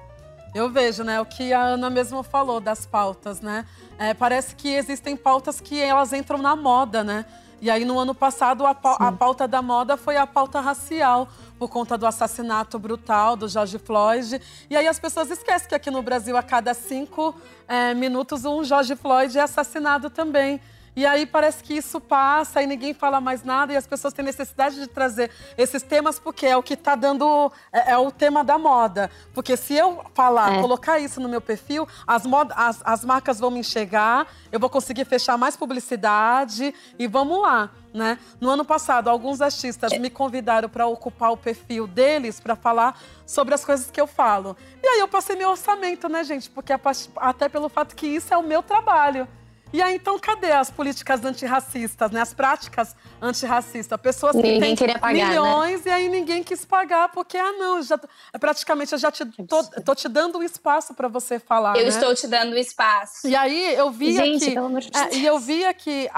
Eu 0.53 0.69
vejo, 0.69 1.03
né, 1.03 1.19
o 1.19 1.25
que 1.25 1.53
a 1.53 1.61
Ana 1.61 1.89
mesmo 1.89 2.21
falou 2.21 2.59
das 2.59 2.85
pautas, 2.85 3.41
né? 3.41 3.65
É, 3.97 4.13
parece 4.13 4.55
que 4.55 4.69
existem 4.69 5.17
pautas 5.17 5.59
que 5.59 5.81
elas 5.81 6.13
entram 6.13 6.37
na 6.37 6.55
moda, 6.55 7.03
né? 7.03 7.25
E 7.59 7.71
aí, 7.71 7.83
no 7.83 7.97
ano 7.97 8.13
passado, 8.13 8.65
a, 8.65 8.71
a 8.71 9.11
pauta 9.11 9.47
da 9.47 9.61
moda 9.61 9.97
foi 9.97 10.17
a 10.17 10.27
pauta 10.27 10.59
racial 10.59 11.27
por 11.57 11.69
conta 11.69 11.97
do 11.97 12.05
assassinato 12.05 12.77
brutal 12.77 13.35
do 13.35 13.47
George 13.47 13.77
Floyd. 13.77 14.41
E 14.69 14.75
aí 14.75 14.87
as 14.87 14.99
pessoas 14.99 15.29
esquecem 15.29 15.67
que 15.67 15.75
aqui 15.75 15.89
no 15.89 16.01
Brasil, 16.01 16.37
a 16.37 16.43
cada 16.43 16.73
cinco 16.73 17.35
é, 17.67 17.93
minutos, 17.93 18.45
um 18.45 18.63
George 18.63 18.95
Floyd 18.95 19.37
é 19.37 19.41
assassinado 19.41 20.09
também. 20.09 20.61
E 20.97 21.05
aí 21.05 21.27
parece 21.27 21.63
que 21.63 21.75
isso 21.75 22.01
passa 22.01 22.59
e 22.59 22.65
ninguém 22.65 22.91
fala 22.91 23.21
mais 23.21 23.43
nada 23.43 23.71
e 23.71 23.75
as 23.75 23.85
pessoas 23.85 24.15
têm 24.15 24.25
necessidade 24.25 24.77
de 24.77 24.87
trazer 24.87 25.29
esses 25.55 25.83
temas 25.83 26.17
porque 26.17 26.47
é 26.47 26.57
o 26.57 26.63
que 26.63 26.73
está 26.73 26.95
dando 26.95 27.51
é, 27.71 27.91
é, 27.91 27.97
o 27.99 28.09
tema 28.09 28.43
da 28.43 28.57
moda. 28.57 29.11
Porque 29.31 29.55
se 29.55 29.75
eu 29.75 30.03
falar, 30.15 30.53
é. 30.53 30.59
colocar 30.59 30.97
isso 30.97 31.21
no 31.21 31.29
meu 31.29 31.39
perfil, 31.39 31.87
as, 32.07 32.25
mod, 32.25 32.51
as, 32.55 32.81
as 32.83 33.05
marcas 33.05 33.39
vão 33.39 33.51
me 33.51 33.59
enxergar, 33.59 34.25
eu 34.51 34.59
vou 34.59 34.71
conseguir 34.71 35.05
fechar 35.05 35.37
mais 35.37 35.55
publicidade 35.55 36.73
e 36.97 37.05
vamos 37.05 37.43
lá. 37.43 37.69
Né? 37.93 38.17
No 38.41 38.49
ano 38.49 38.65
passado, 38.65 39.07
alguns 39.07 39.39
artistas 39.39 39.95
me 39.99 40.09
convidaram 40.09 40.67
para 40.67 40.87
ocupar 40.87 41.31
o 41.31 41.37
perfil 41.37 41.85
deles 41.85 42.39
para 42.39 42.55
falar 42.55 42.99
sobre 43.23 43.53
as 43.53 43.63
coisas 43.63 43.91
que 43.91 44.01
eu 44.01 44.07
falo. 44.07 44.57
E 44.81 44.87
aí 44.87 44.99
eu 44.99 45.07
passei 45.07 45.35
meu 45.35 45.51
orçamento, 45.51 46.09
né, 46.09 46.23
gente? 46.23 46.49
Porque 46.49 46.73
até 47.17 47.47
pelo 47.47 47.69
fato 47.69 47.95
que 47.95 48.07
isso 48.07 48.33
é 48.33 48.37
o 48.37 48.41
meu 48.41 48.63
trabalho. 48.63 49.27
E 49.73 49.81
aí, 49.81 49.95
então, 49.95 50.17
cadê 50.17 50.51
as 50.51 50.71
políticas 50.71 51.23
antirracistas, 51.25 52.11
né? 52.11 52.21
As 52.21 52.33
práticas 52.33 52.95
antirracistas? 53.21 53.99
Pessoas 53.99 54.35
que 54.35 54.41
ninguém 54.41 54.75
têm 54.75 54.97
pagar, 54.97 55.13
né? 55.13 55.29
milhões 55.29 55.83
né? 55.83 55.91
e 55.91 55.93
aí 55.93 56.09
ninguém 56.09 56.43
quis 56.43 56.63
pagar, 56.63 57.09
porque, 57.09 57.37
ah, 57.37 57.51
não, 57.53 57.81
já, 57.81 57.99
praticamente 58.39 58.93
eu 58.93 58.97
já 58.97 59.11
te, 59.11 59.25
tô, 59.25 59.63
tô 59.63 59.93
te 59.93 60.07
dando 60.07 60.39
o 60.39 60.43
espaço 60.43 60.93
para 60.93 61.07
você 61.07 61.37
falar, 61.37 61.75
Eu 61.77 61.83
né? 61.83 61.89
estou 61.89 62.15
te 62.15 62.27
dando 62.27 62.53
o 62.53 62.57
espaço. 62.57 63.27
E 63.27 63.35
aí, 63.35 63.75
eu 63.75 63.91
via 63.91 64.25
Gente, 64.25 64.45
que... 64.45 64.51
Pelo 64.51 64.67
amor 64.67 64.81
de 64.81 64.89
Deus. 64.89 65.05
É, 65.05 65.15
e 65.15 65.25
eu 65.25 65.37
via 65.39 65.73
que 65.73 66.09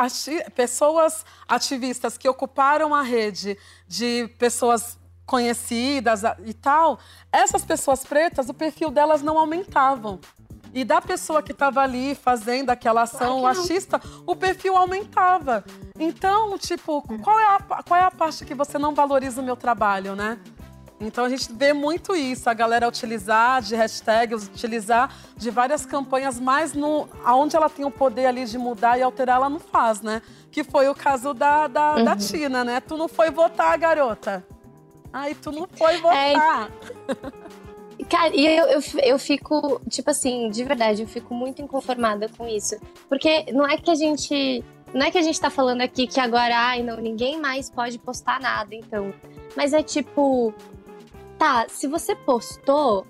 pessoas 0.55 1.25
ativistas 1.47 2.17
que 2.17 2.29
ocuparam 2.29 2.93
a 2.93 3.01
rede 3.01 3.57
de 3.87 4.29
pessoas 4.37 4.99
conhecidas 5.25 6.23
e 6.43 6.53
tal, 6.55 6.99
essas 7.31 7.63
pessoas 7.63 8.03
pretas, 8.03 8.49
o 8.49 8.53
perfil 8.53 8.89
delas 8.89 9.21
não 9.21 9.37
aumentavam. 9.37 10.19
E 10.73 10.83
da 10.83 11.01
pessoa 11.01 11.41
que 11.41 11.51
estava 11.51 11.81
ali 11.81 12.15
fazendo 12.15 12.69
aquela 12.69 13.03
ação 13.03 13.41
claro 13.41 13.59
artista, 13.59 14.01
o 14.25 14.35
perfil 14.35 14.77
aumentava. 14.77 15.63
Então, 15.99 16.57
tipo, 16.57 17.01
qual 17.19 17.39
é, 17.39 17.45
a, 17.45 17.83
qual 17.83 17.99
é 17.99 18.03
a 18.03 18.11
parte 18.11 18.45
que 18.45 18.53
você 18.53 18.77
não 18.77 18.93
valoriza 18.93 19.41
o 19.41 19.43
meu 19.43 19.55
trabalho, 19.55 20.15
né? 20.15 20.37
Então 21.01 21.23
a 21.23 21.29
gente 21.29 21.51
vê 21.53 21.71
muito 21.71 22.13
isso, 22.13 22.49
a 22.49 22.53
galera 22.53 22.87
utilizar 22.87 23.61
de 23.61 23.73
hashtags, 23.73 24.47
utilizar 24.47 25.15
de 25.37 25.49
várias 25.49 25.85
campanhas, 25.85 26.39
mas 26.39 26.73
no, 26.73 27.07
aonde 27.23 27.55
ela 27.55 27.69
tem 27.69 27.85
o 27.85 27.91
poder 27.91 28.25
ali 28.25 28.43
de 28.43 28.57
mudar 28.57 28.97
e 28.97 29.01
alterar, 29.01 29.37
ela 29.37 29.49
não 29.49 29.59
faz, 29.59 30.01
né? 30.01 30.21
Que 30.51 30.61
foi 30.61 30.89
o 30.89 30.95
caso 30.95 31.33
da, 31.33 31.67
da, 31.67 31.95
uhum. 31.95 32.03
da 32.03 32.17
Tina, 32.17 32.65
né? 32.65 32.81
Tu 32.81 32.97
não 32.97 33.07
foi 33.07 33.31
votar, 33.31 33.77
garota. 33.77 34.45
Ai, 35.11 35.33
tu 35.35 35.51
não 35.51 35.67
foi 35.71 35.95
é, 35.95 36.01
votar. 36.01 36.69
É... 37.07 37.49
Cara, 38.07 38.35
e 38.35 38.45
eu, 38.45 38.65
eu, 38.65 38.81
eu 39.03 39.19
fico, 39.19 39.81
tipo 39.89 40.09
assim, 40.09 40.49
de 40.49 40.63
verdade, 40.63 41.01
eu 41.01 41.07
fico 41.07 41.33
muito 41.33 41.61
inconformada 41.61 42.29
com 42.29 42.47
isso. 42.47 42.75
Porque 43.07 43.51
não 43.51 43.67
é 43.67 43.77
que 43.77 43.89
a 43.89 43.95
gente. 43.95 44.63
Não 44.93 45.05
é 45.05 45.11
que 45.11 45.17
a 45.17 45.21
gente 45.21 45.39
tá 45.39 45.49
falando 45.49 45.81
aqui 45.81 46.07
que 46.07 46.19
agora, 46.19 46.55
ai, 46.57 46.81
não, 46.81 46.97
ninguém 46.97 47.39
mais 47.39 47.69
pode 47.69 47.99
postar 47.99 48.39
nada, 48.39 48.73
então. 48.73 49.13
Mas 49.55 49.73
é 49.73 49.83
tipo. 49.83 50.53
Tá, 51.37 51.67
se 51.69 51.87
você 51.87 52.15
postou, 52.15 53.05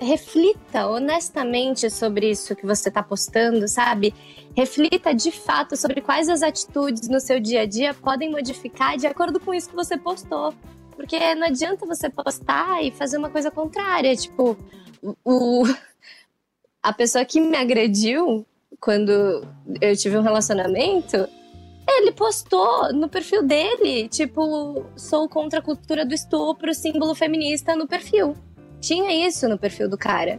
reflita 0.00 0.86
honestamente 0.86 1.90
sobre 1.90 2.30
isso 2.30 2.56
que 2.56 2.66
você 2.66 2.88
está 2.88 3.02
postando, 3.02 3.68
sabe? 3.68 4.14
Reflita 4.56 5.14
de 5.14 5.30
fato 5.30 5.76
sobre 5.76 6.00
quais 6.00 6.28
as 6.28 6.42
atitudes 6.42 7.08
no 7.08 7.20
seu 7.20 7.38
dia 7.38 7.62
a 7.62 7.66
dia 7.66 7.94
podem 7.94 8.30
modificar 8.30 8.96
de 8.96 9.06
acordo 9.06 9.38
com 9.38 9.54
isso 9.54 9.68
que 9.68 9.76
você 9.76 9.96
postou. 9.96 10.54
Porque 11.00 11.34
não 11.34 11.46
adianta 11.46 11.86
você 11.86 12.10
postar 12.10 12.84
e 12.84 12.90
fazer 12.90 13.16
uma 13.16 13.30
coisa 13.30 13.50
contrária. 13.50 14.14
Tipo, 14.14 14.54
o, 15.24 15.62
a 16.82 16.92
pessoa 16.92 17.24
que 17.24 17.40
me 17.40 17.56
agrediu 17.56 18.44
quando 18.78 19.10
eu 19.80 19.96
tive 19.96 20.18
um 20.18 20.20
relacionamento, 20.20 21.26
ele 21.88 22.12
postou 22.12 22.92
no 22.92 23.08
perfil 23.08 23.42
dele, 23.42 24.08
tipo, 24.08 24.84
sou 24.94 25.26
contra 25.26 25.60
a 25.60 25.62
cultura 25.62 26.04
do 26.04 26.12
estupro, 26.12 26.74
símbolo 26.74 27.14
feminista 27.14 27.74
no 27.74 27.88
perfil. 27.88 28.36
Tinha 28.78 29.26
isso 29.26 29.48
no 29.48 29.58
perfil 29.58 29.88
do 29.88 29.96
cara. 29.96 30.38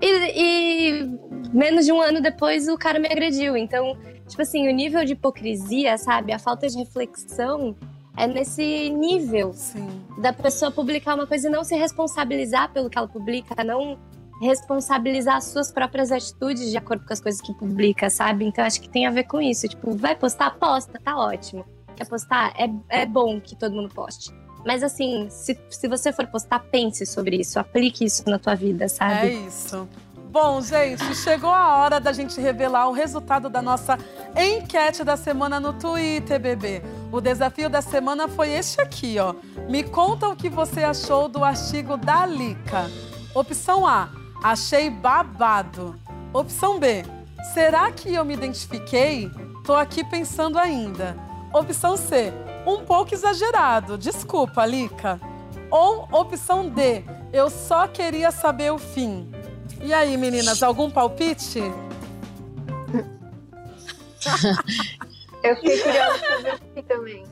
E, 0.00 0.06
e, 0.36 1.10
menos 1.52 1.86
de 1.86 1.90
um 1.90 2.00
ano 2.00 2.20
depois 2.20 2.68
o 2.68 2.78
cara 2.78 3.00
me 3.00 3.08
agrediu. 3.08 3.56
Então, 3.56 3.96
tipo 4.28 4.42
assim, 4.42 4.68
o 4.68 4.72
nível 4.72 5.04
de 5.04 5.14
hipocrisia, 5.14 5.98
sabe? 5.98 6.32
A 6.32 6.38
falta 6.38 6.68
de 6.68 6.78
reflexão 6.78 7.74
é 8.16 8.26
nesse 8.26 8.90
nível 8.90 9.52
Sim. 9.54 9.88
da 10.18 10.32
pessoa 10.32 10.70
publicar 10.70 11.14
uma 11.14 11.26
coisa 11.26 11.48
e 11.48 11.50
não 11.50 11.64
se 11.64 11.74
responsabilizar 11.74 12.70
pelo 12.72 12.90
que 12.90 12.98
ela 12.98 13.08
publica, 13.08 13.62
não 13.64 13.98
responsabilizar 14.40 15.36
as 15.36 15.44
suas 15.44 15.70
próprias 15.70 16.10
atitudes 16.10 16.70
de 16.70 16.76
acordo 16.76 17.06
com 17.06 17.12
as 17.12 17.20
coisas 17.20 17.40
que 17.40 17.54
publica, 17.54 18.10
sabe? 18.10 18.44
Então 18.44 18.64
acho 18.64 18.80
que 18.80 18.88
tem 18.88 19.06
a 19.06 19.10
ver 19.10 19.24
com 19.24 19.40
isso. 19.40 19.68
Tipo, 19.68 19.96
vai 19.96 20.16
postar? 20.16 20.50
Posta, 20.58 20.98
tá 21.02 21.16
ótimo. 21.16 21.64
Quer 21.94 22.06
postar? 22.08 22.52
É, 22.58 23.02
é 23.02 23.06
bom 23.06 23.40
que 23.40 23.54
todo 23.54 23.74
mundo 23.74 23.88
poste. 23.94 24.32
Mas 24.64 24.82
assim, 24.82 25.28
se, 25.30 25.58
se 25.70 25.88
você 25.88 26.12
for 26.12 26.26
postar, 26.26 26.60
pense 26.60 27.06
sobre 27.06 27.36
isso, 27.36 27.58
aplique 27.58 28.04
isso 28.04 28.28
na 28.28 28.38
tua 28.38 28.54
vida, 28.54 28.88
sabe? 28.88 29.28
É 29.28 29.32
isso. 29.46 29.88
Bom, 30.32 30.62
gente, 30.62 31.14
chegou 31.14 31.50
a 31.50 31.76
hora 31.76 32.00
da 32.00 32.10
gente 32.10 32.40
revelar 32.40 32.88
o 32.88 32.92
resultado 32.92 33.50
da 33.50 33.60
nossa 33.60 33.98
enquete 34.34 35.04
da 35.04 35.14
semana 35.14 35.60
no 35.60 35.74
Twitter, 35.74 36.40
bebê. 36.40 36.82
O 37.12 37.20
desafio 37.20 37.68
da 37.68 37.82
semana 37.82 38.26
foi 38.26 38.48
este 38.48 38.80
aqui, 38.80 39.18
ó. 39.18 39.34
Me 39.68 39.82
conta 39.82 40.26
o 40.26 40.34
que 40.34 40.48
você 40.48 40.84
achou 40.84 41.28
do 41.28 41.44
artigo 41.44 41.98
da 41.98 42.24
Lica. 42.24 42.90
Opção 43.34 43.86
A, 43.86 44.08
achei 44.42 44.88
babado. 44.88 46.00
Opção 46.32 46.78
B, 46.78 47.04
será 47.52 47.92
que 47.92 48.14
eu 48.14 48.24
me 48.24 48.32
identifiquei? 48.32 49.30
Tô 49.66 49.74
aqui 49.74 50.02
pensando 50.02 50.58
ainda. 50.58 51.14
Opção 51.52 51.94
C, 51.94 52.32
um 52.66 52.86
pouco 52.86 53.12
exagerado. 53.12 53.98
Desculpa, 53.98 54.64
Lica. 54.64 55.20
Ou 55.70 56.08
opção 56.10 56.70
D, 56.70 57.04
eu 57.34 57.50
só 57.50 57.86
queria 57.86 58.30
saber 58.30 58.72
o 58.72 58.78
fim. 58.78 59.30
E 59.82 59.92
aí, 59.92 60.16
meninas, 60.16 60.62
algum 60.62 60.90
palpite? 60.90 61.60
Eu 65.42 65.56
fiquei 65.56 65.82
curiosa 65.82 66.18
pra 66.18 66.36
ver 66.38 66.50
aqui 66.50 66.82
também. 66.82 67.24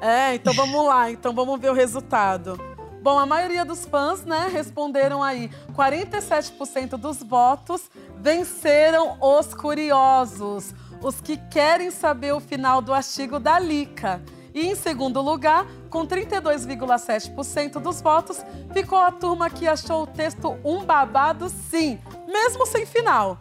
É, 0.00 0.34
então 0.34 0.54
vamos 0.54 0.86
lá. 0.86 1.10
Então 1.10 1.34
vamos 1.34 1.60
ver 1.60 1.70
o 1.70 1.74
resultado. 1.74 2.58
Bom, 3.02 3.18
a 3.18 3.26
maioria 3.26 3.66
dos 3.66 3.84
fãs, 3.84 4.24
né, 4.24 4.48
responderam 4.50 5.22
aí. 5.22 5.50
47% 5.76 6.96
dos 6.96 7.22
votos 7.22 7.82
venceram 8.18 9.18
os 9.20 9.52
curiosos, 9.52 10.74
os 11.02 11.20
que 11.20 11.36
querem 11.36 11.90
saber 11.90 12.32
o 12.32 12.40
final 12.40 12.80
do 12.80 12.94
artigo 12.94 13.38
da 13.38 13.58
Lica. 13.58 14.22
E 14.54 14.66
em 14.66 14.74
segundo 14.74 15.20
lugar, 15.20 15.66
com 15.94 16.04
32,7% 16.04 17.74
dos 17.74 18.00
votos, 18.00 18.44
ficou 18.72 18.98
a 18.98 19.12
turma 19.12 19.48
que 19.48 19.68
achou 19.68 20.02
o 20.02 20.06
texto 20.08 20.58
um 20.64 20.84
babado 20.84 21.48
sim, 21.48 22.00
mesmo 22.26 22.66
sem 22.66 22.84
final. 22.84 23.38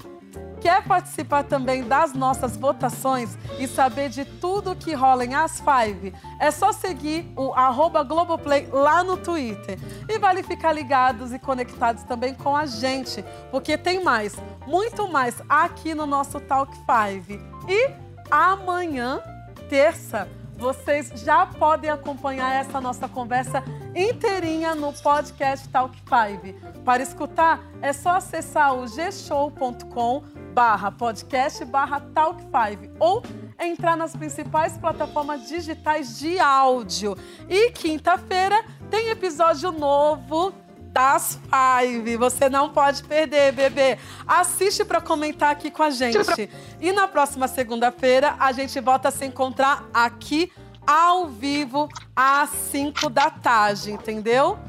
Quer 0.61 0.83
participar 0.83 1.45
também 1.45 1.83
das 1.83 2.13
nossas 2.13 2.55
votações 2.55 3.35
e 3.57 3.67
saber 3.67 4.09
de 4.09 4.23
tudo 4.23 4.75
que 4.75 4.93
rola 4.93 5.25
em 5.25 5.33
As 5.33 5.61
Five? 5.61 6.13
É 6.39 6.51
só 6.51 6.71
seguir 6.71 7.33
o 7.35 7.53
arroba 7.53 8.03
Globoplay 8.03 8.69
lá 8.71 9.03
no 9.03 9.17
Twitter. 9.17 9.79
E 10.07 10.19
vale 10.19 10.43
ficar 10.43 10.73
ligados 10.73 11.33
e 11.33 11.39
conectados 11.39 12.03
também 12.03 12.35
com 12.35 12.55
a 12.55 12.67
gente, 12.67 13.25
porque 13.49 13.79
tem 13.79 14.03
mais, 14.03 14.35
muito 14.67 15.07
mais 15.07 15.41
aqui 15.49 15.95
no 15.95 16.05
nosso 16.05 16.39
Talk 16.39 16.71
Five. 16.85 17.41
E 17.67 17.89
amanhã, 18.29 19.19
terça, 19.67 20.29
vocês 20.57 21.11
já 21.15 21.45
podem 21.45 21.89
acompanhar 21.89 22.53
essa 22.53 22.79
nossa 22.79 23.07
conversa 23.07 23.63
inteirinha 23.95 24.73
no 24.75 24.93
podcast 24.93 25.67
Talk 25.69 25.95
5. 25.97 26.81
Para 26.83 27.03
escutar, 27.03 27.63
é 27.81 27.93
só 27.93 28.17
acessar 28.17 28.75
o 28.75 28.85
gshow.com 28.85 30.23
barra 30.53 30.91
podcast 30.91 31.65
barra 31.65 31.99
Talk 31.99 32.41
5 32.41 32.95
ou 32.99 33.23
entrar 33.59 33.97
nas 33.97 34.15
principais 34.15 34.77
plataformas 34.77 35.47
digitais 35.47 36.19
de 36.19 36.39
áudio. 36.39 37.17
E 37.49 37.71
quinta-feira 37.71 38.63
tem 38.89 39.09
episódio 39.09 39.71
novo 39.71 40.53
das 40.93 41.39
Five. 41.49 42.15
Você 42.17 42.47
não 42.47 42.69
pode 42.69 43.03
perder, 43.03 43.51
bebê. 43.51 43.97
Assiste 44.27 44.85
para 44.85 45.01
comentar 45.01 45.51
aqui 45.51 45.71
com 45.71 45.83
a 45.83 45.89
gente. 45.89 46.49
E 46.79 46.91
na 46.91 47.07
próxima 47.07 47.47
segunda-feira 47.47 48.35
a 48.39 48.51
gente 48.51 48.79
volta 48.79 49.09
a 49.09 49.11
se 49.11 49.25
encontrar 49.25 49.89
aqui 49.93 50.51
ao 50.85 51.27
vivo 51.27 51.89
às 52.15 52.49
5 52.49 53.09
da 53.09 53.29
tarde, 53.29 53.91
entendeu? 53.91 54.59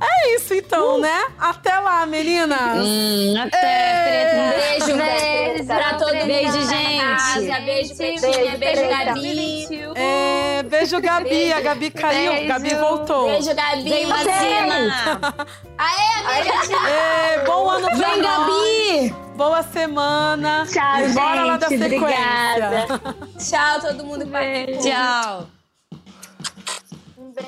É 0.00 0.34
isso 0.36 0.54
então, 0.54 0.96
uh. 0.96 1.00
né? 1.00 1.26
Até 1.38 1.76
lá, 1.80 2.06
meninas. 2.06 2.86
Hum, 2.86 3.34
até, 3.36 4.32
Um 4.34 4.50
beijo, 4.50 4.96
beijo 4.96 5.66
pra 5.66 5.94
todo 5.94 6.14
mundo. 6.14 6.26
Beijo, 6.26 6.68
gente. 6.68 7.64
Beijo, 7.64 7.96
Pretinha. 7.96 8.56
Beijo, 8.56 8.58
beijo 8.58 8.88
Gabi. 8.88 9.68
É, 9.96 10.62
beijo, 10.62 11.00
Gabi. 11.00 11.28
Beijo. 11.28 11.56
A 11.56 11.60
Gabi 11.60 11.90
caiu. 11.90 12.32
Beijo. 12.32 12.48
Gabi 12.48 12.74
voltou. 12.76 13.28
Beijo, 13.28 13.54
Gabi. 13.54 13.90
Vem, 13.90 14.06
Marcela. 14.06 15.48
Aê, 15.78 16.38
amiga. 16.38 16.88
É, 16.88 17.44
bom 17.44 17.68
ano 17.68 17.86
pra 17.86 17.96
Vem, 17.96 18.22
Gabi. 18.22 19.28
Boa 19.36 19.62
semana. 19.62 20.66
Tchau, 20.66 21.00
e 21.00 21.08
bora 21.12 21.36
gente. 21.36 21.46
lá 21.46 21.56
da 21.56 21.68
sequência. 21.68 21.96
Obrigada. 21.96 23.00
Tchau, 23.38 23.80
todo 23.80 24.04
mundo 24.04 24.24
que 24.24 24.30
participou. 24.30 24.90
Tchau. 24.90 25.57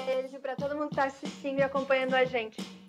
Beijo 0.07 0.39
pra 0.41 0.55
todo 0.55 0.77
mundo 0.77 0.91
que 0.91 0.97
tá 0.97 1.05
assistindo 1.05 1.59
e 1.59 1.63
acompanhando 1.63 2.15
a 2.15 2.25
gente. 2.25 2.80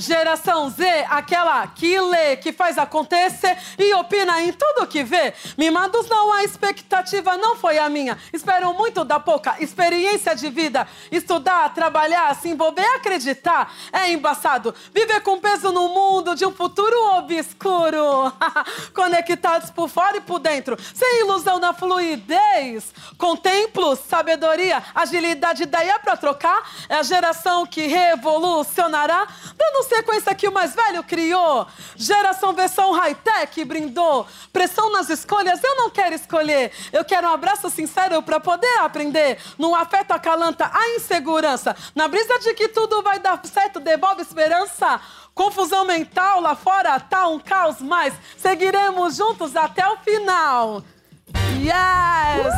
Geração 0.00 0.70
Z, 0.70 1.06
aquela 1.10 1.66
que 1.66 2.00
lê, 2.00 2.34
que 2.38 2.54
faz 2.54 2.78
acontecer 2.78 3.54
e 3.78 3.92
opina 3.92 4.40
em 4.40 4.50
tudo 4.50 4.86
que 4.86 5.04
vê. 5.04 5.34
Mimados 5.58 6.08
não, 6.08 6.32
a 6.32 6.42
expectativa 6.42 7.36
não 7.36 7.54
foi 7.54 7.76
a 7.76 7.86
minha. 7.90 8.16
Espero 8.32 8.72
muito 8.72 9.04
da 9.04 9.20
pouca 9.20 9.56
experiência 9.60 10.34
de 10.34 10.48
vida. 10.48 10.88
Estudar, 11.12 11.74
trabalhar, 11.74 12.34
se 12.34 12.48
envolver, 12.48 12.86
acreditar. 12.96 13.74
É 13.92 14.10
embaçado. 14.10 14.74
Viver 14.94 15.20
com 15.20 15.38
peso 15.38 15.70
no 15.70 15.90
mundo 15.90 16.34
de 16.34 16.46
um 16.46 16.52
futuro 16.52 16.96
obscuro. 17.18 18.32
Conectados 18.94 19.70
por 19.70 19.90
fora 19.90 20.16
e 20.16 20.22
por 20.22 20.38
dentro. 20.38 20.78
Sem 20.94 21.20
ilusão 21.20 21.58
na 21.58 21.74
fluidez. 21.74 22.94
Contemplo, 23.18 23.94
sabedoria, 23.96 24.82
agilidade, 24.94 25.64
ideia 25.64 25.98
pra 25.98 26.16
trocar. 26.16 26.62
É 26.88 26.94
a 26.94 27.02
geração 27.02 27.66
que 27.66 27.86
revolucionará. 27.86 29.26
Dando 29.58 29.89
sequência 29.90 30.34
que 30.34 30.46
o 30.46 30.52
mais 30.52 30.74
velho 30.74 31.02
criou. 31.02 31.66
Geração 31.96 32.52
versão 32.52 32.92
high-tech 32.92 33.64
brindou. 33.64 34.26
Pressão 34.52 34.90
nas 34.92 35.10
escolhas, 35.10 35.62
eu 35.62 35.76
não 35.76 35.90
quero 35.90 36.14
escolher. 36.14 36.72
Eu 36.92 37.04
quero 37.04 37.26
um 37.26 37.32
abraço 37.32 37.68
sincero 37.68 38.22
pra 38.22 38.38
poder 38.38 38.78
aprender. 38.78 39.38
No 39.58 39.74
afeto 39.74 40.12
acalanta 40.12 40.70
a 40.72 40.90
insegurança. 40.96 41.74
Na 41.94 42.06
brisa 42.06 42.38
de 42.38 42.54
que 42.54 42.68
tudo 42.68 43.02
vai 43.02 43.18
dar 43.18 43.40
certo, 43.44 43.80
devolve 43.80 44.22
esperança. 44.22 45.00
Confusão 45.34 45.84
mental 45.84 46.40
lá 46.40 46.54
fora 46.54 46.98
tá 47.00 47.26
um 47.26 47.40
caos, 47.40 47.80
mas 47.80 48.14
seguiremos 48.36 49.16
juntos 49.16 49.56
até 49.56 49.86
o 49.88 49.96
final. 49.98 50.82
Yes! 51.60 52.50